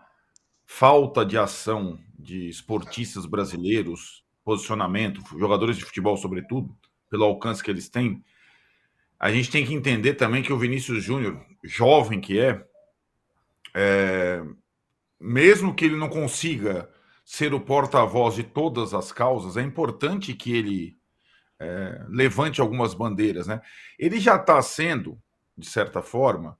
falta 0.64 1.24
de 1.26 1.36
ação 1.36 1.98
de 2.18 2.48
esportistas 2.48 3.26
brasileiros, 3.26 4.24
posicionamento, 4.44 5.20
jogadores 5.38 5.76
de 5.76 5.84
futebol, 5.84 6.16
sobretudo, 6.16 6.74
pelo 7.10 7.24
alcance 7.24 7.62
que 7.62 7.70
eles 7.70 7.88
têm, 7.88 8.24
a 9.18 9.32
gente 9.32 9.50
tem 9.50 9.66
que 9.66 9.74
entender 9.74 10.14
também 10.14 10.42
que 10.42 10.52
o 10.52 10.58
Vinícius 10.58 11.02
Júnior, 11.02 11.44
jovem 11.64 12.20
que 12.20 12.38
é, 12.38 12.64
é, 13.80 14.42
mesmo 15.20 15.72
que 15.72 15.84
ele 15.84 15.94
não 15.94 16.08
consiga 16.08 16.90
ser 17.24 17.54
o 17.54 17.60
porta-voz 17.60 18.34
de 18.34 18.42
todas 18.42 18.92
as 18.92 19.12
causas, 19.12 19.56
é 19.56 19.62
importante 19.62 20.34
que 20.34 20.52
ele 20.52 20.98
é, 21.60 22.04
levante 22.08 22.60
algumas 22.60 22.92
bandeiras, 22.92 23.46
né? 23.46 23.60
Ele 23.96 24.18
já 24.18 24.34
está 24.34 24.60
sendo, 24.62 25.16
de 25.56 25.68
certa 25.68 26.02
forma, 26.02 26.58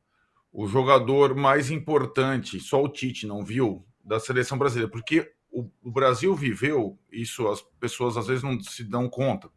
o 0.53 0.69
jogador 0.69 1.35
mais 1.35 1.73
importante, 1.73 2.61
só 2.61 2.85
o 2.85 2.89
Tite 2.89 3.27
não 3.27 3.45
viu, 3.45 3.85
da 4.05 4.21
seleção 4.21 4.57
brasileira, 4.57 4.91
porque 4.91 5.33
o, 5.51 5.69
o 5.83 5.91
Brasil 5.91 6.33
viveu, 6.37 6.97
isso 7.11 7.49
as 7.49 7.61
pessoas 7.81 8.17
às 8.17 8.29
vezes 8.29 8.45
não 8.45 8.61
se 8.61 8.85
dão 8.85 9.09
conta, 9.09 9.51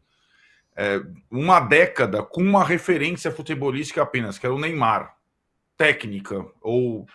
é, 0.74 1.00
uma 1.30 1.60
década 1.60 2.24
com 2.24 2.42
uma 2.42 2.64
referência 2.64 3.30
futebolística 3.30 4.02
apenas, 4.02 4.36
que 4.36 4.46
era 4.46 4.54
o 4.54 4.58
Neymar, 4.58 5.16
técnica, 5.76 6.44
ou 6.60 7.06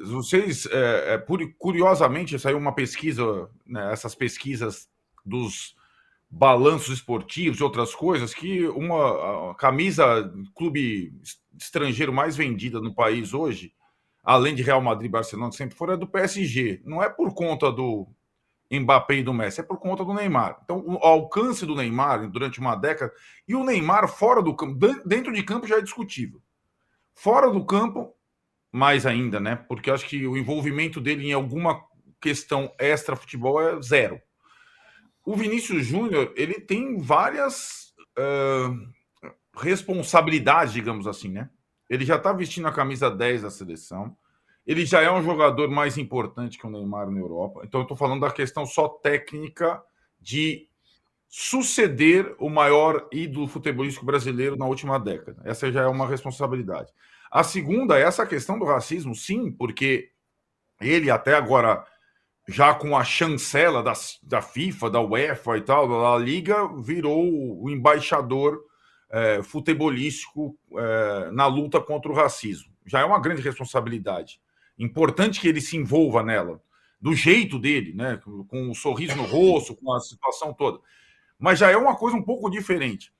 vocês, 0.00 0.66
é, 0.66 1.14
é, 1.14 1.24
curiosamente, 1.58 2.38
saiu 2.38 2.58
uma 2.58 2.74
pesquisa, 2.74 3.48
né, 3.66 3.92
essas 3.92 4.14
pesquisas 4.14 4.88
dos 5.24 5.76
balanços 6.30 6.94
esportivos 6.94 7.58
e 7.58 7.62
outras 7.62 7.94
coisas 7.94 8.32
que 8.32 8.66
uma 8.68 9.54
camisa 9.56 10.32
clube 10.54 11.12
estrangeiro 11.58 12.12
mais 12.12 12.36
vendida 12.36 12.80
no 12.80 12.94
país 12.94 13.34
hoje, 13.34 13.74
além 14.22 14.54
de 14.54 14.62
Real 14.62 14.80
Madrid 14.80 15.08
e 15.08 15.12
Barcelona, 15.12 15.52
sempre 15.52 15.76
foram, 15.76 15.94
é 15.94 15.96
do 15.96 16.06
PSG. 16.06 16.82
Não 16.84 17.02
é 17.02 17.08
por 17.08 17.34
conta 17.34 17.70
do 17.70 18.06
Mbappé 18.70 19.16
e 19.16 19.22
do 19.22 19.34
Messi? 19.34 19.60
É 19.60 19.64
por 19.64 19.78
conta 19.78 20.04
do 20.04 20.14
Neymar. 20.14 20.60
Então, 20.64 20.84
o 20.86 20.96
alcance 20.98 21.66
do 21.66 21.74
Neymar 21.74 22.30
durante 22.30 22.60
uma 22.60 22.76
década 22.76 23.12
e 23.46 23.54
o 23.54 23.64
Neymar 23.64 24.08
fora 24.08 24.40
do 24.40 24.54
campo, 24.54 24.78
dentro 25.04 25.32
de 25.32 25.42
campo 25.42 25.66
já 25.66 25.78
é 25.78 25.82
discutível. 25.82 26.40
Fora 27.12 27.50
do 27.50 27.64
campo, 27.64 28.14
mais 28.72 29.06
ainda, 29.06 29.40
né? 29.40 29.56
Porque 29.68 29.90
acho 29.90 30.06
que 30.06 30.26
o 30.26 30.36
envolvimento 30.36 31.00
dele 31.00 31.28
em 31.28 31.32
alguma 31.32 31.82
questão 32.20 32.72
extra 32.78 33.16
futebol 33.16 33.60
é 33.60 33.80
zero. 33.82 34.20
O 35.24 35.34
Vinícius 35.34 35.86
Júnior, 35.86 36.32
ele 36.36 36.54
tem 36.54 36.98
várias 36.98 37.94
uh, 38.18 38.88
responsabilidades, 39.56 40.72
digamos 40.72 41.06
assim, 41.06 41.28
né? 41.28 41.50
Ele 41.88 42.04
já 42.04 42.16
está 42.16 42.32
vestindo 42.32 42.68
a 42.68 42.72
camisa 42.72 43.10
10 43.10 43.42
da 43.42 43.50
seleção. 43.50 44.16
Ele 44.66 44.86
já 44.86 45.02
é 45.02 45.10
um 45.10 45.22
jogador 45.22 45.68
mais 45.68 45.98
importante 45.98 46.56
que 46.56 46.66
o 46.66 46.70
Neymar 46.70 47.10
na 47.10 47.18
Europa. 47.18 47.62
Então, 47.64 47.80
eu 47.80 47.82
estou 47.82 47.96
falando 47.96 48.20
da 48.20 48.30
questão 48.30 48.64
só 48.64 48.88
técnica 48.88 49.82
de 50.20 50.68
suceder 51.28 52.34
o 52.38 52.48
maior 52.48 53.08
ídolo 53.12 53.48
futebolístico 53.48 54.06
brasileiro 54.06 54.56
na 54.56 54.66
última 54.66 54.98
década. 54.98 55.40
Essa 55.44 55.70
já 55.72 55.82
é 55.82 55.86
uma 55.86 56.06
responsabilidade. 56.06 56.92
A 57.30 57.44
segunda 57.44 57.98
é 57.98 58.02
essa 58.02 58.26
questão 58.26 58.58
do 58.58 58.64
racismo, 58.64 59.14
sim, 59.14 59.52
porque 59.52 60.10
ele 60.80 61.10
até 61.10 61.34
agora, 61.34 61.84
já 62.48 62.74
com 62.74 62.96
a 62.96 63.04
chancela 63.04 63.82
da, 63.82 63.92
da 64.22 64.42
FIFA, 64.42 64.90
da 64.90 65.00
UEFA 65.00 65.58
e 65.58 65.60
tal, 65.60 65.88
da 65.88 66.18
Liga, 66.18 66.66
virou 66.82 67.62
o 67.62 67.70
embaixador 67.70 68.60
é, 69.10 69.42
futebolístico 69.42 70.58
é, 70.76 71.30
na 71.30 71.46
luta 71.46 71.80
contra 71.80 72.10
o 72.10 72.14
racismo. 72.14 72.72
Já 72.84 73.00
é 73.00 73.04
uma 73.04 73.20
grande 73.20 73.42
responsabilidade. 73.42 74.40
Importante 74.78 75.40
que 75.40 75.46
ele 75.46 75.60
se 75.60 75.76
envolva 75.76 76.22
nela, 76.22 76.60
do 77.00 77.14
jeito 77.14 77.58
dele, 77.58 77.94
né? 77.94 78.20
com 78.24 78.46
o 78.50 78.70
um 78.70 78.74
sorriso 78.74 79.16
no 79.16 79.24
rosto, 79.24 79.76
com 79.76 79.92
a 79.92 80.00
situação 80.00 80.52
toda. 80.52 80.80
Mas 81.38 81.58
já 81.58 81.70
é 81.70 81.76
uma 81.76 81.96
coisa 81.96 82.16
um 82.16 82.22
pouco 82.22 82.50
diferente. 82.50 83.12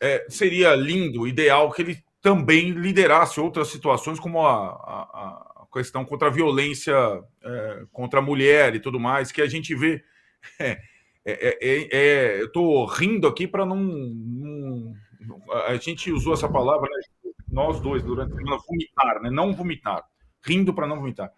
É, 0.00 0.26
seria 0.28 0.74
lindo, 0.74 1.26
ideal 1.26 1.70
que 1.70 1.82
ele 1.82 2.05
também 2.26 2.70
liderasse 2.70 3.38
outras 3.38 3.68
situações, 3.68 4.18
como 4.18 4.44
a, 4.44 4.66
a, 4.66 5.62
a 5.62 5.66
questão 5.72 6.04
contra 6.04 6.26
a 6.26 6.30
violência 6.32 6.92
é, 7.40 7.84
contra 7.92 8.18
a 8.18 8.22
mulher 8.22 8.74
e 8.74 8.80
tudo 8.80 8.98
mais, 8.98 9.30
que 9.30 9.40
a 9.40 9.46
gente 9.46 9.72
vê. 9.76 10.02
É, 11.28 11.32
é, 11.32 11.58
é, 11.60 11.88
é 11.90 12.40
eu 12.40 12.46
estou 12.46 12.86
rindo 12.86 13.26
aqui 13.26 13.48
para 13.48 13.66
não, 13.66 13.82
não, 13.82 14.94
A 15.66 15.74
gente 15.74 16.12
usou 16.12 16.32
essa 16.32 16.48
palavra, 16.48 16.88
né, 16.88 17.30
nós 17.50 17.80
dois, 17.80 18.00
durante 18.00 18.32
a 18.32 18.36
semana, 18.36 18.58
vomitar, 18.64 19.20
né, 19.20 19.28
não 19.28 19.52
vomitar. 19.52 20.04
Rindo 20.40 20.72
para 20.72 20.86
não 20.86 21.00
vomitar. 21.00 21.32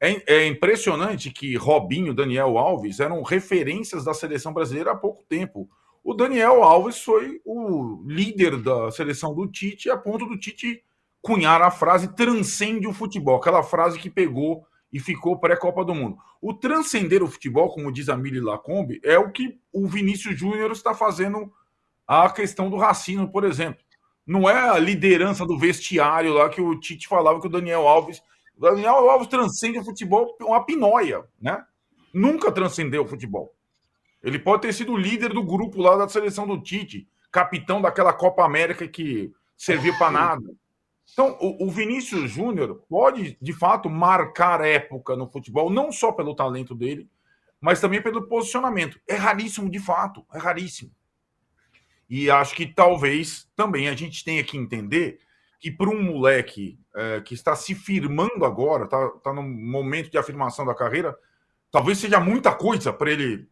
É, 0.00 0.36
é, 0.36 0.46
impressionante 0.46 1.30
que 1.30 1.54
Robinho, 1.54 2.14
Daniel 2.14 2.56
Alves 2.56 2.98
eram 2.98 3.22
referências 3.22 4.04
da 4.04 4.14
seleção 4.14 4.54
brasileira 4.54 4.92
há 4.92 4.96
pouco 4.96 5.22
tempo. 5.28 5.68
O 6.08 6.14
Daniel 6.14 6.62
Alves 6.62 7.02
foi 7.02 7.40
o 7.44 8.00
líder 8.06 8.62
da 8.62 8.92
seleção 8.92 9.34
do 9.34 9.44
Tite, 9.48 9.90
a 9.90 9.96
ponto 9.96 10.24
do 10.24 10.38
Tite 10.38 10.84
cunhar 11.20 11.60
a 11.60 11.68
frase 11.68 12.14
transcende 12.14 12.86
o 12.86 12.92
futebol, 12.92 13.38
aquela 13.38 13.60
frase 13.64 13.98
que 13.98 14.08
pegou 14.08 14.64
e 14.92 15.00
ficou 15.00 15.40
pré-Copa 15.40 15.84
do 15.84 15.96
Mundo. 15.96 16.16
O 16.40 16.54
transcender 16.54 17.24
o 17.24 17.26
futebol, 17.26 17.70
como 17.70 17.90
diz 17.90 18.08
a 18.08 18.16
Mili 18.16 18.38
Lacombe, 18.38 19.00
é 19.02 19.18
o 19.18 19.32
que 19.32 19.58
o 19.72 19.88
Vinícius 19.88 20.38
Júnior 20.38 20.70
está 20.70 20.94
fazendo 20.94 21.52
a 22.06 22.30
questão 22.30 22.70
do 22.70 22.76
racismo, 22.76 23.32
por 23.32 23.42
exemplo. 23.42 23.82
Não 24.24 24.48
é 24.48 24.56
a 24.56 24.78
liderança 24.78 25.44
do 25.44 25.58
vestiário 25.58 26.34
lá 26.34 26.48
que 26.48 26.60
o 26.60 26.78
Tite 26.78 27.08
falava 27.08 27.40
que 27.40 27.48
o 27.48 27.50
Daniel 27.50 27.88
Alves. 27.88 28.22
O 28.56 28.60
Daniel 28.60 29.10
Alves 29.10 29.26
transcende 29.26 29.80
o 29.80 29.84
futebol, 29.84 30.36
uma 30.40 30.64
pinóia, 30.64 31.24
né? 31.42 31.64
Nunca 32.14 32.52
transcendeu 32.52 33.02
o 33.02 33.08
futebol. 33.08 33.55
Ele 34.22 34.38
pode 34.38 34.62
ter 34.62 34.72
sido 34.72 34.96
líder 34.96 35.32
do 35.32 35.42
grupo 35.42 35.80
lá 35.80 35.96
da 35.96 36.08
seleção 36.08 36.46
do 36.46 36.60
Tite, 36.60 37.08
capitão 37.30 37.80
daquela 37.80 38.12
Copa 38.12 38.44
América 38.44 38.88
que 38.88 39.32
serviu 39.56 39.96
para 39.98 40.10
nada. 40.10 40.50
Então, 41.12 41.36
o, 41.40 41.70
Vinícius 41.70 42.30
Júnior 42.30 42.82
pode, 42.88 43.38
de 43.40 43.52
fato, 43.52 43.88
marcar 43.88 44.60
época 44.60 45.14
no 45.14 45.30
futebol, 45.30 45.70
não 45.70 45.92
só 45.92 46.10
pelo 46.10 46.34
talento 46.34 46.74
dele, 46.74 47.08
mas 47.60 47.80
também 47.80 48.02
pelo 48.02 48.26
posicionamento. 48.26 49.00
É 49.06 49.14
raríssimo, 49.14 49.70
de 49.70 49.78
fato, 49.78 50.26
é 50.34 50.38
raríssimo. 50.38 50.90
E 52.10 52.30
acho 52.30 52.54
que 52.54 52.66
talvez 52.66 53.48
também 53.54 53.88
a 53.88 53.94
gente 53.94 54.24
tenha 54.24 54.42
que 54.42 54.56
entender 54.56 55.20
que 55.58 55.70
para 55.70 55.88
um 55.88 56.02
moleque 56.02 56.78
é, 56.94 57.20
que 57.20 57.34
está 57.34 57.56
se 57.56 57.74
firmando 57.74 58.44
agora, 58.44 58.84
está 58.84 59.08
tá 59.22 59.32
no 59.32 59.42
momento 59.42 60.10
de 60.10 60.18
afirmação 60.18 60.66
da 60.66 60.74
carreira, 60.74 61.16
talvez 61.70 61.98
seja 61.98 62.20
muita 62.20 62.54
coisa 62.54 62.92
para 62.92 63.10
ele 63.10 63.48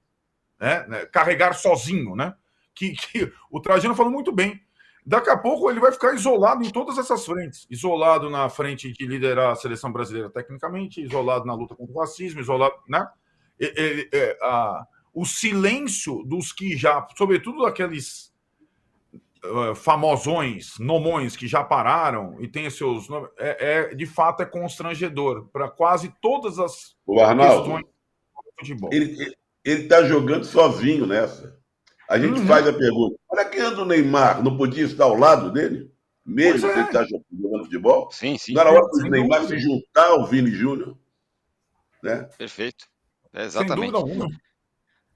né, 0.58 0.86
né, 0.86 1.06
carregar 1.06 1.54
sozinho, 1.54 2.14
né? 2.14 2.34
Que, 2.74 2.92
que 3.12 3.32
o 3.50 3.60
Trajano 3.60 3.94
falou 3.94 4.12
muito 4.12 4.32
bem. 4.32 4.60
Daqui 5.06 5.28
a 5.28 5.36
pouco 5.36 5.70
ele 5.70 5.80
vai 5.80 5.92
ficar 5.92 6.14
isolado 6.14 6.64
em 6.64 6.70
todas 6.70 6.96
essas 6.96 7.26
frentes. 7.26 7.66
Isolado 7.70 8.30
na 8.30 8.48
frente 8.48 8.90
de 8.90 9.06
liderar 9.06 9.52
a 9.52 9.56
seleção 9.56 9.92
brasileira 9.92 10.30
tecnicamente, 10.30 11.02
isolado 11.02 11.44
na 11.44 11.54
luta 11.54 11.74
contra 11.74 11.94
o 11.94 12.00
racismo, 12.00 12.40
isolado, 12.40 12.74
né? 12.88 13.06
E, 13.60 14.08
e, 14.12 14.38
a, 14.40 14.86
o 15.12 15.26
silêncio 15.26 16.24
dos 16.24 16.52
que 16.52 16.76
já, 16.76 17.06
sobretudo 17.16 17.66
aqueles 17.66 18.34
uh, 19.44 19.74
famosões, 19.74 20.78
nomões 20.78 21.36
que 21.36 21.46
já 21.46 21.62
pararam 21.62 22.40
e 22.40 22.48
têm 22.48 22.68
seus 22.70 23.08
nomes, 23.08 23.30
é, 23.38 23.90
é, 23.90 23.94
de 23.94 24.06
fato 24.06 24.42
é 24.42 24.46
constrangedor 24.46 25.48
para 25.52 25.68
quase 25.68 26.12
todas 26.20 26.58
as 26.58 26.96
o 27.06 27.20
Arnaldo, 27.20 27.62
questões 27.62 27.84
do 27.84 28.52
futebol. 28.58 28.90
Ele, 28.92 29.36
ele 29.64 29.84
está 29.84 30.04
jogando 30.04 30.44
sozinho 30.44 31.06
nessa. 31.06 31.58
A 32.08 32.18
gente 32.18 32.40
uhum. 32.40 32.46
faz 32.46 32.66
a 32.66 32.72
pergunta: 32.72 33.16
olha 33.28 33.44
quem 33.46 33.60
anda 33.60 33.82
o 33.82 33.86
Neymar, 33.86 34.42
não 34.42 34.56
podia 34.56 34.84
estar 34.84 35.04
ao 35.04 35.16
lado 35.16 35.50
dele? 35.50 35.90
Mesmo 36.24 36.68
é. 36.68 36.72
que 36.72 36.78
ele 36.78 36.86
está 36.86 37.04
jogando 37.04 37.64
futebol? 37.64 38.10
Sim, 38.10 38.38
sim. 38.38 38.52
Não 38.54 38.60
era 38.62 38.70
hora 38.70 38.86
do 38.86 39.10
Neymar 39.10 39.40
dúvida. 39.40 39.60
se 39.60 39.66
juntar 39.66 40.06
ao 40.06 40.26
Vini 40.26 40.50
Júnior? 40.50 40.96
Né? 42.02 42.28
Perfeito. 42.38 42.86
É 43.32 43.44
exatamente. 43.44 43.92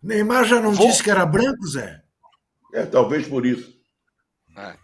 Neymar 0.03 0.45
já 0.45 0.61
não 0.61 0.73
Vou... 0.73 0.87
disse 0.87 1.03
que 1.03 1.11
era 1.11 1.25
branco, 1.25 1.67
Zé? 1.67 2.03
É, 2.75 2.85
talvez 2.85 3.27
por 3.27 3.47
isso. 3.47 3.79
É. 4.57 4.77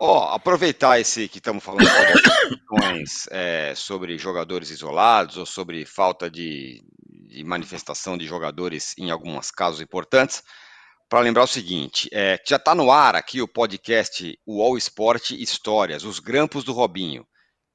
Ó, 0.00 0.34
aproveitar 0.34 0.98
esse 0.98 1.28
que 1.28 1.38
estamos 1.38 1.62
falando 1.62 1.86
sobre 1.86 2.48
questões 2.48 3.28
é, 3.30 3.74
sobre 3.76 4.18
jogadores 4.18 4.70
isolados 4.70 5.36
ou 5.36 5.46
sobre 5.46 5.86
falta 5.86 6.30
de, 6.30 6.84
de 7.34 7.44
manifestação 7.44 8.16
de 8.16 8.26
jogadores 8.26 8.94
em 8.96 9.10
alguns 9.10 9.50
casos 9.50 9.80
importantes, 9.80 10.42
para 11.08 11.20
lembrar 11.20 11.42
o 11.42 11.48
seguinte: 11.48 12.08
é, 12.12 12.40
já 12.46 12.56
está 12.56 12.74
no 12.74 12.90
ar 12.90 13.16
aqui 13.16 13.42
o 13.42 13.48
podcast 13.48 14.38
o 14.46 14.62
All 14.62 14.78
Sport 14.78 15.32
Histórias, 15.32 16.04
os 16.04 16.20
grampos 16.20 16.62
do 16.64 16.72
Robinho, 16.72 17.26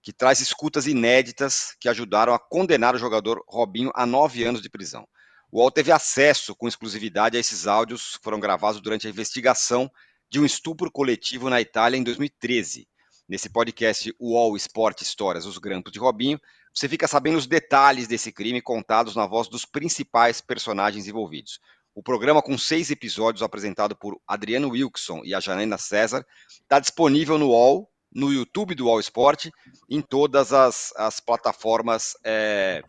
que 0.02 0.14
traz 0.14 0.40
escutas 0.40 0.88
inéditas 0.88 1.76
que 1.80 1.90
ajudaram 1.90 2.34
a 2.34 2.40
condenar 2.40 2.96
o 2.96 3.00
jogador 3.00 3.44
Robinho 3.48 3.92
a 3.94 4.06
nove 4.06 4.44
anos 4.44 4.62
de 4.62 4.70
prisão. 4.70 5.06
O 5.52 5.60
UOL 5.60 5.72
teve 5.72 5.92
acesso 5.92 6.56
com 6.56 6.68
exclusividade 6.68 7.36
a 7.36 7.40
esses 7.40 7.66
áudios 7.66 8.18
que 8.18 8.24
foram 8.24 8.40
gravados 8.40 8.80
durante 8.80 9.08
a 9.08 9.10
investigação 9.10 9.90
de 10.30 10.40
um 10.40 10.46
estupro 10.46 10.92
coletivo 10.92 11.50
na 11.50 11.60
Itália 11.60 11.98
em 11.98 12.04
2013. 12.04 12.88
Nesse 13.28 13.50
podcast, 13.50 14.14
o 14.20 14.38
All 14.38 14.56
Sport 14.56 15.02
Histórias, 15.02 15.46
os 15.46 15.58
grampos 15.58 15.92
de 15.92 16.00
Robinho, 16.00 16.40
você 16.74 16.88
fica 16.88 17.08
sabendo 17.08 17.38
os 17.38 17.48
detalhes 17.48 18.08
desse 18.08 18.32
crime 18.32 18.62
contados 18.62 19.16
na 19.16 19.26
voz 19.26 19.48
dos 19.48 19.66
principais 19.66 20.42
personagens 20.42 21.08
envolvidos. 21.08 21.60
O 21.94 22.04
programa, 22.04 22.42
com 22.42 22.58
seis 22.58 22.92
episódios, 22.92 23.44
apresentado 23.44 23.96
por 23.96 24.20
Adriano 24.28 24.70
Wilson 24.70 25.22
e 25.26 25.34
a 25.34 25.40
Janaina 25.40 25.78
César, 25.78 26.26
está 26.50 26.80
disponível 26.80 27.38
no 27.38 27.50
UOL, 27.50 27.90
no 28.14 28.32
YouTube 28.32 28.76
do 28.76 28.86
UOL 28.86 29.00
Esporte, 29.00 29.52
em 29.90 30.02
todas 30.02 30.54
as, 30.54 30.94
as 30.96 31.20
plataformas 31.20 32.16
é, 32.24 32.84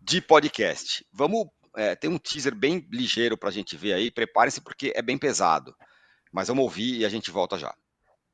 de 0.00 0.20
podcast. 0.20 1.06
Vamos, 1.12 1.46
é, 1.76 1.94
tem 1.94 2.10
um 2.10 2.18
teaser 2.18 2.54
bem 2.54 2.86
ligeiro 2.90 3.38
para 3.38 3.50
a 3.50 3.52
gente 3.52 3.76
ver 3.76 3.92
aí, 3.92 4.10
prepare-se 4.10 4.60
porque 4.60 4.92
é 4.96 5.02
bem 5.02 5.18
pesado. 5.18 5.74
Mas 6.32 6.48
vamos 6.48 6.64
ouvir 6.64 6.98
e 6.98 7.04
a 7.04 7.08
gente 7.08 7.30
volta 7.30 7.56
já. 7.56 7.72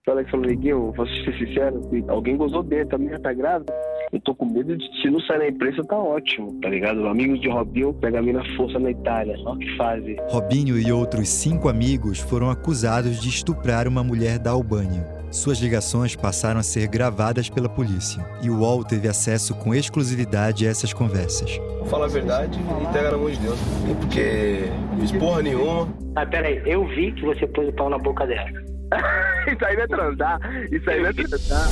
Falou, 0.04 0.46
Neguinho, 0.46 0.92
vou 0.92 1.06
ser 1.06 1.38
sincero, 1.38 1.78
alguém 2.08 2.36
gozou 2.36 2.62
dele, 2.62 2.88
a 2.90 2.98
minha 2.98 3.20
tá 3.20 3.32
grávida. 3.34 3.72
Eu 4.12 4.20
tô 4.20 4.34
com 4.34 4.44
medo 4.44 4.76
de, 4.76 4.84
se 5.00 5.08
não 5.08 5.20
sair 5.20 5.38
na 5.38 5.48
imprensa, 5.48 5.84
tá 5.84 5.96
ótimo, 5.96 6.58
tá 6.60 6.68
ligado? 6.68 7.06
Amigos 7.06 7.40
de 7.40 7.48
Robinho 7.48 7.94
pega 7.94 8.18
a 8.18 8.22
mina 8.22 8.42
força 8.56 8.76
na 8.76 8.90
Itália, 8.90 9.36
olha 9.44 9.54
o 9.54 9.58
que 9.58 9.76
fazem. 9.76 10.16
Robinho 10.28 10.76
e 10.76 10.90
outros 10.90 11.28
cinco 11.28 11.68
amigos 11.68 12.18
foram 12.18 12.50
acusados 12.50 13.20
de 13.20 13.28
estuprar 13.28 13.86
uma 13.86 14.02
mulher 14.02 14.40
da 14.40 14.50
Albânia. 14.50 15.06
Suas 15.30 15.58
ligações 15.58 16.16
passaram 16.16 16.58
a 16.58 16.62
ser 16.64 16.88
gravadas 16.88 17.48
pela 17.48 17.68
polícia 17.68 18.20
e 18.42 18.50
o 18.50 18.58
UOL 18.58 18.82
teve 18.82 19.06
acesso 19.06 19.54
com 19.54 19.72
exclusividade 19.72 20.66
a 20.66 20.70
essas 20.70 20.92
conversas. 20.92 21.56
Vou 21.78 21.86
falar 21.86 22.06
a 22.06 22.08
verdade 22.08 22.58
e 22.58 22.92
pega 22.92 23.12
na 23.12 23.16
mão 23.16 23.30
de 23.30 23.38
Deus. 23.38 23.58
Porque 24.00 24.64
fiz 24.98 25.12
porra 25.12 25.42
nenhuma. 25.42 25.88
Ah, 26.16 26.26
peraí, 26.26 26.60
eu 26.66 26.84
vi 26.84 27.12
que 27.12 27.24
você 27.24 27.46
pôs 27.46 27.68
o 27.68 27.72
pau 27.74 27.88
na 27.88 27.98
boca 27.98 28.26
dela. 28.26 28.50
isso 29.46 29.64
aí 29.64 29.76
vai 29.76 29.86
transar, 29.86 30.40
isso 30.72 30.90
aí 30.90 31.00
vai 31.00 31.14
transar. 31.14 31.68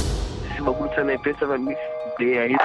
Esse 0.53 0.63
bagulho 0.63 0.91
de 0.91 1.03
na 1.03 1.15
imprensa 1.15 1.47
vai 1.47 1.59
me 1.59 1.77
aí. 2.25 2.57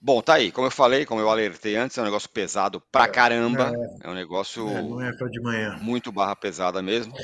Bom, 0.00 0.20
tá 0.20 0.34
aí. 0.34 0.50
Como 0.50 0.66
eu 0.66 0.70
falei, 0.70 1.06
como 1.06 1.20
eu 1.20 1.30
alertei 1.30 1.76
antes, 1.76 1.96
é 1.96 2.02
um 2.02 2.04
negócio 2.04 2.28
pesado 2.28 2.80
pra 2.90 3.06
caramba. 3.06 3.72
É, 4.02 4.08
um 4.10 4.14
negócio 4.14 4.68
É, 4.68 4.82
não 4.82 5.00
é 5.00 5.16
para 5.16 5.28
de 5.28 5.40
manhã. 5.40 5.78
muito 5.80 6.10
barra 6.10 6.34
pesada 6.34 6.82
mesmo. 6.82 7.14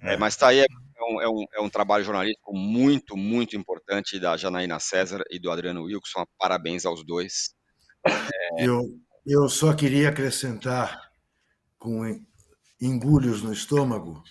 É, 0.00 0.16
mas 0.16 0.36
tá 0.36 0.48
aí, 0.48 0.60
é 0.60 0.66
um, 1.02 1.20
é, 1.20 1.28
um, 1.28 1.46
é 1.54 1.60
um 1.60 1.68
trabalho 1.68 2.04
jornalístico 2.04 2.54
muito, 2.54 3.16
muito 3.16 3.56
importante 3.56 4.20
da 4.20 4.36
Janaína 4.36 4.78
César 4.78 5.24
e 5.30 5.38
do 5.38 5.50
Adriano 5.50 5.82
Wilson. 5.84 6.24
Parabéns 6.38 6.86
aos 6.86 7.04
dois. 7.04 7.54
Eu, 8.56 8.82
eu 9.26 9.48
só 9.48 9.74
queria 9.74 10.10
acrescentar, 10.10 11.10
com 11.76 12.04
engulhos 12.80 13.42
no 13.42 13.52
estômago, 13.52 14.22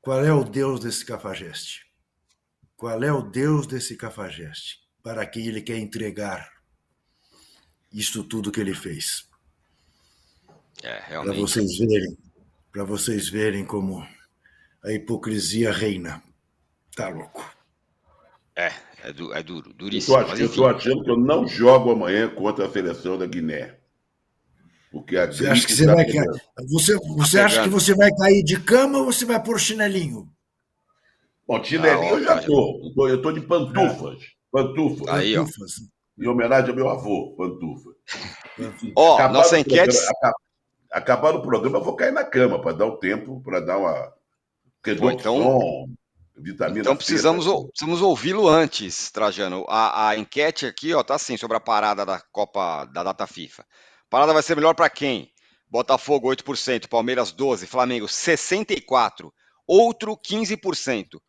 qual 0.00 0.24
é 0.24 0.32
o 0.32 0.44
Deus 0.44 0.78
desse 0.80 1.04
cafajeste? 1.04 1.83
Qual 2.76 3.02
é 3.02 3.12
o 3.12 3.22
Deus 3.22 3.66
desse 3.66 3.96
cafajeste? 3.96 4.78
Para 5.02 5.26
quem 5.26 5.46
ele 5.46 5.60
quer 5.62 5.78
entregar 5.78 6.48
isto 7.92 8.24
tudo 8.24 8.50
que 8.50 8.60
ele 8.60 8.74
fez? 8.74 9.28
É, 10.82 10.98
Para 11.20 11.32
vocês 11.32 11.78
verem, 11.78 12.18
para 12.72 12.84
vocês 12.84 13.28
verem 13.28 13.64
como 13.64 14.06
a 14.84 14.92
hipocrisia 14.92 15.72
reina. 15.72 16.22
Tá 16.96 17.08
louco. 17.08 17.48
É, 18.56 18.72
é, 19.02 19.12
du- 19.12 19.32
é 19.32 19.42
duro, 19.42 19.70
Eu 19.70 19.74
duríssimo. 19.74 20.16
eu 20.18 20.52
tô 20.52 20.66
achando 20.66 21.02
que 21.02 21.10
eu 21.10 21.16
não 21.16 21.46
jogo 21.46 21.90
amanhã 21.92 22.28
contra 22.28 22.66
a 22.66 22.70
seleção 22.70 23.16
da 23.18 23.26
Guiné. 23.26 23.78
Porque 24.90 25.16
a 25.16 25.26
Você 25.26 25.46
acha 25.48 25.66
que 25.66 25.74
você 25.74 25.86
tá 25.86 25.94
vai 25.94 26.06
cair? 26.06 26.42
Você, 26.70 26.96
você 27.16 27.40
acha 27.40 27.62
que 27.64 27.68
você 27.68 27.94
vai 27.94 28.10
cair 28.14 28.44
de 28.44 28.60
cama 28.60 28.98
ou 28.98 29.06
você 29.06 29.24
vai 29.24 29.42
pôr 29.42 29.58
chinelinho? 29.58 30.32
Bom, 31.46 31.62
chinelinho 31.62 32.14
Ah, 32.14 32.18
eu 32.18 32.24
já 32.24 32.36
ó, 32.36 32.40
tô. 32.40 33.08
Eu 33.08 33.22
tô. 33.22 33.32
De 33.32 33.40
pantufas. 33.42 34.18
Pantufas. 34.50 35.08
Aí, 35.08 35.36
ó. 35.36 35.40
Pantufas. 35.44 35.72
Em 36.18 36.26
homenagem 36.28 36.70
ao 36.70 36.76
meu 36.76 36.88
avô, 36.88 37.34
pantufa. 37.36 37.90
Ó, 38.96 39.14
Acabado 39.14 39.32
nossa 39.34 39.56
o 39.56 39.58
enquete. 39.58 39.86
programa- 39.96 40.10
aca- 40.22 40.34
Acabado 40.92 41.38
o 41.38 41.42
programa, 41.42 41.78
eu 41.78 41.82
vou 41.82 41.96
cair 41.96 42.12
na 42.12 42.22
cama 42.22 42.60
para 42.62 42.72
dar 42.72 42.86
um 42.86 42.96
tempo, 42.96 43.42
para 43.42 43.58
dar 43.58 43.78
uma. 43.78 44.12
Redoxon, 44.86 45.16
então- 45.40 45.86
vitamina 46.36 46.80
Então 46.82 46.92
C, 46.92 46.98
precisamos, 46.98 47.46
tá? 47.46 47.50
ou- 47.50 47.66
precisamos 47.68 48.00
ouvi-lo 48.00 48.46
antes, 48.48 49.10
Trajano. 49.10 49.64
A, 49.68 50.10
a 50.10 50.16
enquete 50.16 50.66
aqui, 50.66 50.94
ó, 50.94 51.02
tá 51.02 51.16
assim, 51.16 51.36
sobre 51.36 51.56
a 51.56 51.60
parada 51.60 52.06
da 52.06 52.20
Copa 52.30 52.84
da 52.84 53.02
data 53.02 53.26
FIFA. 53.26 53.64
Parada 54.08 54.32
vai 54.32 54.42
ser 54.42 54.54
melhor 54.54 54.74
para 54.74 54.88
quem? 54.88 55.32
Botafogo 55.68 56.28
8%, 56.28 56.88
Palmeiras 56.88 57.32
12, 57.32 57.66
Flamengo 57.66 58.06
64, 58.06 59.34
outro 59.66 60.16
15%. 60.16 61.20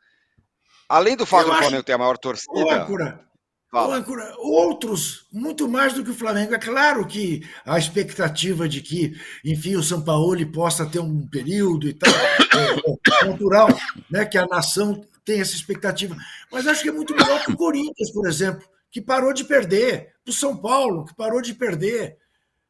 Além 0.87 1.15
do 1.15 1.25
fato 1.25 1.47
Eu 1.47 1.53
do 1.53 1.57
Flamengo 1.57 1.83
ter 1.83 1.93
a 1.93 1.97
maior 1.97 2.15
Ô, 2.15 2.17
torcida, 2.17 2.73
âncora, 2.73 3.25
ô, 3.73 3.91
âncora, 3.91 4.35
outros, 4.37 5.27
muito 5.31 5.67
mais 5.67 5.93
do 5.93 6.03
que 6.03 6.11
o 6.11 6.15
Flamengo. 6.15 6.53
É 6.53 6.59
claro 6.59 7.05
que 7.07 7.47
a 7.65 7.77
expectativa 7.77 8.69
de 8.69 8.81
que, 8.81 9.19
enfim, 9.43 9.75
o 9.75 9.83
São 9.83 10.03
Paulo 10.03 10.45
possa 10.51 10.85
ter 10.85 10.99
um 10.99 11.27
período 11.27 11.87
e 11.87 11.93
tal, 11.93 12.13
é, 12.13 13.23
é 13.23 13.25
natural, 13.25 13.67
né, 14.09 14.25
que 14.25 14.37
a 14.37 14.45
nação 14.45 15.03
tem 15.25 15.41
essa 15.41 15.55
expectativa. 15.55 16.15
Mas 16.51 16.67
acho 16.67 16.83
que 16.83 16.89
é 16.89 16.93
muito 16.93 17.15
melhor 17.15 17.43
que 17.43 17.51
o 17.51 17.57
Corinthians, 17.57 18.11
por 18.11 18.27
exemplo, 18.27 18.65
que 18.91 19.01
parou 19.01 19.33
de 19.33 19.43
perder, 19.43 20.13
para 20.23 20.31
o 20.31 20.33
São 20.33 20.55
Paulo, 20.55 21.05
que 21.05 21.15
parou 21.15 21.41
de 21.41 21.53
perder. 21.53 22.17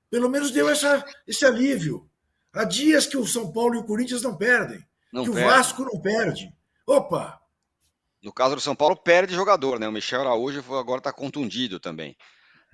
Pelo 0.10 0.30
menos 0.30 0.52
deu 0.52 0.70
essa, 0.70 1.04
esse 1.28 1.46
alívio. 1.46 2.10
Há 2.54 2.64
dias 2.64 3.06
que 3.06 3.18
o 3.18 3.28
São 3.28 3.52
Paulo 3.52 3.76
e 3.76 3.78
o 3.80 3.84
Corinthians 3.84 4.22
não 4.22 4.36
perdem, 4.36 4.84
Não 5.12 5.26
que 5.26 5.32
perde. 5.32 5.46
o 5.46 5.52
Vasco 5.52 5.84
não 5.84 6.02
perde. 6.02 6.50
Opa! 6.88 7.40
No 8.26 8.34
caso 8.34 8.56
do 8.56 8.62
São 8.62 8.76
Paulo, 8.76 8.96
perde 8.96 9.36
jogador, 9.36 9.80
né? 9.80 9.88
O 9.88 9.92
Michel 9.92 10.22
Araújo 10.22 10.64
agora 10.76 10.98
está 10.98 11.14
contundido 11.14 11.80
também. 11.80 12.18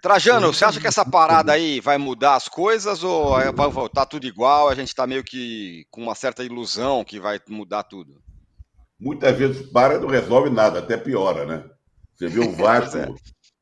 Trajano, 0.01 0.53
você 0.53 0.63
acha 0.63 0.79
que 0.79 0.87
essa 0.87 1.03
parada 1.03 1.51
aí 1.51 1.81
vai 1.81 1.97
mudar 1.97 2.35
as 2.35 2.47
coisas 2.47 3.03
ou 3.03 3.37
é- 3.37 3.51
vai 3.51 3.69
voltar 3.69 4.05
tudo 4.05 4.25
igual? 4.25 4.69
A 4.69 4.75
gente 4.75 4.87
está 4.87 5.05
meio 5.05 5.25
que 5.25 5.85
com 5.91 6.01
uma 6.01 6.15
certa 6.15 6.41
ilusão 6.41 7.03
que 7.03 7.19
vai 7.19 7.37
mudar 7.49 7.83
tudo. 7.83 8.23
Muitas 8.97 9.37
vezes 9.37 9.69
para 9.69 9.95
e 9.95 9.99
não 9.99 10.07
resolve 10.07 10.49
nada, 10.49 10.79
até 10.79 10.95
piora, 10.95 11.45
né? 11.45 11.69
Você 12.15 12.29
vê 12.29 12.39
o 12.39 12.51
Vasco, 12.55 12.97
é. 12.97 13.09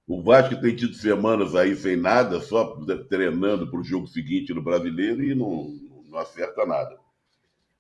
o 0.08 0.22
Vasco 0.22 0.62
tem 0.62 0.76
tido 0.76 0.94
semanas 0.94 1.56
aí 1.56 1.76
sem 1.76 1.98
nada, 1.98 2.40
só 2.40 2.78
treinando 3.10 3.70
para 3.72 3.80
o 3.80 3.84
jogo 3.84 4.06
seguinte 4.06 4.54
no 4.54 4.62
brasileiro 4.62 5.24
e 5.24 5.34
não, 5.34 5.68
não 6.08 6.20
acerta 6.20 6.68
nada. 6.68 6.96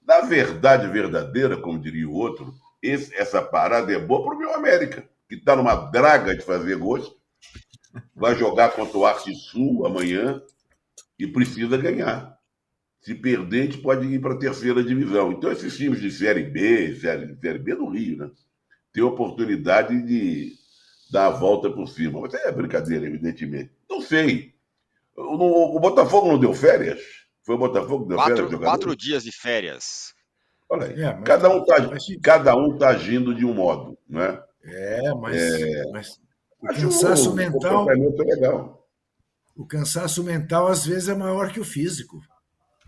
Na 0.03 0.21
verdade 0.21 0.87
verdadeira, 0.87 1.55
como 1.57 1.79
diria 1.79 2.09
o 2.09 2.13
outro, 2.13 2.51
esse- 2.81 3.13
essa 3.15 3.41
parada 3.41 3.91
é 3.91 3.99
boa 3.99 4.23
para 4.23 4.35
o 4.35 4.39
meu 4.39 4.53
América, 4.53 5.07
que 5.27 5.35
está 5.35 5.55
numa 5.55 5.75
draga 5.75 6.35
de 6.35 6.41
fazer 6.43 6.77
gols, 6.77 7.11
vai 8.15 8.35
jogar 8.35 8.71
contra 8.71 8.97
o 8.97 9.05
Arte 9.05 9.33
Sul 9.35 9.85
amanhã 9.85 10.41
e 11.17 11.27
precisa 11.27 11.77
ganhar. 11.77 12.37
Se 13.01 13.15
perder, 13.15 13.61
a 13.61 13.65
gente 13.65 13.77
pode 13.79 14.05
ir 14.07 14.19
para 14.19 14.33
a 14.33 14.37
terceira 14.39 14.83
divisão. 14.83 15.31
Então, 15.31 15.51
esses 15.51 15.75
times 15.77 16.01
de 16.01 16.11
Série 16.11 16.43
B, 16.43 16.95
Série, 16.95 17.35
série 17.39 17.59
B 17.59 17.75
do 17.75 17.87
Rio, 17.89 18.17
né? 18.17 18.31
Tem 18.91 19.01
oportunidade 19.03 20.01
de 20.03 20.53
dar 21.11 21.27
a 21.27 21.29
volta 21.29 21.69
por 21.71 21.87
cima. 21.87 22.19
Mas 22.19 22.33
é 22.33 22.51
brincadeira, 22.51 23.05
evidentemente. 23.05 23.71
Não 23.89 24.01
sei. 24.01 24.53
O, 25.15 25.77
o- 25.77 25.79
Botafogo 25.79 26.27
não 26.27 26.39
deu 26.39 26.53
férias? 26.53 26.99
Foi 27.43 27.55
o 27.55 27.57
Botafogo 27.57 28.03
que 28.03 28.09
deu 28.09 28.17
férias? 28.19 28.39
Quatro, 28.39 28.51
jogador? 28.51 28.71
quatro 28.71 28.95
dias 28.95 29.23
de 29.23 29.31
férias. 29.31 30.13
Olha 30.69 30.87
aí. 30.87 31.01
É, 31.01 31.13
mas- 31.13 31.23
cada, 31.23 31.49
um 31.49 31.65
tá, 31.65 31.75
cada 32.21 32.55
um 32.55 32.77
tá 32.77 32.89
agindo 32.89 33.33
de 33.33 33.45
um 33.45 33.53
modo, 33.53 33.97
né? 34.07 34.41
É, 34.63 35.13
mas, 35.15 36.19
mas 36.61 36.77
o 36.77 36.81
cansaço 36.81 37.31
o 37.31 37.35
mental, 37.35 37.79
comportamento 37.85 38.19
legal. 38.23 38.87
o 39.55 39.65
cansaço 39.65 40.23
mental 40.23 40.67
às 40.67 40.85
vezes 40.85 41.09
é 41.09 41.15
maior 41.15 41.51
que 41.51 41.59
o 41.59 41.65
físico. 41.65 42.19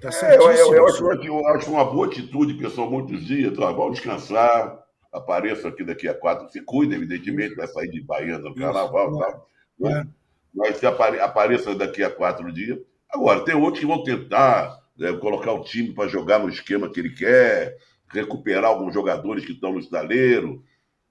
Tá 0.02 0.10
É, 0.24 0.36
eu, 0.38 0.52
eu- 0.52 0.74
eu 0.74 0.88
acho, 0.88 1.06
eu 1.24 1.48
acho 1.48 1.72
uma 1.72 1.86
boa 1.86 2.08
atitude, 2.08 2.56
pessoal, 2.56 2.90
muitos 2.90 3.24
dias. 3.26 3.56
Tá, 3.58 3.72
vamos 3.72 3.94
descansar. 3.96 4.80
Apareço 5.12 5.68
aqui 5.68 5.84
daqui 5.84 6.08
a 6.08 6.14
quatro. 6.14 6.50
Se 6.50 6.62
cuida, 6.62 6.96
evidentemente, 6.96 7.56
vai 7.56 7.68
sair 7.68 7.90
de 7.90 8.02
Baiana 8.04 8.50
no 8.50 8.56
carnaval 8.56 9.18
tal. 9.18 9.48
né? 9.80 10.08
Mas 10.54 10.78
se 10.78 10.86
apare, 10.86 11.20
apareça 11.20 11.76
daqui 11.76 12.04
a 12.04 12.10
quatro 12.10 12.52
dias. 12.52 12.80
Agora, 13.10 13.44
tem 13.46 13.56
outros 13.56 13.80
que 13.80 13.86
vão 13.86 14.04
tentar 14.04 14.81
né, 15.02 15.12
colocar 15.14 15.52
o 15.52 15.64
time 15.64 15.92
para 15.94 16.08
jogar 16.08 16.38
no 16.40 16.48
esquema 16.48 16.88
que 16.90 17.00
ele 17.00 17.10
quer, 17.16 17.76
recuperar 18.10 18.66
alguns 18.66 18.94
jogadores 18.94 19.44
que 19.44 19.54
estão 19.54 19.74
no 19.74 19.80
estaleiro. 19.80 20.64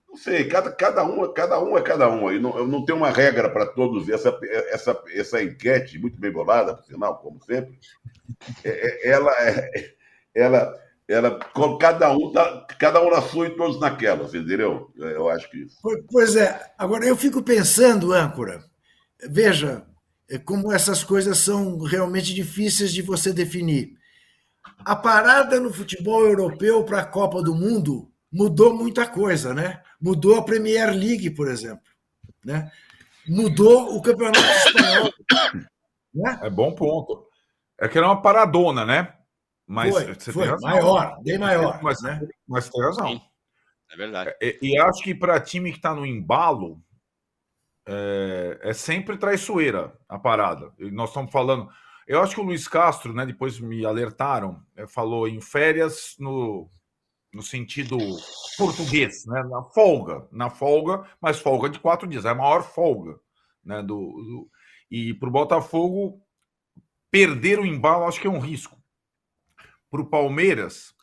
Não 0.08 0.16
sei, 0.16 0.44
cada, 0.44 0.70
cada, 0.72 1.04
um, 1.04 1.24
é- 1.24 1.32
cada 1.32 1.60
um 1.60 1.76
é 1.76 1.82
cada 1.82 2.08
um. 2.08 2.28
Aí 2.28 2.38
não, 2.38 2.56
eu 2.56 2.66
não 2.68 2.84
tem 2.84 2.94
uma 2.94 3.10
regra 3.10 3.50
para 3.50 3.66
todos. 3.66 4.08
Essa, 4.08 4.38
essa, 4.70 5.02
essa 5.12 5.42
enquete, 5.42 5.98
muito 5.98 6.20
bem 6.20 6.30
bolada, 6.30 6.74
por 6.74 6.84
sinal, 6.84 7.18
como 7.18 7.42
sempre, 7.44 7.78
é- 8.64 9.08
é- 9.08 9.10
ela, 9.10 9.32
é- 9.40 9.94
ela, 10.34 10.74
ela, 11.08 11.38
cada 11.80 12.12
um, 12.12 12.32
tá, 12.32 12.66
cada 12.78 13.02
um 13.02 13.10
na 13.10 13.20
sua 13.22 13.48
e 13.48 13.56
todos 13.56 13.80
naquela, 13.80 14.24
entendeu? 14.24 14.90
É, 15.00 15.16
Eu 15.16 15.28
acho 15.28 15.50
que 15.50 15.66
Po- 15.82 16.04
Pois 16.10 16.36
é, 16.36 16.72
agora 16.78 17.04
eu 17.06 17.16
fico 17.16 17.42
pensando, 17.42 18.12
âncora, 18.12 18.62
veja 19.28 19.84
como 20.38 20.72
essas 20.72 21.02
coisas 21.02 21.38
são 21.38 21.78
realmente 21.78 22.32
difíceis 22.34 22.92
de 22.92 23.02
você 23.02 23.32
definir. 23.32 23.94
A 24.84 24.94
parada 24.94 25.58
no 25.58 25.72
futebol 25.72 26.24
europeu 26.24 26.84
para 26.84 27.00
a 27.00 27.06
Copa 27.06 27.42
do 27.42 27.54
Mundo 27.54 28.10
mudou 28.32 28.74
muita 28.76 29.06
coisa, 29.06 29.52
né? 29.52 29.82
Mudou 30.00 30.36
a 30.36 30.44
Premier 30.44 30.90
League, 30.94 31.30
por 31.30 31.48
exemplo, 31.48 31.84
né? 32.44 32.70
Mudou 33.28 33.96
o 33.96 34.02
Campeonato 34.02 34.38
Espanhol, 34.38 35.12
né? 36.14 36.40
É 36.42 36.50
bom 36.50 36.74
ponto. 36.74 37.26
É 37.78 37.88
que 37.88 37.98
era 37.98 38.06
uma 38.06 38.20
paradona, 38.20 38.84
né? 38.84 39.14
Mas 39.66 39.94
Foi, 39.94 40.14
você 40.14 40.32
foi 40.32 40.42
tem 40.42 40.50
razão. 40.52 40.68
maior, 40.68 41.22
bem 41.22 41.38
maior, 41.38 41.80
Mas, 41.82 42.02
né? 42.02 42.20
mas 42.46 42.68
tem 42.68 42.82
razão. 42.82 43.06
Sim. 43.08 43.20
É 43.92 43.96
verdade. 43.96 44.34
E, 44.40 44.58
e 44.62 44.78
acho 44.78 45.02
que 45.02 45.14
para 45.14 45.40
time 45.40 45.70
que 45.70 45.78
está 45.78 45.94
no 45.94 46.04
embalo, 46.06 46.80
é, 47.86 48.58
é 48.62 48.72
sempre 48.72 49.16
traiçoeira 49.18 49.96
a 50.08 50.18
parada. 50.18 50.72
Nós 50.92 51.10
estamos 51.10 51.32
falando. 51.32 51.68
Eu 52.06 52.20
acho 52.22 52.34
que 52.34 52.40
o 52.40 52.44
Luiz 52.44 52.66
Castro, 52.66 53.12
né, 53.12 53.24
depois 53.24 53.60
me 53.60 53.84
alertaram, 53.86 54.60
é, 54.76 54.86
falou 54.86 55.28
em 55.28 55.40
férias 55.40 56.16
no, 56.18 56.68
no 57.32 57.42
sentido 57.42 57.96
português, 58.58 59.24
né, 59.26 59.42
na 59.44 59.62
folga, 59.62 60.26
na 60.32 60.50
folga, 60.50 61.04
mas 61.20 61.38
folga 61.38 61.68
de 61.68 61.78
quatro 61.78 62.08
dias, 62.08 62.24
é 62.24 62.30
a 62.30 62.34
maior 62.34 62.62
folga. 62.62 63.18
Né, 63.64 63.80
do, 63.82 63.96
do- 63.96 64.50
e 64.90 65.14
para 65.14 65.28
o 65.28 65.32
Botafogo, 65.32 66.20
perder 67.10 67.60
o 67.60 67.66
embalo 67.66 68.04
acho 68.06 68.20
que 68.20 68.26
é 68.26 68.30
um 68.30 68.40
risco. 68.40 68.76
Para 69.90 70.00
o 70.00 70.06
Palmeiras, 70.06 70.94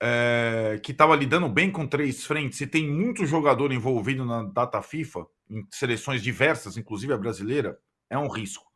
é, 0.00 0.80
que 0.82 0.92
estava 0.92 1.14
lidando 1.16 1.48
bem 1.48 1.70
com 1.70 1.86
três 1.86 2.24
frentes 2.24 2.60
e 2.60 2.66
tem 2.66 2.88
muito 2.88 3.26
jogador 3.26 3.72
envolvido 3.72 4.24
na 4.24 4.42
data 4.44 4.80
FIFA, 4.82 5.26
em 5.50 5.66
seleções 5.70 6.22
diversas, 6.22 6.76
inclusive 6.76 7.12
a 7.12 7.18
brasileira, 7.18 7.78
é 8.10 8.18
um 8.18 8.28
risco. 8.28 8.66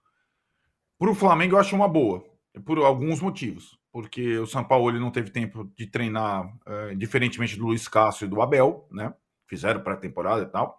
Para 0.98 1.10
o 1.10 1.14
Flamengo, 1.14 1.54
eu 1.54 1.58
acho 1.58 1.74
uma 1.74 1.88
boa, 1.88 2.24
por 2.64 2.78
alguns 2.78 3.20
motivos. 3.20 3.78
Porque 3.90 4.38
o 4.38 4.46
São 4.46 4.64
Paulo 4.64 4.88
ele 4.88 4.98
não 4.98 5.10
teve 5.10 5.30
tempo 5.30 5.70
de 5.76 5.86
treinar, 5.86 6.50
é, 6.64 6.94
diferentemente 6.94 7.58
do 7.58 7.66
Luiz 7.66 7.86
Cássio 7.86 8.24
e 8.24 8.28
do 8.28 8.40
Abel, 8.40 8.88
né? 8.90 9.12
Fizeram 9.46 9.82
pré-temporada 9.82 10.42
e 10.42 10.46
tal. 10.46 10.78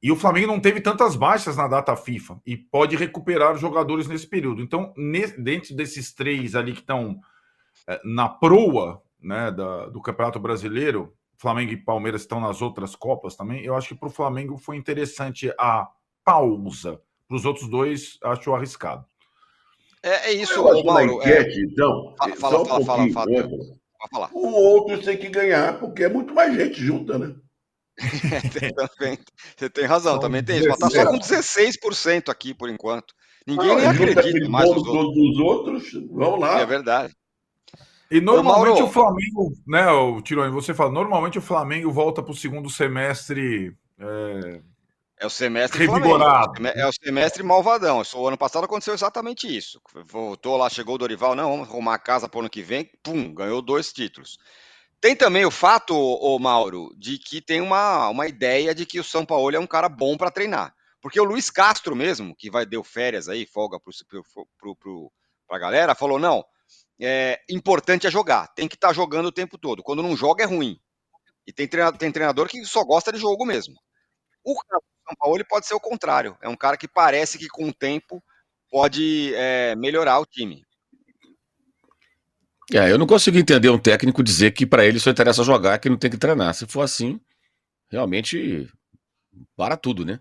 E 0.00 0.10
o 0.10 0.16
Flamengo 0.16 0.48
não 0.48 0.60
teve 0.60 0.80
tantas 0.80 1.16
baixas 1.16 1.56
na 1.56 1.66
data 1.66 1.96
FIFA 1.96 2.40
e 2.44 2.56
pode 2.56 2.96
recuperar 2.96 3.56
jogadores 3.56 4.06
nesse 4.06 4.26
período. 4.26 4.62
Então, 4.62 4.92
dentro 5.38 5.74
desses 5.74 6.12
três 6.12 6.54
ali 6.54 6.72
que 6.72 6.80
estão 6.80 7.20
é, 7.88 8.00
na 8.04 8.28
proa 8.28 9.02
né, 9.20 9.50
da, 9.50 9.86
do 9.86 10.00
Campeonato 10.00 10.38
Brasileiro, 10.38 11.16
Flamengo 11.42 11.72
e 11.72 11.76
Palmeiras 11.76 12.20
estão 12.20 12.40
nas 12.40 12.62
outras 12.62 12.94
Copas 12.94 13.34
também. 13.34 13.64
Eu 13.64 13.74
acho 13.74 13.88
que 13.88 13.94
para 13.96 14.08
o 14.08 14.12
Flamengo 14.12 14.56
foi 14.56 14.76
interessante 14.76 15.52
a 15.58 15.88
pausa. 16.24 17.00
Para 17.26 17.36
os 17.36 17.44
outros 17.44 17.68
dois, 17.68 18.16
acho 18.22 18.54
arriscado. 18.54 19.04
É, 20.04 20.30
é 20.30 20.32
isso, 20.34 20.52
Eu 20.52 20.72
acho 20.72 20.84
Mauro. 20.84 21.04
na 21.06 21.12
enquete, 21.14 21.58
é... 21.60 21.64
então. 21.64 22.14
Fala, 22.16 22.36
só 22.36 22.64
fala, 22.64 22.80
um 22.80 22.84
fala, 22.84 23.10
fala, 23.12 23.48
fala. 24.12 24.26
né? 24.26 24.32
O 24.34 24.46
outro 24.52 25.02
tem 25.02 25.16
que 25.16 25.28
ganhar, 25.28 25.80
porque 25.80 26.04
é 26.04 26.08
muito 26.08 26.32
mais 26.32 26.54
gente 26.54 26.80
junta, 26.80 27.18
né? 27.18 27.34
Também- 28.96 29.18
Você 29.56 29.68
tem 29.68 29.84
razão, 29.84 30.12
São 30.12 30.20
também 30.20 30.44
tem 30.44 30.58
isso. 30.58 30.68
Mas 30.68 30.78
tá 30.78 30.90
só 30.90 31.06
com 31.06 31.18
16% 31.18 32.28
aqui 32.28 32.54
por 32.54 32.68
enquanto. 32.70 33.12
Ninguém 33.46 33.74
nem 33.74 33.84
Não, 33.84 33.94
junta 33.94 34.10
acredita 34.20 34.48
mais 34.48 34.68
nos 34.68 34.76
outros. 34.78 34.94
todos 34.94 35.16
os 35.16 35.38
outros, 35.40 35.92
vamos 36.10 36.40
lá. 36.40 36.60
É 36.60 36.66
verdade. 36.66 37.12
E 38.12 38.20
normalmente 38.20 38.80
Mauro. 38.80 38.84
o 38.84 38.90
Flamengo, 38.90 39.52
né, 39.66 39.90
o 39.90 40.20
Tironi, 40.20 40.52
você 40.52 40.74
fala, 40.74 40.90
normalmente 40.92 41.38
o 41.38 41.42
Flamengo 41.42 41.90
volta 41.90 42.22
para 42.22 42.32
o 42.32 42.36
segundo 42.36 42.68
semestre. 42.68 43.74
é, 43.98 44.60
É 45.18 45.26
o 45.26 45.30
semestre 45.30 45.86
Revigorado. 45.86 46.52
Flamengo. 46.56 46.78
É 46.78 46.86
o 46.86 46.92
semestre 46.92 47.42
malvadão. 47.42 48.02
O 48.14 48.28
ano 48.28 48.36
passado 48.36 48.64
aconteceu 48.64 48.92
exatamente 48.92 49.46
isso. 49.46 49.80
Voltou 50.06 50.58
lá, 50.58 50.68
chegou 50.68 50.96
o 50.96 50.98
Dorival, 50.98 51.34
não, 51.34 51.50
vamos 51.52 51.68
arrumar 51.70 51.94
a 51.94 51.98
casa 51.98 52.28
para 52.28 52.36
o 52.36 52.40
ano 52.40 52.50
que 52.50 52.60
vem, 52.62 52.90
pum, 53.02 53.32
ganhou 53.32 53.62
dois 53.62 53.92
títulos. 53.92 54.36
Tem 55.00 55.16
também 55.16 55.44
o 55.44 55.50
fato, 55.50 55.96
ô 55.96 56.38
Mauro, 56.38 56.94
de 56.96 57.18
que 57.18 57.40
tem 57.40 57.60
uma, 57.60 58.08
uma 58.08 58.28
ideia 58.28 58.74
de 58.74 58.84
que 58.86 59.00
o 59.00 59.04
São 59.04 59.24
Paulo 59.24 59.56
é 59.56 59.58
um 59.58 59.66
cara 59.66 59.88
bom 59.88 60.16
para 60.16 60.30
treinar. 60.30 60.74
Porque 61.00 61.20
o 61.20 61.24
Luiz 61.24 61.50
Castro 61.50 61.96
mesmo, 61.96 62.36
que 62.36 62.48
vai 62.48 62.64
deu 62.64 62.84
férias 62.84 63.28
aí, 63.28 63.44
folga 63.44 63.80
para 63.80 65.56
a 65.56 65.58
galera, 65.58 65.94
falou: 65.96 66.18
não, 66.18 66.44
é 67.02 67.40
importante 67.50 68.06
é 68.06 68.10
jogar, 68.10 68.48
tem 68.54 68.68
que 68.68 68.76
estar 68.76 68.88
tá 68.88 68.94
jogando 68.94 69.26
o 69.26 69.32
tempo 69.32 69.58
todo. 69.58 69.82
Quando 69.82 70.02
não 70.02 70.16
joga 70.16 70.44
é 70.44 70.46
ruim. 70.46 70.78
E 71.46 71.52
tem 71.52 71.66
treinador, 71.66 71.98
tem 71.98 72.12
treinador 72.12 72.48
que 72.48 72.64
só 72.64 72.84
gosta 72.84 73.12
de 73.12 73.18
jogo 73.18 73.44
mesmo. 73.44 73.74
O 74.44 74.54
São 74.54 75.16
Paulo 75.18 75.44
pode 75.48 75.66
ser 75.66 75.74
o 75.74 75.80
contrário. 75.80 76.36
É 76.40 76.48
um 76.48 76.56
cara 76.56 76.76
que 76.76 76.86
parece 76.86 77.38
que 77.38 77.48
com 77.48 77.68
o 77.68 77.74
tempo 77.74 78.22
pode 78.70 79.34
é, 79.34 79.74
melhorar 79.74 80.20
o 80.20 80.26
time. 80.26 80.62
É, 82.72 82.90
eu 82.90 82.98
não 82.98 83.06
consigo 83.06 83.36
entender 83.36 83.68
um 83.68 83.78
técnico 83.78 84.22
dizer 84.22 84.52
que 84.52 84.64
para 84.64 84.86
ele 84.86 84.98
só 84.98 85.10
interessa 85.10 85.42
jogar, 85.42 85.78
que 85.78 85.90
não 85.90 85.98
tem 85.98 86.10
que 86.10 86.16
treinar. 86.16 86.54
Se 86.54 86.66
for 86.66 86.82
assim, 86.82 87.20
realmente 87.90 88.68
para 89.56 89.76
tudo, 89.76 90.04
né? 90.04 90.20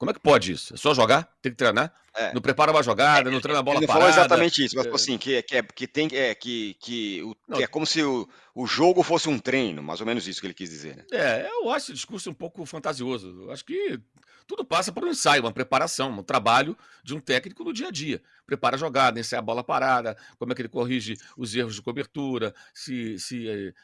Como 0.00 0.10
é 0.10 0.14
que 0.14 0.20
pode 0.20 0.52
isso? 0.52 0.72
É 0.72 0.78
só 0.78 0.94
jogar? 0.94 1.30
Tem 1.42 1.52
que 1.52 1.58
treinar? 1.58 1.92
É. 2.16 2.32
Não 2.32 2.40
prepara 2.40 2.72
uma 2.72 2.82
jogada, 2.82 3.30
não 3.30 3.38
treina 3.38 3.60
a 3.60 3.62
bola 3.62 3.76
Ele 3.76 3.86
parada. 3.86 4.06
falou 4.06 4.18
exatamente 4.18 4.64
isso, 4.64 4.74
mas 4.74 4.86
é. 4.86 4.90
assim, 4.90 5.18
que, 5.18 5.42
que, 5.42 5.56
é, 5.56 5.62
que 5.62 5.86
tem 5.86 6.08
é, 6.12 6.34
que, 6.34 6.74
que, 6.80 7.22
o, 7.22 7.54
que 7.54 7.62
é 7.62 7.66
como 7.66 7.86
se 7.86 8.02
o, 8.02 8.26
o 8.54 8.66
jogo 8.66 9.02
fosse 9.02 9.28
um 9.28 9.38
treino, 9.38 9.82
mais 9.82 10.00
ou 10.00 10.06
menos 10.06 10.26
isso 10.26 10.40
que 10.40 10.46
ele 10.46 10.54
quis 10.54 10.70
dizer, 10.70 10.96
né? 10.96 11.04
É, 11.12 11.46
eu 11.52 11.70
acho 11.70 11.84
esse 11.84 11.92
discurso 11.92 12.30
um 12.30 12.34
pouco 12.34 12.64
fantasioso. 12.64 13.42
Eu 13.42 13.52
acho 13.52 13.62
que 13.62 14.00
tudo 14.46 14.64
passa 14.64 14.90
por 14.90 15.04
um 15.04 15.08
ensaio, 15.08 15.42
uma 15.42 15.52
preparação, 15.52 16.10
um 16.10 16.22
trabalho 16.22 16.74
de 17.04 17.14
um 17.14 17.20
técnico 17.20 17.62
no 17.62 17.70
dia 17.70 17.88
a 17.88 17.90
dia. 17.90 18.22
Prepara 18.46 18.76
a 18.76 18.78
jogada, 18.78 19.20
ensaia 19.20 19.38
a 19.38 19.42
bola 19.42 19.62
parada, 19.62 20.16
como 20.38 20.50
é 20.50 20.54
que 20.54 20.62
ele 20.62 20.70
corrige 20.70 21.18
os 21.36 21.54
erros 21.54 21.74
de 21.74 21.82
cobertura, 21.82 22.54
se. 22.72 23.18
se 23.18 23.74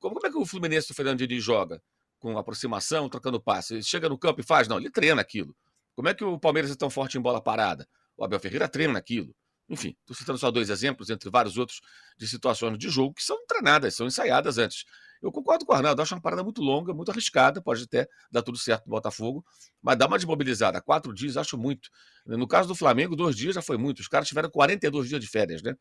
como, 0.00 0.14
como 0.14 0.26
é 0.26 0.30
que 0.30 0.38
o 0.38 0.46
Fluminense 0.46 0.88
do 0.88 0.94
Fernando 0.94 1.18
Diniz 1.18 1.44
joga? 1.44 1.82
Com 2.18 2.38
aproximação, 2.38 3.10
trocando 3.10 3.38
passe. 3.38 3.74
Ele 3.74 3.82
chega 3.82 4.08
no 4.08 4.16
campo 4.16 4.40
e 4.40 4.42
faz? 4.42 4.66
Não, 4.66 4.78
ele 4.78 4.90
treina 4.90 5.20
aquilo. 5.20 5.54
Como 5.96 6.08
é 6.08 6.14
que 6.14 6.22
o 6.22 6.38
Palmeiras 6.38 6.70
é 6.70 6.74
tão 6.74 6.90
forte 6.90 7.16
em 7.16 7.20
bola 7.20 7.42
parada? 7.42 7.88
O 8.16 8.24
Abel 8.24 8.38
Ferreira 8.38 8.68
treina 8.68 8.98
aquilo. 8.98 9.34
Enfim, 9.68 9.96
estou 10.00 10.14
citando 10.14 10.38
só 10.38 10.50
dois 10.50 10.68
exemplos, 10.70 11.08
entre 11.08 11.28
vários 11.30 11.56
outros, 11.56 11.80
de 12.18 12.28
situações 12.28 12.78
de 12.78 12.88
jogo 12.90 13.14
que 13.14 13.22
são 13.22 13.36
treinadas, 13.46 13.96
são 13.96 14.06
ensaiadas 14.06 14.58
antes. 14.58 14.84
Eu 15.22 15.32
concordo 15.32 15.64
com 15.64 15.72
o 15.72 15.74
Arnaldo, 15.74 16.02
acho 16.02 16.14
uma 16.14 16.20
parada 16.20 16.44
muito 16.44 16.60
longa, 16.60 16.92
muito 16.92 17.10
arriscada, 17.10 17.60
pode 17.62 17.82
até 17.84 18.06
dar 18.30 18.42
tudo 18.42 18.58
certo 18.58 18.84
no 18.84 18.90
Botafogo, 18.90 19.44
mas 19.82 19.96
dar 19.96 20.06
uma 20.06 20.18
desmobilizada. 20.18 20.80
Quatro 20.82 21.12
dias, 21.14 21.36
acho 21.38 21.56
muito. 21.56 21.88
No 22.26 22.46
caso 22.46 22.68
do 22.68 22.74
Flamengo, 22.74 23.16
dois 23.16 23.34
dias 23.34 23.54
já 23.54 23.62
foi 23.62 23.78
muito. 23.78 24.00
Os 24.00 24.08
caras 24.08 24.28
tiveram 24.28 24.50
42 24.50 25.08
dias 25.08 25.20
de 25.20 25.26
férias, 25.26 25.62
né? 25.62 25.74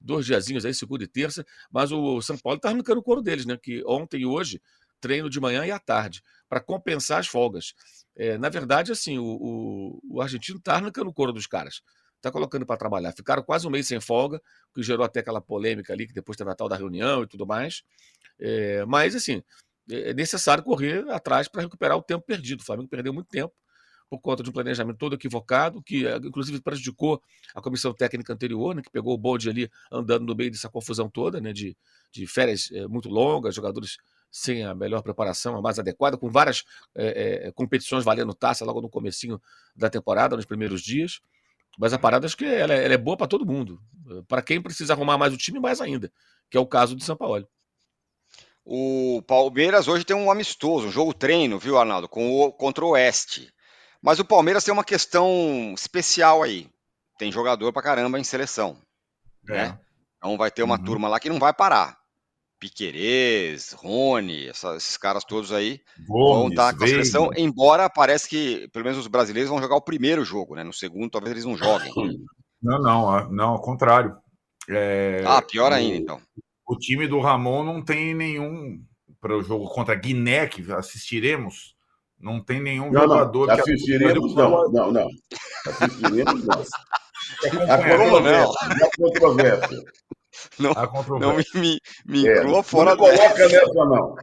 Dois 0.00 0.24
diazinhos 0.24 0.64
aí, 0.64 0.72
segunda 0.72 1.04
e 1.04 1.06
terça, 1.06 1.44
mas 1.70 1.92
o 1.92 2.22
São 2.22 2.38
Paulo 2.38 2.56
está 2.56 2.70
arrancando 2.70 3.00
o 3.00 3.02
couro 3.02 3.20
deles, 3.20 3.44
né? 3.44 3.58
Que 3.62 3.82
ontem 3.86 4.22
e 4.22 4.26
hoje, 4.26 4.60
treino 5.00 5.28
de 5.28 5.38
manhã 5.38 5.66
e 5.66 5.70
à 5.70 5.78
tarde, 5.78 6.22
para 6.48 6.60
compensar 6.60 7.20
as 7.20 7.26
folgas. 7.26 7.74
É, 8.18 8.36
na 8.36 8.48
verdade, 8.48 8.90
assim, 8.90 9.16
o, 9.18 9.24
o, 9.24 10.00
o 10.16 10.20
argentino 10.20 10.58
está 10.58 10.74
arrancando 10.74 11.08
o 11.08 11.14
couro 11.14 11.32
dos 11.32 11.46
caras. 11.46 11.80
Está 12.16 12.32
colocando 12.32 12.66
para 12.66 12.76
trabalhar. 12.76 13.12
Ficaram 13.12 13.42
quase 13.44 13.66
um 13.66 13.70
mês 13.70 13.86
sem 13.86 14.00
folga, 14.00 14.38
o 14.70 14.74
que 14.74 14.82
gerou 14.82 15.04
até 15.06 15.20
aquela 15.20 15.40
polêmica 15.40 15.92
ali, 15.92 16.06
que 16.06 16.12
depois 16.12 16.36
teve 16.36 16.50
a 16.50 16.54
tal 16.54 16.68
da 16.68 16.76
reunião 16.76 17.22
e 17.22 17.28
tudo 17.28 17.46
mais. 17.46 17.82
É, 18.40 18.84
mas, 18.86 19.14
assim, 19.14 19.42
é 19.88 20.12
necessário 20.12 20.64
correr 20.64 21.08
atrás 21.10 21.48
para 21.48 21.62
recuperar 21.62 21.96
o 21.96 22.02
tempo 22.02 22.24
perdido. 22.26 22.60
O 22.60 22.64
Flamengo 22.64 22.88
perdeu 22.88 23.12
muito 23.12 23.28
tempo 23.28 23.54
por 24.10 24.20
conta 24.20 24.42
de 24.42 24.50
um 24.50 24.52
planejamento 24.52 24.96
todo 24.96 25.14
equivocado, 25.14 25.82
que 25.82 26.06
eh, 26.06 26.16
inclusive 26.16 26.60
prejudicou 26.60 27.22
a 27.54 27.60
comissão 27.60 27.92
técnica 27.92 28.32
anterior, 28.32 28.74
né, 28.74 28.82
que 28.82 28.90
pegou 28.90 29.14
o 29.14 29.18
bonde 29.18 29.50
ali 29.50 29.70
andando 29.92 30.24
no 30.24 30.34
meio 30.34 30.50
dessa 30.50 30.68
confusão 30.68 31.10
toda, 31.10 31.40
né, 31.40 31.52
de, 31.52 31.76
de 32.10 32.26
férias 32.26 32.70
eh, 32.72 32.86
muito 32.88 33.08
longas, 33.08 33.54
jogadores 33.54 33.98
sem 34.30 34.64
a 34.64 34.74
melhor 34.74 35.02
preparação, 35.02 35.56
a 35.56 35.62
mais 35.62 35.78
adequada, 35.78 36.16
com 36.18 36.28
várias 36.30 36.64
eh, 36.94 37.46
eh, 37.48 37.52
competições 37.52 38.04
valendo 38.04 38.34
taça 38.34 38.64
logo 38.64 38.80
no 38.80 38.88
comecinho 38.90 39.40
da 39.74 39.88
temporada, 39.90 40.36
nos 40.36 40.44
primeiros 40.44 40.82
dias. 40.82 41.20
Mas 41.78 41.92
a 41.92 41.98
parada 41.98 42.26
acho 42.26 42.36
que 42.36 42.44
ela, 42.44 42.74
é- 42.74 42.84
ela 42.84 42.94
é 42.94 42.98
boa 42.98 43.16
para 43.16 43.26
todo 43.28 43.46
mundo. 43.46 43.80
Para 44.26 44.42
quem 44.42 44.60
precisa 44.60 44.92
arrumar 44.94 45.16
mais 45.18 45.32
o 45.32 45.36
time, 45.36 45.60
mais 45.60 45.80
ainda, 45.80 46.12
que 46.50 46.56
é 46.56 46.60
o 46.60 46.66
caso 46.66 46.94
do 46.96 47.02
São 47.04 47.16
Paulo. 47.16 47.46
O 48.64 49.22
Palmeiras 49.26 49.88
hoje 49.88 50.04
tem 50.04 50.14
um 50.16 50.30
amistoso, 50.30 50.88
um 50.88 50.92
jogo 50.92 51.14
treino, 51.14 51.58
viu, 51.58 51.78
Arnaldo, 51.78 52.08
com 52.08 52.30
o, 52.40 52.52
contra 52.52 52.84
o 52.84 52.90
Oeste. 52.90 53.50
Mas 54.02 54.18
o 54.18 54.24
Palmeiras 54.24 54.62
tem 54.62 54.72
uma 54.72 54.84
questão 54.84 55.72
especial 55.74 56.42
aí. 56.42 56.68
Tem 57.18 57.32
jogador 57.32 57.72
pra 57.72 57.82
caramba 57.82 58.18
em 58.18 58.24
seleção. 58.24 58.80
Né? 59.42 59.78
Então 60.18 60.36
vai 60.36 60.50
ter 60.50 60.62
uma 60.62 60.78
Uhum. 60.78 60.84
turma 60.84 61.08
lá 61.08 61.18
que 61.18 61.28
não 61.30 61.38
vai 61.38 61.52
parar. 61.54 61.97
Piquerez, 62.58 63.72
Rony, 63.72 64.48
essa- 64.48 64.76
esses 64.76 64.96
caras 64.96 65.24
todos 65.24 65.52
aí 65.52 65.80
vão 66.08 66.18
Gomes, 66.18 66.50
estar 66.50 66.76
com 66.76 66.84
a 66.84 66.88
seleção, 66.88 67.30
embora 67.36 67.88
parece 67.88 68.28
que, 68.28 68.68
pelo 68.72 68.84
menos 68.84 68.98
os 68.98 69.06
brasileiros 69.06 69.50
vão 69.50 69.60
jogar 69.60 69.76
o 69.76 69.80
primeiro 69.82 70.24
jogo, 70.24 70.54
né? 70.54 70.64
No 70.64 70.72
segundo, 70.72 71.10
talvez 71.10 71.32
eles 71.32 71.44
não 71.44 71.56
joguem. 71.56 71.92
Não, 72.60 72.82
não, 72.82 73.30
não, 73.30 73.48
ao 73.50 73.60
contrário. 73.62 74.16
É, 74.68 75.22
Ah, 75.24 75.40
pior 75.40 75.70
o- 75.70 75.74
ainda, 75.76 75.96
então. 75.96 76.20
O 76.68 76.76
time 76.76 77.06
do 77.06 77.20
Ramon 77.20 77.62
não 77.62 77.80
tem 77.84 78.12
nenhum 78.16 78.82
para 79.20 79.36
o 79.36 79.42
jogo 79.44 79.68
contra 79.68 79.94
a 79.94 79.96
Guiné 79.96 80.48
que 80.48 80.70
assistiremos. 80.72 81.76
Não 82.18 82.42
tem 82.42 82.60
nenhum 82.60 82.90
Não, 82.90 83.02
jogador 83.02 83.46
não. 83.46 83.54
que 83.54 83.60
Assistiremos, 83.60 84.34
não. 84.34 84.72
Não, 84.72 84.90
não. 84.92 85.08
Assistiremos, 85.66 86.44
não. 86.44 86.62
Há 87.70 87.78
Como 88.96 89.12
controvérsia. 89.12 89.78
Não, 90.58 90.72
não 91.18 91.36
me, 91.36 91.44
me, 91.54 91.80
me 92.06 92.26
É, 92.26 92.38
inclua 92.38 92.56
não 92.56 92.62
fora 92.62 92.90
me 92.92 92.98
coloca 92.98 93.48
nessa, 93.48 93.74
não. 93.74 94.16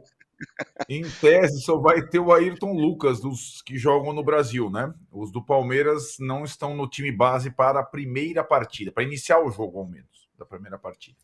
Em 0.88 1.02
tese, 1.02 1.62
só 1.62 1.78
vai 1.78 2.02
ter 2.06 2.18
o 2.18 2.32
Ayrton 2.32 2.72
Lucas 2.72 3.20
dos 3.20 3.62
que 3.62 3.78
jogam 3.78 4.12
no 4.12 4.22
Brasil, 4.22 4.70
né? 4.70 4.92
Os 5.10 5.32
do 5.32 5.42
Palmeiras 5.42 6.16
não 6.20 6.44
estão 6.44 6.76
no 6.76 6.88
time 6.88 7.10
base 7.10 7.50
para 7.50 7.80
a 7.80 7.84
primeira 7.84 8.44
partida, 8.44 8.92
para 8.92 9.02
iniciar 9.02 9.40
o 9.40 9.50
jogo, 9.50 9.78
ao 9.78 9.86
menos, 9.86 10.28
da 10.38 10.44
primeira 10.44 10.78
partida. 10.78 11.16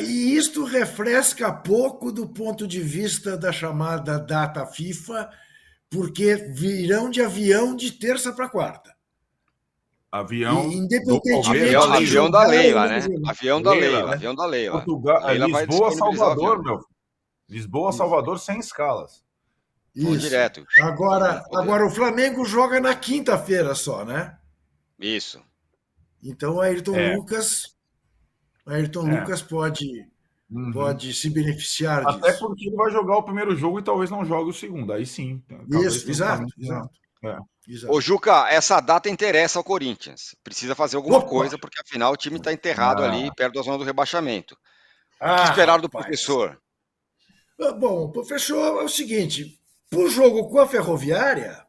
E 0.00 0.34
isto 0.36 0.64
refresca 0.64 1.52
pouco 1.52 2.10
do 2.10 2.28
ponto 2.28 2.66
de 2.66 2.80
vista 2.80 3.36
da 3.36 3.52
chamada 3.52 4.18
data 4.18 4.66
FIFA, 4.66 5.30
porque 5.88 6.34
virão 6.34 7.08
de 7.08 7.22
avião 7.22 7.76
de 7.76 7.92
terça 7.92 8.32
para 8.32 8.48
quarta. 8.48 8.95
Avião. 10.18 10.70
E, 10.70 10.74
independentemente 10.76 11.44
Palmeiras, 11.44 11.74
Avião, 11.84 11.92
avião 11.94 12.30
da 12.30 12.46
Leila, 12.46 12.86
né? 12.88 13.00
jogar. 13.00 13.30
Avião 13.30 13.62
da 13.62 13.70
Leila, 13.72 13.86
Leila, 13.86 14.06
né? 14.08 14.14
avião 14.14 14.34
da 14.34 14.46
Leila. 14.46 14.72
Portugal, 14.82 15.26
Leila 15.26 15.46
Lisboa, 15.64 15.92
Salvador, 15.92 16.62
meu. 16.62 16.80
Lisboa, 17.48 17.92
Salvador 17.92 18.38
sem 18.38 18.58
escalas. 18.58 19.24
Isso. 19.94 20.18
direto. 20.18 20.64
Agora, 20.82 21.42
agora 21.54 21.86
o 21.86 21.90
Flamengo 21.90 22.44
joga 22.44 22.78
na 22.80 22.94
quinta-feira 22.94 23.74
só, 23.74 24.04
né? 24.04 24.36
Isso. 24.98 25.40
Então 26.22 26.56
o 26.56 26.60
Ayrton 26.60 26.94
É. 26.96 27.14
Lucas, 27.16 27.74
Ayrton 28.66 29.08
É. 29.08 29.20
Lucas 29.20 29.40
pode, 29.42 30.06
Uhum. 30.50 30.70
pode 30.72 31.14
se 31.14 31.30
beneficiar 31.30 32.06
Até 32.06 32.28
disso. 32.32 32.46
porque 32.46 32.66
ele 32.68 32.76
vai 32.76 32.90
jogar 32.90 33.16
o 33.16 33.22
primeiro 33.22 33.56
jogo 33.56 33.78
e 33.78 33.82
talvez 33.82 34.10
não 34.10 34.24
jogue 34.24 34.50
o 34.50 34.54
segundo. 34.54 34.92
Aí 34.92 35.06
sim. 35.06 35.42
Isso, 35.70 36.10
exato, 36.10 36.38
caminho, 36.40 36.52
exato. 36.58 36.90
É. 37.26 37.38
Ô, 37.88 38.00
Juca, 38.00 38.48
essa 38.48 38.80
data 38.80 39.08
interessa 39.10 39.58
ao 39.58 39.64
Corinthians. 39.64 40.34
Precisa 40.44 40.74
fazer 40.74 40.96
alguma 40.96 41.18
Opa! 41.18 41.28
coisa, 41.28 41.58
porque 41.58 41.80
afinal 41.80 42.12
o 42.12 42.16
time 42.16 42.36
está 42.38 42.52
enterrado 42.52 43.02
Ah. 43.02 43.06
ali, 43.10 43.34
perto 43.34 43.54
da 43.54 43.62
zona 43.62 43.78
do 43.78 43.84
rebaixamento. 43.84 44.54
O 44.54 44.58
Ah, 45.20 45.36
que 45.36 45.50
esperar 45.50 45.78
do 45.80 45.86
rapaz. 45.86 46.04
professor? 46.06 46.60
Ah, 47.60 47.72
Bom, 47.72 48.10
professor, 48.12 48.80
é 48.80 48.84
o 48.84 48.88
seguinte: 48.88 49.58
para 49.90 49.98
o 50.00 50.08
jogo 50.08 50.48
com 50.48 50.58
a 50.60 50.66
Ferroviária, 50.68 51.64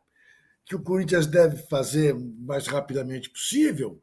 que 0.65 0.75
o 0.75 0.81
Corinthians 0.83 1.25
deve 1.27 1.57
fazer 1.67 2.13
o 2.13 2.19
mais 2.45 2.67
rapidamente 2.67 3.29
possível, 3.29 4.01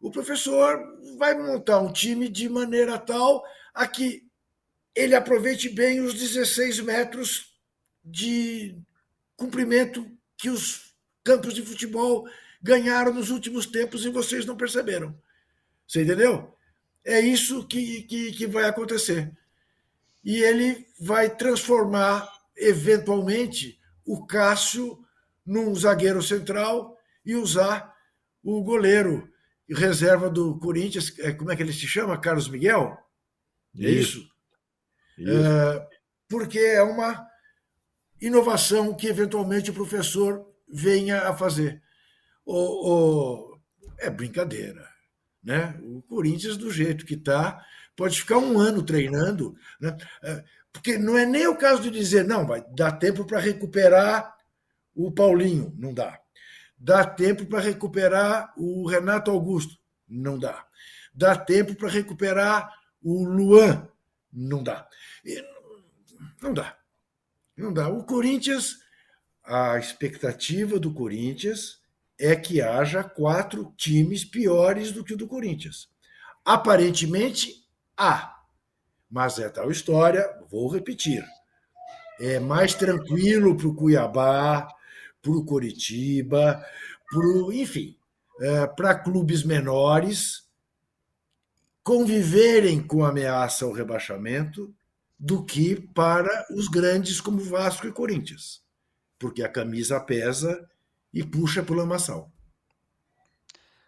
o 0.00 0.10
professor 0.10 0.78
vai 1.18 1.34
montar 1.34 1.78
um 1.80 1.92
time 1.92 2.28
de 2.28 2.48
maneira 2.48 2.98
tal 2.98 3.42
a 3.74 3.86
que 3.86 4.22
ele 4.94 5.14
aproveite 5.14 5.68
bem 5.68 6.00
os 6.00 6.14
16 6.14 6.80
metros 6.80 7.54
de 8.04 8.78
comprimento 9.36 10.06
que 10.38 10.48
os 10.48 10.85
campos 11.26 11.52
de 11.52 11.62
futebol 11.62 12.24
ganharam 12.62 13.12
nos 13.12 13.30
últimos 13.30 13.66
tempos 13.66 14.04
e 14.04 14.10
vocês 14.10 14.46
não 14.46 14.56
perceberam. 14.56 15.12
Você 15.86 16.02
entendeu? 16.02 16.56
É 17.04 17.20
isso 17.20 17.66
que, 17.66 18.02
que, 18.02 18.32
que 18.32 18.46
vai 18.46 18.64
acontecer. 18.64 19.32
E 20.24 20.36
ele 20.42 20.86
vai 21.00 21.28
transformar, 21.28 22.32
eventualmente, 22.56 23.78
o 24.04 24.24
Cássio 24.24 25.04
num 25.44 25.74
zagueiro 25.74 26.22
central 26.22 26.96
e 27.24 27.34
usar 27.34 27.94
o 28.42 28.62
goleiro 28.62 29.28
reserva 29.68 30.30
do 30.30 30.58
Corinthians, 30.58 31.12
é, 31.18 31.32
como 31.32 31.50
é 31.50 31.56
que 31.56 31.62
ele 31.62 31.72
se 31.72 31.88
chama? 31.88 32.18
Carlos 32.18 32.48
Miguel? 32.48 32.96
É 33.78 33.90
isso? 33.90 34.28
isso. 35.18 35.30
É, 35.30 35.88
porque 36.28 36.58
é 36.58 36.82
uma 36.82 37.26
inovação 38.20 38.94
que 38.94 39.08
eventualmente 39.08 39.70
o 39.70 39.74
professor 39.74 40.46
venha 40.68 41.28
a 41.28 41.36
fazer. 41.36 41.82
O, 42.44 42.54
o, 42.90 43.58
é 43.98 44.10
brincadeira. 44.10 44.88
Né? 45.42 45.78
O 45.82 46.02
Corinthians, 46.02 46.56
do 46.56 46.70
jeito 46.70 47.06
que 47.06 47.14
está, 47.14 47.64
pode 47.96 48.20
ficar 48.20 48.38
um 48.38 48.58
ano 48.58 48.82
treinando. 48.82 49.56
Né? 49.80 49.96
É, 50.22 50.44
porque 50.72 50.98
não 50.98 51.16
é 51.16 51.24
nem 51.24 51.46
o 51.46 51.56
caso 51.56 51.82
de 51.82 51.90
dizer, 51.90 52.24
não, 52.24 52.46
vai 52.46 52.64
dar 52.74 52.92
tempo 52.92 53.24
para 53.24 53.40
recuperar 53.40 54.36
o 54.94 55.10
Paulinho, 55.10 55.74
não 55.78 55.92
dá. 55.92 56.20
Dá 56.78 57.04
tempo 57.04 57.46
para 57.46 57.60
recuperar 57.60 58.52
o 58.56 58.86
Renato 58.86 59.30
Augusto, 59.30 59.78
não 60.08 60.38
dá. 60.38 60.66
Dá 61.14 61.34
tempo 61.34 61.74
para 61.74 61.88
recuperar 61.88 62.70
o 63.02 63.24
Luan, 63.24 63.88
não 64.32 64.62
dá. 64.62 64.86
Não 66.42 66.52
dá. 66.52 66.76
Não 67.56 67.72
dá. 67.72 67.88
O 67.88 68.04
Corinthians, 68.04 68.78
a 69.46 69.78
expectativa 69.78 70.78
do 70.78 70.92
Corinthians 70.92 71.80
é 72.18 72.34
que 72.34 72.60
haja 72.60 73.04
quatro 73.04 73.72
times 73.76 74.24
piores 74.24 74.92
do 74.92 75.04
que 75.04 75.14
o 75.14 75.16
do 75.16 75.26
Corinthians. 75.26 75.88
Aparentemente, 76.44 77.66
há. 77.96 78.36
Mas 79.10 79.38
é 79.38 79.48
tal 79.48 79.70
história, 79.70 80.24
vou 80.50 80.68
repetir. 80.68 81.24
É 82.20 82.40
mais 82.40 82.74
tranquilo 82.74 83.56
para 83.56 83.68
o 83.68 83.74
Cuiabá, 83.74 84.66
para 85.22 85.32
o 85.32 85.44
Coritiba, 85.44 86.64
pro, 87.08 87.52
enfim, 87.52 87.96
é, 88.40 88.66
para 88.66 88.94
clubes 88.94 89.42
menores 89.42 90.46
conviverem 91.82 92.84
com 92.84 93.04
ameaça 93.04 93.64
ao 93.64 93.72
rebaixamento 93.72 94.74
do 95.18 95.44
que 95.44 95.76
para 95.94 96.46
os 96.50 96.68
grandes 96.68 97.20
como 97.20 97.38
Vasco 97.38 97.86
e 97.86 97.92
Corinthians, 97.92 98.60
porque 99.18 99.42
a 99.42 99.48
camisa 99.48 100.00
pesa 100.00 100.68
e 101.12 101.24
puxa 101.24 101.62
pelo 101.62 101.78
lamaçal. 101.78 102.30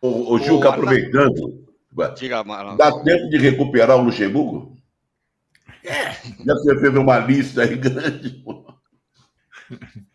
Ô, 0.00 0.34
ô 0.34 0.38
Juca, 0.38 0.70
aproveitando, 0.70 1.68
Diga, 2.16 2.44
dá 2.76 3.02
tempo 3.02 3.28
de 3.28 3.38
recuperar 3.38 3.96
o 3.96 4.02
Luxemburgo? 4.02 4.76
É. 5.82 6.12
Já 6.44 6.54
você 6.54 6.78
fez 6.78 6.94
uma 6.94 7.18
lista 7.18 7.62
aí 7.62 7.76
grande. 7.76 8.44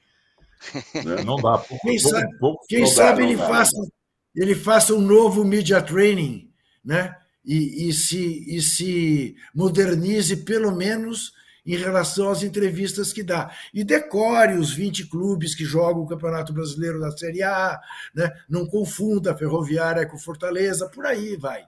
Né? 0.95 1.23
Não 1.23 1.35
dá. 1.35 1.57
Pouco, 1.57 1.85
quem 1.85 2.01
pouco, 2.01 2.09
sabe, 2.09 2.37
pouco, 2.39 2.65
quem 2.67 2.87
sabe 2.87 3.21
dá, 3.21 3.27
ele, 3.27 3.35
dá, 3.35 3.47
faça, 3.47 3.91
ele 4.33 4.55
faça 4.55 4.93
um 4.95 5.01
novo 5.01 5.43
media 5.43 5.81
training, 5.81 6.49
né? 6.83 7.15
E, 7.45 7.89
e, 7.89 7.93
se, 7.93 8.43
e 8.47 8.61
se 8.61 9.35
modernize 9.53 10.37
pelo 10.37 10.71
menos 10.71 11.33
em 11.65 11.77
relação 11.77 12.29
às 12.29 12.43
entrevistas 12.43 13.13
que 13.13 13.23
dá. 13.23 13.51
E 13.73 13.83
decore 13.83 14.53
os 14.53 14.73
20 14.73 15.07
clubes 15.07 15.55
que 15.55 15.65
jogam 15.65 16.03
o 16.03 16.07
Campeonato 16.07 16.53
Brasileiro 16.53 16.99
da 16.99 17.11
Série 17.11 17.43
A, 17.43 17.79
né? 18.13 18.31
não 18.49 18.65
confunda 18.65 19.31
a 19.31 19.37
Ferroviária 19.37 20.05
com 20.05 20.17
Fortaleza, 20.17 20.89
por 20.89 21.05
aí 21.05 21.35
vai. 21.35 21.65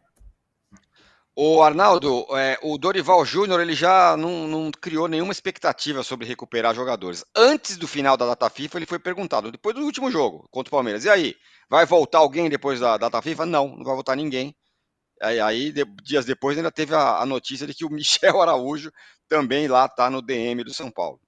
O 1.38 1.62
Arnaldo, 1.62 2.26
é, 2.38 2.58
o 2.64 2.78
Dorival 2.78 3.26
Júnior 3.26 3.60
ele 3.60 3.74
já 3.74 4.16
não, 4.16 4.48
não, 4.48 4.72
criou 4.72 5.06
nenhuma 5.06 5.34
expectativa 5.34 6.02
sobre 6.02 6.26
recuperar 6.26 6.74
jogadores. 6.74 7.26
Antes 7.36 7.76
do 7.76 7.90
final 7.90 8.16
da 8.16 8.26
data 8.26 8.50
FIFA, 8.50 8.78
ele 8.78 8.86
foi 8.86 9.00
perguntado, 9.00 9.52
depois 9.52 9.76
do 9.76 9.82
último 9.82 10.10
jogo 10.10 10.48
contra 10.50 10.70
o 10.70 10.72
Palmeiras, 10.72 11.04
e 11.04 11.10
aí, 11.10 11.36
vai 11.70 11.86
voltar 11.86 12.20
alguém 12.20 12.50
depois 12.50 12.80
da 12.80 12.98
data 12.98 13.22
FIFA? 13.22 13.46
Não, 13.46 13.68
não 13.76 13.84
vai 13.84 13.96
voltar 13.96 14.16
ninguém. 14.16 14.56
Aí, 15.22 15.40
aí 15.40 15.72
de, 15.74 15.84
dias 16.04 16.24
depois, 16.24 16.58
ainda 16.58 16.72
teve 16.72 16.94
a, 16.96 17.18
a, 17.18 17.26
notícia 17.26 17.68
de 17.68 17.74
que 17.74 17.84
o 17.84 17.90
Michel 17.92 18.42
Araújo 18.42 18.90
também 19.28 19.68
lá 19.68 19.86
está 19.86 20.10
no 20.10 20.22
DM 20.22 20.64
do 20.64 20.74
São 20.74 20.92
Paulo. 20.92 21.20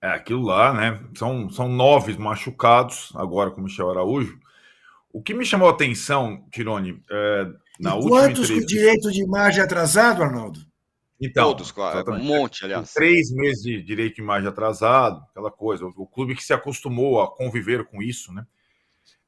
É, 0.00 0.08
aquilo 0.08 0.42
lá, 0.42 0.72
né? 0.72 1.00
São, 1.16 1.48
são 1.48 1.68
nove 1.68 2.16
machucados 2.18 3.12
agora 3.14 3.50
com 3.50 3.60
o 3.60 3.64
Michel 3.64 3.90
Araújo. 3.90 4.38
O 5.12 5.22
que 5.22 5.32
me 5.34 5.44
chamou 5.44 5.68
a 5.68 5.72
atenção, 5.72 6.44
Tirone, 6.50 7.00
é, 7.10 7.44
na 7.78 7.96
e 7.96 8.02
quantos 8.02 8.50
com 8.50 8.60
direito 8.60 9.12
de 9.12 9.22
imagem 9.22 9.62
atrasado, 9.62 10.22
Arnaldo? 10.22 10.60
Então, 11.20 11.50
Todos, 11.50 11.70
claro. 11.70 12.14
Um 12.14 12.24
monte, 12.24 12.64
aliás. 12.64 12.92
Três 12.92 13.30
meses 13.30 13.62
de 13.62 13.80
direito 13.80 14.16
de 14.16 14.22
imagem 14.22 14.48
atrasado, 14.48 15.24
aquela 15.30 15.52
coisa. 15.52 15.86
O 15.86 16.06
clube 16.06 16.34
que 16.34 16.42
se 16.42 16.52
acostumou 16.52 17.22
a 17.22 17.30
conviver 17.30 17.84
com 17.84 18.02
isso, 18.02 18.32
né? 18.32 18.44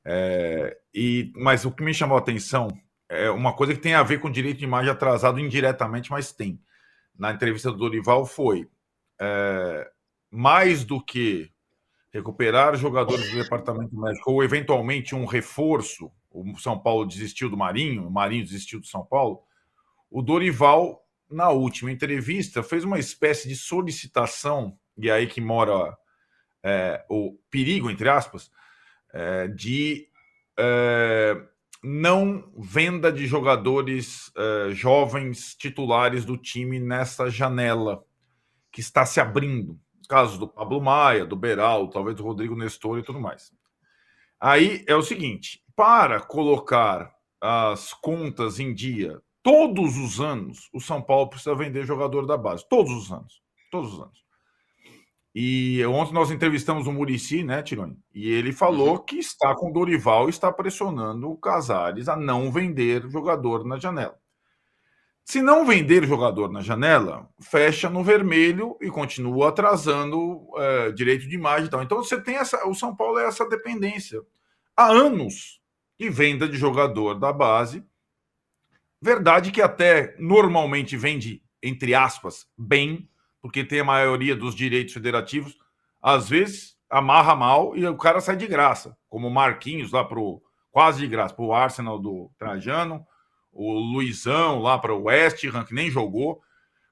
É, 0.05 0.76
e, 0.92 1.32
mas 1.36 1.64
o 1.64 1.70
que 1.70 1.84
me 1.84 1.94
chamou 1.94 2.16
a 2.16 2.20
atenção 2.20 2.66
é 3.09 3.30
uma 3.30 3.55
coisa 3.55 3.74
que 3.74 3.80
tem 3.80 3.94
a 3.94 4.02
ver 4.02 4.18
com 4.18 4.28
direito 4.28 4.59
de 4.59 4.64
imagem 4.64 4.90
atrasado 4.90 5.38
indiretamente, 5.38 6.11
mas 6.11 6.32
tem. 6.32 6.61
Na 7.18 7.32
entrevista 7.32 7.70
do 7.70 7.76
Dorival 7.76 8.26
foi 8.26 8.68
é, 9.20 9.90
mais 10.30 10.84
do 10.84 11.00
que 11.00 11.50
recuperar 12.12 12.76
jogadores 12.76 13.30
do 13.30 13.42
departamento 13.42 13.96
médico 13.96 14.32
ou 14.32 14.44
eventualmente 14.44 15.14
um 15.14 15.24
reforço 15.24 16.12
o 16.34 16.58
São 16.58 16.76
Paulo 16.76 17.06
desistiu 17.06 17.48
do 17.48 17.56
Marinho, 17.56 18.08
o 18.08 18.10
Marinho 18.10 18.44
desistiu 18.44 18.80
do 18.80 18.86
São 18.86 19.04
Paulo. 19.04 19.44
O 20.10 20.20
Dorival, 20.20 21.06
na 21.30 21.50
última 21.50 21.92
entrevista, 21.92 22.60
fez 22.60 22.82
uma 22.82 22.98
espécie 22.98 23.48
de 23.48 23.54
solicitação, 23.54 24.76
e 24.98 25.08
é 25.08 25.12
aí 25.12 25.28
que 25.28 25.40
mora 25.40 25.96
é, 26.62 27.04
o 27.08 27.38
perigo, 27.48 27.88
entre 27.88 28.08
aspas, 28.08 28.50
é, 29.12 29.46
de 29.46 30.08
é, 30.58 31.40
não 31.87 32.51
venda 32.57 33.12
de 33.12 33.26
jogadores 33.26 34.32
é, 34.35 34.70
jovens 34.70 35.55
titulares 35.55 36.24
do 36.24 36.39
time 36.39 36.80
nessa 36.80 37.28
janela 37.28 38.03
que 38.72 38.80
está 38.80 39.05
se 39.05 39.20
abrindo. 39.20 39.78
Casos 40.09 40.39
do 40.39 40.49
Pablo 40.49 40.80
Maia, 40.80 41.26
do 41.26 41.37
Beral, 41.37 41.89
talvez 41.89 42.16
do 42.16 42.24
Rodrigo 42.24 42.57
Nestor 42.57 42.99
e 42.99 43.03
tudo 43.03 43.20
mais. 43.20 43.53
Aí 44.41 44.82
é 44.89 44.97
o 44.97 45.03
seguinte: 45.03 45.62
para 45.76 46.20
colocar 46.20 47.14
as 47.39 47.93
contas 47.93 48.59
em 48.59 48.72
dia, 48.72 49.20
todos 49.43 49.99
os 49.99 50.20
anos, 50.20 50.70
o 50.72 50.80
São 50.80 51.03
Paulo 51.03 51.28
precisa 51.28 51.55
vender 51.55 51.85
jogador 51.85 52.26
da 52.26 52.39
base. 52.39 52.66
Todos 52.66 52.93
os 52.93 53.12
anos. 53.12 53.43
Todos 53.70 53.93
os 53.93 54.01
anos. 54.01 54.24
E 55.35 55.85
ontem 55.87 56.14
nós 56.14 56.30
entrevistamos 56.30 56.87
o 56.87 56.93
Murici, 56.93 57.43
né, 57.43 57.61
Tironi? 57.61 57.99
E 58.14 58.30
ele 58.30 58.53
falou 58.53 58.93
uhum. 58.93 59.05
que 59.05 59.16
está 59.16 59.53
com 59.55 59.68
o 59.68 59.72
Dorival 59.72 60.26
e 60.26 60.30
está 60.30 60.53
pressionando 60.53 61.28
o 61.28 61.37
Casares 61.37 62.09
a 62.09 62.16
não 62.16 62.53
vender 62.53 63.11
jogador 63.11 63.64
na 63.64 63.76
janela. 63.76 64.16
Se 65.24 65.41
não 65.41 65.64
vender 65.64 66.07
jogador 66.07 66.53
na 66.53 66.61
janela, 66.61 67.28
fecha 67.41 67.89
no 67.89 68.05
vermelho 68.05 68.76
e 68.80 68.91
continua 68.91 69.49
atrasando 69.49 70.47
é, 70.57 70.93
direito 70.93 71.26
de 71.26 71.35
imagem 71.35 71.66
e 71.66 71.70
tal. 71.70 71.82
Então 71.82 71.99
você 71.99 72.20
tem 72.20 72.37
essa. 72.37 72.68
O 72.68 72.74
São 72.74 72.95
Paulo 72.95 73.18
é 73.18 73.26
essa 73.26 73.49
dependência. 73.49 74.20
Há 74.76 74.87
anos 74.87 75.61
de 75.99 76.11
venda 76.11 76.47
de 76.47 76.59
jogador 76.59 77.14
da 77.14 77.32
base. 77.32 77.82
Verdade 79.01 79.51
que 79.51 79.62
até 79.62 80.14
normalmente 80.18 80.97
vende, 80.97 81.43
entre 81.62 81.95
aspas, 81.95 82.47
bem, 82.57 83.09
porque 83.45 83.62
tem 83.62 83.80
a 83.80 83.84
maioria 83.84 84.34
dos 84.34 84.55
direitos 84.55 84.95
federativos. 84.95 85.55
Às 86.01 86.30
vezes 86.30 86.78
amarra 86.88 87.36
mal 87.36 87.76
e 87.76 87.86
o 87.86 87.95
cara 87.95 88.18
sai 88.18 88.36
de 88.36 88.47
graça, 88.47 88.97
como 89.07 89.28
o 89.28 89.30
Marquinhos 89.30 89.92
lá 89.92 90.03
pro 90.03 90.42
quase 90.70 91.01
de 91.01 91.07
graça, 91.07 91.34
para 91.34 91.45
o 91.45 91.53
Arsenal 91.53 91.99
do 91.99 92.30
Trajano, 92.38 93.07
o 93.53 93.74
Luizão 93.74 94.61
lá 94.61 94.78
para 94.78 94.95
o 94.95 95.03
West 95.03 95.45
Ham, 95.45 95.62
que 95.62 95.74
nem 95.74 95.90
jogou. 95.90 96.40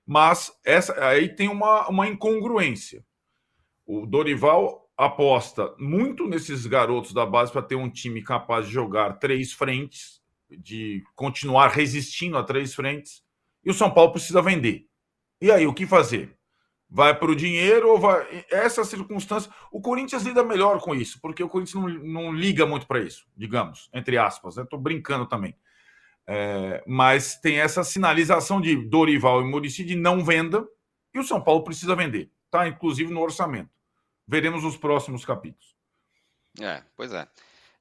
Mas 0.07 0.53
essa 0.63 0.93
aí 1.07 1.35
tem 1.35 1.49
uma, 1.49 1.89
uma 1.89 2.07
incongruência. 2.07 3.03
O 3.87 4.05
Dorival 4.05 4.87
aposta 4.95 5.75
muito 5.79 6.27
nesses 6.27 6.67
garotos 6.67 7.15
da 7.15 7.25
base 7.25 7.51
para 7.51 7.63
ter 7.63 7.77
um 7.77 7.89
time 7.89 8.23
capaz 8.23 8.67
de 8.67 8.75
jogar 8.75 9.15
três 9.15 9.55
frentes, 9.55 10.21
de 10.51 11.03
continuar 11.15 11.69
resistindo 11.69 12.37
a 12.37 12.45
três 12.45 12.75
frentes, 12.75 13.23
e 13.65 13.71
o 13.71 13.75
São 13.75 13.91
Paulo 13.91 14.13
precisa 14.13 14.43
vender. 14.43 14.87
E 15.41 15.51
aí, 15.51 15.67
o 15.67 15.73
que 15.73 15.87
fazer? 15.87 16.37
Vai 16.95 17.19
para 17.19 17.31
o 17.31 17.35
dinheiro 17.35 17.89
ou 17.89 17.99
vai. 17.99 18.45
Essa 18.51 18.85
circunstância. 18.85 19.51
O 19.71 19.81
Corinthians 19.81 20.25
lida 20.25 20.45
melhor 20.45 20.79
com 20.79 20.95
isso, 20.95 21.19
porque 21.23 21.43
o 21.43 21.49
Corinthians 21.49 21.83
não, 21.83 21.89
não 21.89 22.33
liga 22.33 22.67
muito 22.67 22.87
para 22.87 23.01
isso, 23.01 23.27
digamos, 23.35 23.89
entre 23.95 24.19
aspas. 24.19 24.59
Estou 24.59 24.79
né? 24.79 24.83
brincando 24.83 25.27
também. 25.27 25.57
É, 26.27 26.85
mas 26.87 27.37
tem 27.37 27.59
essa 27.59 27.83
sinalização 27.83 28.61
de 28.61 28.77
Dorival 28.77 29.41
e 29.41 29.45
Murici 29.45 29.85
de 29.85 29.97
não 29.97 30.23
venda, 30.23 30.65
e 31.15 31.19
o 31.19 31.25
São 31.25 31.43
Paulo 31.43 31.65
precisa 31.65 31.97
vender. 31.97 32.31
Está, 32.45 32.69
inclusive, 32.69 33.13
no 33.13 33.21
orçamento. 33.21 33.71
Veremos 34.29 34.63
os 34.63 34.77
próximos 34.77 35.25
capítulos. 35.25 35.75
É, 36.61 36.83
pois 36.95 37.13
é. 37.13 37.27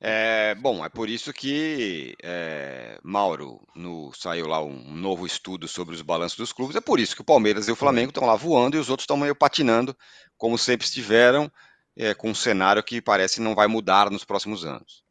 É, 0.03 0.55
bom, 0.55 0.83
é 0.83 0.89
por 0.89 1.07
isso 1.07 1.31
que, 1.31 2.15
é, 2.23 2.99
Mauro, 3.03 3.61
no, 3.75 4.11
saiu 4.13 4.47
lá 4.47 4.59
um 4.59 4.95
novo 4.95 5.27
estudo 5.27 5.67
sobre 5.67 5.93
os 5.93 6.01
balanços 6.01 6.35
dos 6.39 6.51
clubes. 6.51 6.75
É 6.75 6.81
por 6.81 6.99
isso 6.99 7.15
que 7.15 7.21
o 7.21 7.25
Palmeiras 7.25 7.67
e 7.67 7.71
o 7.71 7.75
Flamengo 7.75 8.09
estão 8.09 8.25
lá 8.25 8.35
voando 8.35 8.75
e 8.75 8.79
os 8.79 8.89
outros 8.89 9.03
estão 9.03 9.15
meio 9.15 9.35
patinando, 9.35 9.95
como 10.35 10.57
sempre 10.57 10.87
estiveram, 10.87 11.51
é, 11.95 12.15
com 12.15 12.31
um 12.31 12.35
cenário 12.35 12.81
que 12.81 12.99
parece 12.99 13.39
não 13.39 13.53
vai 13.53 13.67
mudar 13.67 14.09
nos 14.09 14.25
próximos 14.25 14.65
anos. 14.65 15.03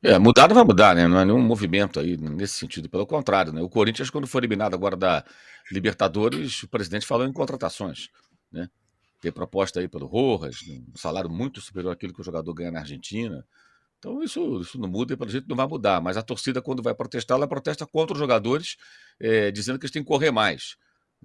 É, 0.00 0.16
mudar 0.16 0.46
não 0.46 0.54
vai 0.54 0.64
mudar, 0.64 0.94
né? 0.94 1.08
Não 1.08 1.18
é 1.18 1.24
nenhum 1.24 1.42
movimento 1.42 1.98
aí 1.98 2.16
nesse 2.16 2.54
sentido. 2.54 2.88
Pelo 2.88 3.04
contrário, 3.04 3.52
né? 3.52 3.60
O 3.62 3.68
Corinthians, 3.68 4.10
quando 4.10 4.28
foi 4.28 4.40
eliminado 4.40 4.74
agora 4.74 4.96
da 4.96 5.24
Libertadores, 5.72 6.62
o 6.62 6.68
presidente 6.68 7.04
falou 7.04 7.26
em 7.26 7.32
contratações, 7.32 8.08
né? 8.50 8.68
Tem 9.20 9.30
proposta 9.30 9.80
aí 9.80 9.88
pelo 9.88 10.06
Rojas, 10.06 10.60
um 10.68 10.96
salário 10.96 11.28
muito 11.28 11.60
superior 11.60 11.92
àquilo 11.92 12.12
que 12.12 12.20
o 12.20 12.24
jogador 12.24 12.52
ganha 12.54 12.70
na 12.70 12.80
Argentina. 12.80 13.46
Então 13.98 14.22
isso, 14.22 14.62
isso 14.62 14.78
não 14.78 14.88
muda 14.88 15.12
e 15.12 15.16
pelo 15.16 15.30
jeito 15.30 15.46
não 15.46 15.56
vai 15.56 15.66
mudar. 15.66 16.00
Mas 16.00 16.16
a 16.16 16.22
torcida, 16.22 16.62
quando 16.62 16.82
vai 16.82 16.94
protestar, 16.94 17.36
ela 17.36 17.46
protesta 17.46 17.86
contra 17.86 18.14
os 18.14 18.18
jogadores, 18.18 18.76
é, 19.20 19.50
dizendo 19.50 19.78
que 19.78 19.84
eles 19.84 19.92
têm 19.92 20.02
que 20.02 20.08
correr 20.08 20.30
mais. 20.30 20.76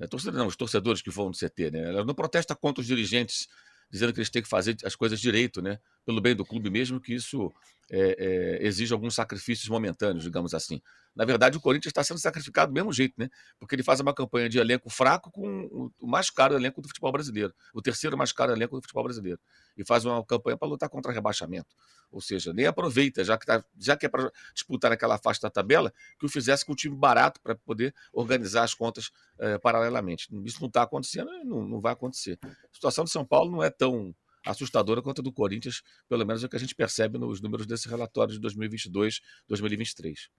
A 0.01 0.07
torcida 0.07 0.37
não, 0.37 0.47
os 0.47 0.57
torcedores 0.57 1.01
que 1.01 1.09
vão 1.09 1.27
no 1.27 1.33
CT, 1.33 1.71
né? 1.71 1.89
Ela 1.89 2.03
não 2.03 2.13
protesta 2.13 2.53
contra 2.53 2.81
os 2.81 2.87
dirigentes, 2.87 3.47
dizendo 3.89 4.11
que 4.11 4.19
eles 4.19 4.29
têm 4.29 4.41
que 4.41 4.49
fazer 4.49 4.75
as 4.83 4.93
coisas 4.93 5.21
direito, 5.21 5.61
né? 5.61 5.79
Pelo 6.05 6.19
bem 6.19 6.35
do 6.35 6.45
clube, 6.45 6.69
mesmo 6.69 6.99
que 6.99 7.13
isso 7.13 7.49
é, 7.89 8.15
é, 8.59 8.67
exige 8.67 8.91
alguns 8.91 9.15
sacrifícios 9.15 9.69
momentâneos, 9.69 10.25
digamos 10.25 10.53
assim. 10.53 10.81
Na 11.15 11.23
verdade, 11.23 11.57
o 11.57 11.61
Corinthians 11.61 11.91
está 11.91 12.03
sendo 12.03 12.19
sacrificado 12.19 12.71
do 12.71 12.73
mesmo 12.73 12.91
jeito, 12.91 13.13
né? 13.17 13.29
Porque 13.57 13.73
ele 13.73 13.83
faz 13.83 13.99
uma 14.01 14.13
campanha 14.13 14.49
de 14.49 14.59
elenco 14.59 14.89
fraco 14.89 15.31
com 15.31 15.91
o 15.97 16.07
mais 16.07 16.29
caro 16.29 16.55
elenco 16.55 16.81
do 16.81 16.87
futebol 16.87 17.11
brasileiro, 17.11 17.53
o 17.73 17.81
terceiro 17.81 18.17
mais 18.17 18.33
caro 18.33 18.51
elenco 18.51 18.75
do 18.75 18.81
futebol 18.81 19.03
brasileiro, 19.03 19.39
e 19.77 19.85
faz 19.85 20.03
uma 20.03 20.23
campanha 20.25 20.57
para 20.57 20.67
lutar 20.67 20.89
contra 20.89 21.13
rebaixamento. 21.13 21.73
Ou 22.11 22.19
seja, 22.19 22.51
nem 22.53 22.65
aproveita, 22.65 23.23
já 23.23 23.37
que, 23.37 23.45
tá, 23.45 23.63
já 23.77 23.95
que 23.95 24.05
é 24.05 24.09
para 24.09 24.29
disputar 24.53 24.91
naquela 24.91 25.17
faixa 25.17 25.41
da 25.41 25.49
tabela, 25.49 25.93
que 26.19 26.25
o 26.25 26.29
fizesse 26.29 26.65
com 26.65 26.73
um 26.73 26.75
time 26.75 26.95
barato 26.95 27.39
para 27.41 27.55
poder 27.55 27.93
organizar 28.11 28.63
as 28.63 28.73
contas 28.73 29.09
é, 29.39 29.57
paralelamente. 29.57 30.27
Isso 30.43 30.59
não 30.59 30.67
está 30.67 30.83
acontecendo 30.83 31.31
e 31.33 31.45
não, 31.45 31.65
não 31.65 31.79
vai 31.79 31.93
acontecer. 31.93 32.37
A 32.43 32.73
situação 32.73 33.05
de 33.05 33.11
São 33.11 33.25
Paulo 33.25 33.51
não 33.51 33.63
é 33.63 33.69
tão 33.69 34.13
assustadora 34.45 35.01
quanto 35.01 35.21
a 35.21 35.23
do 35.23 35.31
Corinthians, 35.31 35.81
pelo 36.07 36.25
menos 36.25 36.43
é 36.43 36.45
o 36.45 36.49
que 36.49 36.55
a 36.55 36.59
gente 36.59 36.75
percebe 36.75 37.17
nos 37.17 37.41
números 37.41 37.65
desse 37.65 37.89
relatório 37.89 38.33
de 38.33 38.39
2022, 38.39 39.21
2023. 39.47 40.29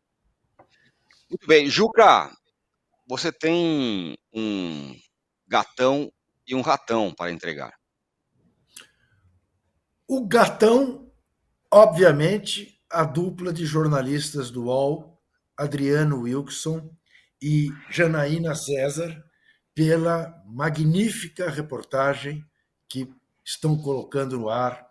Muito 1.29 1.45
bem. 1.45 1.69
Juca, 1.69 2.31
você 3.09 3.33
tem 3.33 4.17
um 4.33 4.95
gatão 5.49 6.13
e 6.47 6.55
um 6.55 6.61
ratão 6.61 7.13
para 7.13 7.33
entregar. 7.33 7.75
O 10.07 10.25
gatão, 10.25 11.11
obviamente, 11.69 12.81
a 12.89 13.03
dupla 13.03 13.53
de 13.53 13.67
jornalistas 13.67 14.53
do 14.53 14.67
UOL, 14.67 15.21
Adriano 15.57 16.23
Wilson 16.23 16.95
e 17.43 17.71
Janaína 17.91 18.55
César, 18.55 19.25
pela 19.75 20.33
magnífica 20.47 21.51
reportagem 21.51 22.47
que 22.89 23.13
estão 23.45 23.77
colocando 23.77 24.39
no 24.39 24.49
ar, 24.49 24.87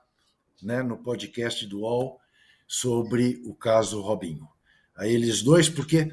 né, 0.61 0.83
no 0.83 0.97
podcast 1.01 1.65
do 1.65 1.79
UOL, 1.79 2.19
sobre 2.67 3.41
o 3.45 3.55
caso 3.55 4.01
Robinho 4.01 4.54
a 4.95 5.07
eles 5.07 5.41
dois, 5.41 5.69
porque 5.69 6.11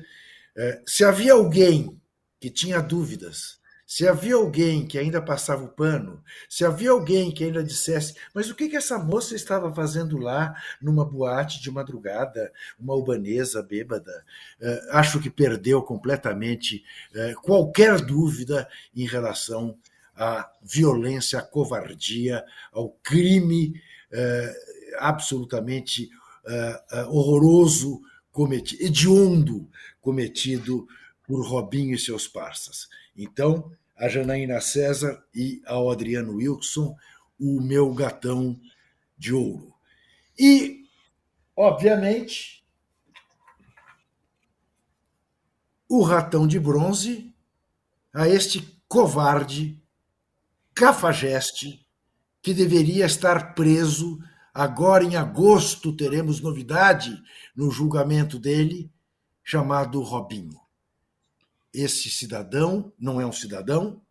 é, 0.57 0.83
se 0.87 1.05
havia 1.05 1.33
alguém 1.33 1.99
que 2.41 2.51
tinha 2.51 2.81
dúvidas, 2.81 3.61
se 3.87 4.09
havia 4.09 4.37
alguém 4.37 4.87
que 4.87 4.99
ainda 4.99 5.21
passava 5.21 5.65
o 5.65 5.69
pano, 5.69 6.25
se 6.49 6.65
havia 6.65 6.91
alguém 6.91 7.31
que 7.31 7.45
ainda 7.45 7.63
dissesse, 7.63 8.15
mas 8.35 8.49
o 8.49 8.55
que, 8.55 8.69
que 8.69 8.77
essa 8.77 8.99
moça 8.99 9.35
estava 9.35 9.73
fazendo 9.75 10.17
lá 10.17 10.55
numa 10.81 11.05
boate 11.05 11.61
de 11.61 11.71
madrugada, 11.71 12.51
uma 12.79 12.95
albanesa 12.95 13.63
bêbada? 13.63 14.25
É, 14.61 14.89
acho 14.93 15.21
que 15.21 15.29
perdeu 15.29 15.83
completamente 15.83 16.83
é, 17.15 17.35
qualquer 17.35 18.01
dúvida 18.01 18.67
em 18.97 19.07
relação 19.07 19.77
à 20.17 20.51
violência, 20.63 21.39
à 21.39 21.43
covardia, 21.43 22.45
ao 22.73 22.91
crime 23.03 23.81
absolutamente 24.99 26.11
horroroso 27.09 28.03
cometido, 28.33 28.83
hediondo 28.83 29.71
cometido 30.01 30.89
por 31.23 31.47
Robinho 31.47 31.95
e 31.95 31.99
seus 31.99 32.27
parceiros. 32.27 32.89
Então, 33.17 33.71
a 33.97 34.09
Janaína 34.09 34.61
César 34.61 35.23
e 35.35 35.63
ao 35.67 35.91
Adriano 35.91 36.35
Wilson, 36.35 36.97
o 37.39 37.61
meu 37.61 37.93
gatão 37.95 38.59
de 39.17 39.33
ouro. 39.33 39.73
E, 40.39 40.87
obviamente, 41.55 42.65
o 45.89 46.03
ratão 46.03 46.47
de 46.47 46.59
bronze 46.59 47.33
a 48.13 48.29
este 48.29 48.67
covarde, 48.89 49.81
cafajeste, 50.75 51.87
que 52.41 52.53
deveria 52.53 53.07
estar 53.07 53.55
preso 53.55 54.19
Agora, 54.55 55.03
em 55.03 55.17
agosto, 55.17 55.97
teremos 55.97 56.41
novidade 56.41 57.23
no 57.57 57.71
julgamento 57.71 58.39
dele, 58.39 58.91
chamado 59.43 60.01
Robinho. 60.03 60.61
Esse 61.73 62.11
cidadão 62.11 62.93
não 62.99 63.19
é 63.21 63.25
um 63.25 63.33
cidadão, 63.33 64.03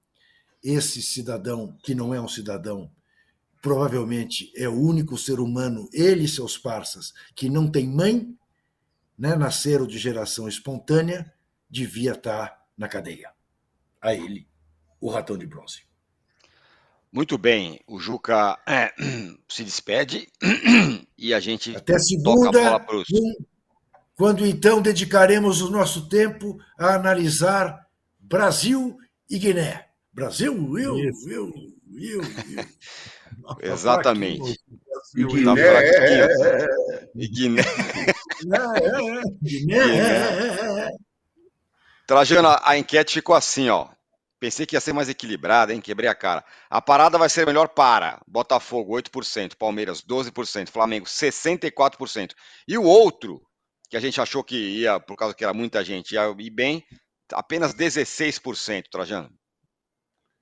esse 0.63 1.01
cidadão 1.01 1.77
que 1.83 1.93
não 1.93 2.13
é 2.13 2.19
um 2.19 2.27
cidadão, 2.27 2.91
provavelmente 3.61 4.51
é 4.55 4.67
o 4.67 4.79
único 4.79 5.15
ser 5.17 5.39
humano, 5.39 5.87
ele 5.93 6.25
e 6.25 6.27
seus 6.27 6.57
parceiros, 6.57 7.13
que 7.35 7.47
não 7.47 7.69
tem 7.69 7.87
mãe, 7.87 8.35
né, 9.17 9.35
nasceram 9.35 9.85
de 9.85 9.99
geração 9.99 10.47
espontânea, 10.47 11.31
devia 11.69 12.13
estar 12.13 12.65
na 12.75 12.87
cadeia. 12.87 13.31
A 14.01 14.15
ele, 14.15 14.47
o 14.99 15.09
ratão 15.11 15.37
de 15.37 15.45
bronze. 15.45 15.90
Muito 17.11 17.37
bem, 17.37 17.81
o 17.85 17.99
Juca 17.99 18.57
é, 18.65 18.93
se 19.49 19.65
despede 19.65 20.29
e 21.17 21.33
a 21.33 21.41
gente 21.41 21.75
Até 21.75 21.99
segunda, 21.99 22.79
pros... 22.79 23.05
quando 24.15 24.45
então 24.45 24.81
dedicaremos 24.81 25.61
o 25.61 25.69
nosso 25.69 26.07
tempo 26.07 26.57
a 26.79 26.95
analisar 26.95 27.85
Brasil 28.17 28.97
e 29.29 29.37
Guiné. 29.37 29.87
Brasil, 30.13 30.53
eu, 30.77 30.97
eu, 30.97 31.13
eu, 31.27 32.21
eu. 32.21 32.21
Exatamente. 33.61 34.57
E 35.15 35.25
Guiné. 35.25 35.51
E 37.13 37.27
Guiné. 37.27 37.63
Guiné. 39.41 40.89
Trajano, 42.07 42.57
a 42.63 42.77
enquete 42.77 43.15
ficou 43.15 43.35
assim, 43.35 43.69
ó. 43.69 43.89
Pensei 44.41 44.65
que 44.65 44.75
ia 44.75 44.81
ser 44.81 44.91
mais 44.91 45.07
equilibrada, 45.07 45.71
hein? 45.71 45.79
Quebrei 45.79 46.09
a 46.09 46.15
cara. 46.15 46.43
A 46.67 46.81
parada 46.81 47.15
vai 47.15 47.29
ser 47.29 47.45
melhor 47.45 47.67
para 47.67 48.19
Botafogo, 48.27 48.97
8%, 48.99 49.55
Palmeiras, 49.55 50.01
12%, 50.01 50.67
Flamengo, 50.67 51.05
64%. 51.05 52.31
E 52.67 52.75
o 52.75 52.83
outro, 52.83 53.39
que 53.87 53.95
a 53.95 53.99
gente 53.99 54.19
achou 54.19 54.43
que 54.43 54.55
ia, 54.55 54.99
por 54.99 55.15
causa 55.15 55.35
que 55.35 55.43
era 55.43 55.53
muita 55.53 55.83
gente, 55.83 56.15
ia 56.15 56.35
ir 56.39 56.49
bem, 56.49 56.83
apenas 57.31 57.71
16%, 57.71 58.85
Trajano. 58.91 59.29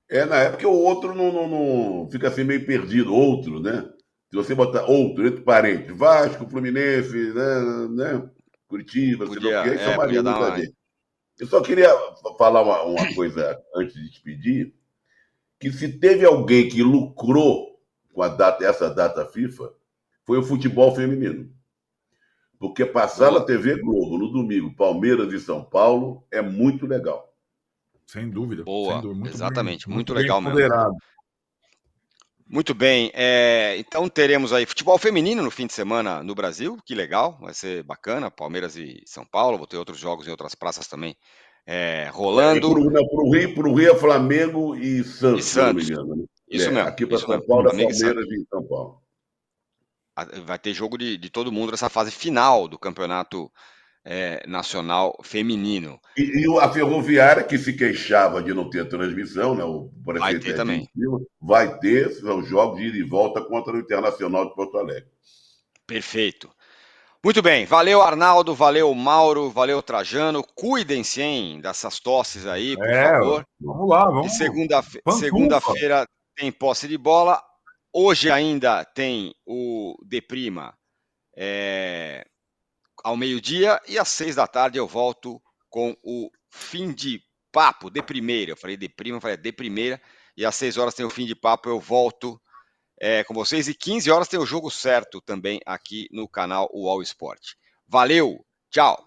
É, 0.08 0.24
na 0.24 0.36
época 0.36 0.66
o 0.66 0.82
outro 0.82 1.14
não, 1.14 1.30
não, 1.30 1.46
não, 1.46 2.10
fica 2.10 2.28
assim 2.28 2.42
meio 2.42 2.64
perdido, 2.64 3.14
outro, 3.14 3.60
né? 3.60 3.86
Se 4.30 4.36
você 4.36 4.54
botar 4.54 4.86
outro, 4.86 5.26
entre 5.26 5.42
parentes, 5.42 5.94
Vasco, 5.94 6.48
Fluminense, 6.48 7.34
né, 7.34 7.88
né? 7.90 8.30
Curitiba, 8.66 9.26
podia, 9.26 9.42
sei 9.42 9.52
lá 9.52 9.60
o 9.60 9.64
que, 9.64 9.78
é, 9.78 9.94
podia 9.94 10.22
dar 10.22 10.38
uma... 10.38 10.79
Eu 11.40 11.46
só 11.46 11.62
queria 11.62 11.88
falar 12.36 12.62
uma, 12.62 12.82
uma 12.82 13.14
coisa 13.14 13.58
antes 13.74 13.94
de 13.94 14.10
despedir, 14.10 14.74
que 15.58 15.72
se 15.72 15.98
teve 15.98 16.26
alguém 16.26 16.68
que 16.68 16.82
lucrou 16.82 17.80
com 18.12 18.22
a 18.22 18.28
data, 18.28 18.64
essa 18.64 18.90
data 18.90 19.24
FIFA, 19.26 19.72
foi 20.26 20.38
o 20.38 20.42
futebol 20.42 20.94
feminino. 20.94 21.50
Porque 22.58 22.84
passar 22.84 23.32
na 23.32 23.40
TV 23.40 23.80
Globo 23.80 24.18
no 24.18 24.30
domingo, 24.30 24.74
Palmeiras 24.76 25.32
e 25.32 25.40
São 25.40 25.64
Paulo, 25.64 26.22
é 26.30 26.42
muito 26.42 26.86
legal. 26.86 27.34
Sem 28.06 28.28
dúvida. 28.28 28.64
Boa, 28.64 28.92
sem 28.92 29.02
dúvida. 29.02 29.20
Muito 29.20 29.34
exatamente, 29.34 29.86
bem, 29.86 29.94
muito, 29.94 30.12
muito 30.12 30.22
legal 30.22 30.42
mesmo. 30.42 30.98
Muito 32.52 32.74
bem, 32.74 33.12
é, 33.14 33.76
então 33.78 34.08
teremos 34.08 34.52
aí 34.52 34.66
futebol 34.66 34.98
feminino 34.98 35.40
no 35.40 35.52
fim 35.52 35.68
de 35.68 35.72
semana 35.72 36.20
no 36.20 36.34
Brasil, 36.34 36.76
que 36.84 36.96
legal, 36.96 37.38
vai 37.40 37.54
ser 37.54 37.84
bacana, 37.84 38.28
Palmeiras 38.28 38.76
e 38.76 39.00
São 39.06 39.24
Paulo, 39.24 39.56
vou 39.56 39.68
ter 39.68 39.76
outros 39.76 39.98
jogos 39.98 40.26
em 40.26 40.32
outras 40.32 40.56
praças 40.56 40.88
também 40.88 41.16
é, 41.64 42.08
rolando. 42.12 42.66
É, 42.66 42.90
não, 42.90 43.06
pro, 43.06 43.30
Rio, 43.30 43.54
pro 43.54 43.74
Rio 43.74 43.92
é 43.92 43.94
Flamengo 43.94 44.74
e 44.74 45.04
Santos, 45.04 45.46
E 45.46 45.48
Santos. 45.48 45.88
me 45.88 45.96
né? 45.96 46.24
Isso 46.50 46.68
É, 46.68 46.72
mesmo, 46.72 46.88
Aqui 46.88 47.06
para 47.06 47.18
São 47.18 47.28
mesmo. 47.28 47.46
Paulo 47.46 47.68
é 47.68 47.70
Flamengo 47.70 47.92
e 47.92 47.98
Palmeiras 48.00 48.30
e 48.30 48.46
São 48.48 48.66
Paulo. 48.66 49.02
Vai 50.44 50.58
ter 50.58 50.74
jogo 50.74 50.98
de, 50.98 51.16
de 51.16 51.30
todo 51.30 51.52
mundo 51.52 51.70
nessa 51.70 51.88
fase 51.88 52.10
final 52.10 52.66
do 52.66 52.76
campeonato 52.78 53.50
é, 54.04 54.42
nacional 54.46 55.16
feminino. 55.22 56.00
E, 56.16 56.42
e 56.42 56.48
o- 56.48 56.58
a 56.58 56.72
Ferroviária, 56.72 57.44
que 57.44 57.58
se 57.58 57.72
queixava 57.74 58.42
de 58.42 58.54
não 58.54 58.68
ter 58.70 58.88
transmissão, 58.88 59.54
né? 59.54 59.64
O 59.64 59.90
Vai 60.18 60.38
ter 60.38 60.50
é 60.52 60.54
também. 60.54 60.88
vai 61.40 61.78
ter 61.78 62.10
são 62.12 62.42
jogos 62.42 62.80
de 62.80 62.86
ida 62.88 62.98
e 62.98 63.02
volta 63.02 63.42
contra 63.42 63.72
o 63.74 63.78
Internacional 63.78 64.48
de 64.48 64.54
Porto 64.54 64.78
Alegre. 64.78 65.10
Perfeito. 65.86 66.50
Muito 67.22 67.42
bem, 67.42 67.66
valeu 67.66 68.00
Arnaldo, 68.00 68.54
valeu 68.54 68.94
Mauro, 68.94 69.50
valeu 69.50 69.82
Trajano. 69.82 70.42
Cuidem-se, 70.54 71.20
hein, 71.20 71.60
dessas 71.60 72.00
tosses 72.00 72.46
aí, 72.46 72.74
por 72.76 72.86
É, 72.88 73.10
favor. 73.10 73.44
vamos 73.60 73.88
lá, 73.90 74.04
vamos. 74.06 74.32
E 74.32 74.36
segunda-feira 75.18 76.06
tem 76.34 76.50
posse 76.50 76.88
de 76.88 76.96
bola. 76.96 77.42
Hoje 77.92 78.30
ainda 78.30 78.84
tem 78.86 79.34
o 79.44 79.96
Deprima 80.06 80.72
é, 81.36 82.24
ao 83.02 83.16
meio-dia 83.16 83.80
e 83.88 83.98
às 83.98 84.08
seis 84.08 84.36
da 84.36 84.46
tarde 84.46 84.78
eu 84.78 84.86
volto 84.86 85.40
com 85.68 85.96
o 86.02 86.30
fim 86.50 86.92
de 86.92 87.22
papo 87.52 87.90
de 87.90 88.02
primeira. 88.02 88.52
Eu 88.52 88.56
falei 88.56 88.76
de 88.76 88.88
prima, 88.88 89.16
eu 89.16 89.20
falei 89.20 89.36
de 89.36 89.52
primeira. 89.52 90.00
E 90.36 90.44
às 90.44 90.54
seis 90.54 90.76
horas 90.76 90.94
tem 90.94 91.04
o 91.04 91.10
fim 91.10 91.26
de 91.26 91.34
papo, 91.34 91.68
eu 91.68 91.80
volto 91.80 92.40
é, 93.00 93.24
com 93.24 93.34
vocês. 93.34 93.68
E 93.68 93.74
15 93.74 94.10
horas 94.10 94.28
tem 94.28 94.38
o 94.38 94.46
jogo 94.46 94.70
certo 94.70 95.20
também 95.20 95.60
aqui 95.66 96.06
no 96.12 96.28
canal 96.28 96.68
UOL 96.72 97.02
Esporte. 97.02 97.56
Valeu, 97.88 98.44
tchau! 98.70 99.06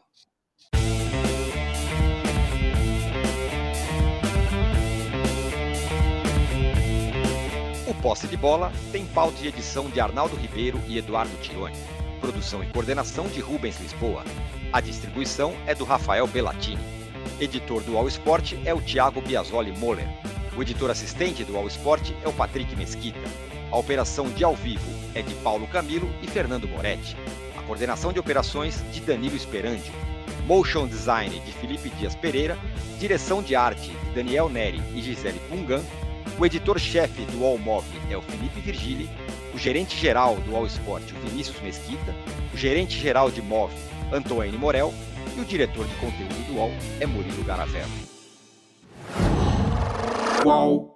O 7.87 8.01
Posse 8.01 8.27
de 8.27 8.35
Bola 8.35 8.71
tem 8.91 9.05
pauta 9.05 9.37
de 9.37 9.47
edição 9.47 9.89
de 9.89 9.99
Arnaldo 9.99 10.35
Ribeiro 10.35 10.81
e 10.87 10.97
Eduardo 10.97 11.35
Tironi. 11.41 12.02
Produção 12.23 12.63
e 12.63 12.67
coordenação 12.67 13.27
de 13.27 13.41
Rubens 13.41 13.77
Lisboa. 13.81 14.23
A 14.71 14.79
distribuição 14.79 15.53
é 15.67 15.75
do 15.75 15.83
Rafael 15.83 16.25
Bellatini. 16.25 16.81
Editor 17.37 17.83
do 17.83 17.97
All 17.97 18.07
Sport 18.07 18.53
é 18.63 18.73
o 18.73 18.79
Thiago 18.79 19.19
Biasoli 19.19 19.73
Moller. 19.77 20.07
O 20.55 20.61
editor 20.61 20.89
assistente 20.89 21.43
do 21.43 21.57
All 21.57 21.67
Sport 21.67 22.11
é 22.23 22.27
o 22.29 22.31
Patrick 22.31 22.73
Mesquita. 22.77 23.19
A 23.69 23.77
operação 23.77 24.29
de 24.29 24.41
ao 24.41 24.55
vivo 24.55 24.89
é 25.13 25.21
de 25.21 25.33
Paulo 25.35 25.67
Camilo 25.67 26.09
e 26.21 26.27
Fernando 26.27 26.65
Moretti. 26.65 27.17
A 27.57 27.61
coordenação 27.63 28.13
de 28.13 28.21
operações 28.21 28.81
de 28.93 29.01
Danilo 29.01 29.35
Esperandio. 29.35 29.91
Motion 30.47 30.87
Design 30.87 31.37
de 31.41 31.51
Felipe 31.51 31.89
Dias 31.89 32.15
Pereira. 32.15 32.57
Direção 33.01 33.43
de 33.43 33.53
arte 33.53 33.89
de 33.89 34.11
Daniel 34.11 34.47
Neri 34.47 34.81
e 34.95 35.01
Gisele 35.01 35.41
Pungan. 35.49 35.83
O 36.39 36.45
editor-chefe 36.45 37.25
do 37.25 37.43
All 37.43 37.57
Mob 37.57 37.85
é 38.09 38.15
o 38.15 38.21
Felipe 38.21 38.61
Virgili. 38.61 39.09
O 39.53 39.57
gerente-geral 39.57 40.35
do 40.37 40.55
All 40.55 40.65
Sport, 40.65 41.03
Vinícius 41.23 41.61
Mesquita. 41.61 42.15
O 42.53 42.57
gerente-geral 42.57 43.29
de 43.29 43.41
MOV, 43.41 43.71
Antoine 44.11 44.57
Morel. 44.57 44.93
E 45.37 45.39
o 45.39 45.45
diretor 45.45 45.85
de 45.87 45.95
conteúdo 45.95 46.47
do 46.47 46.53
UOL 46.55 46.71
é 46.99 47.05
Murilo 47.05 47.43
Garavello. 47.43 47.89
Qual? 50.43 50.92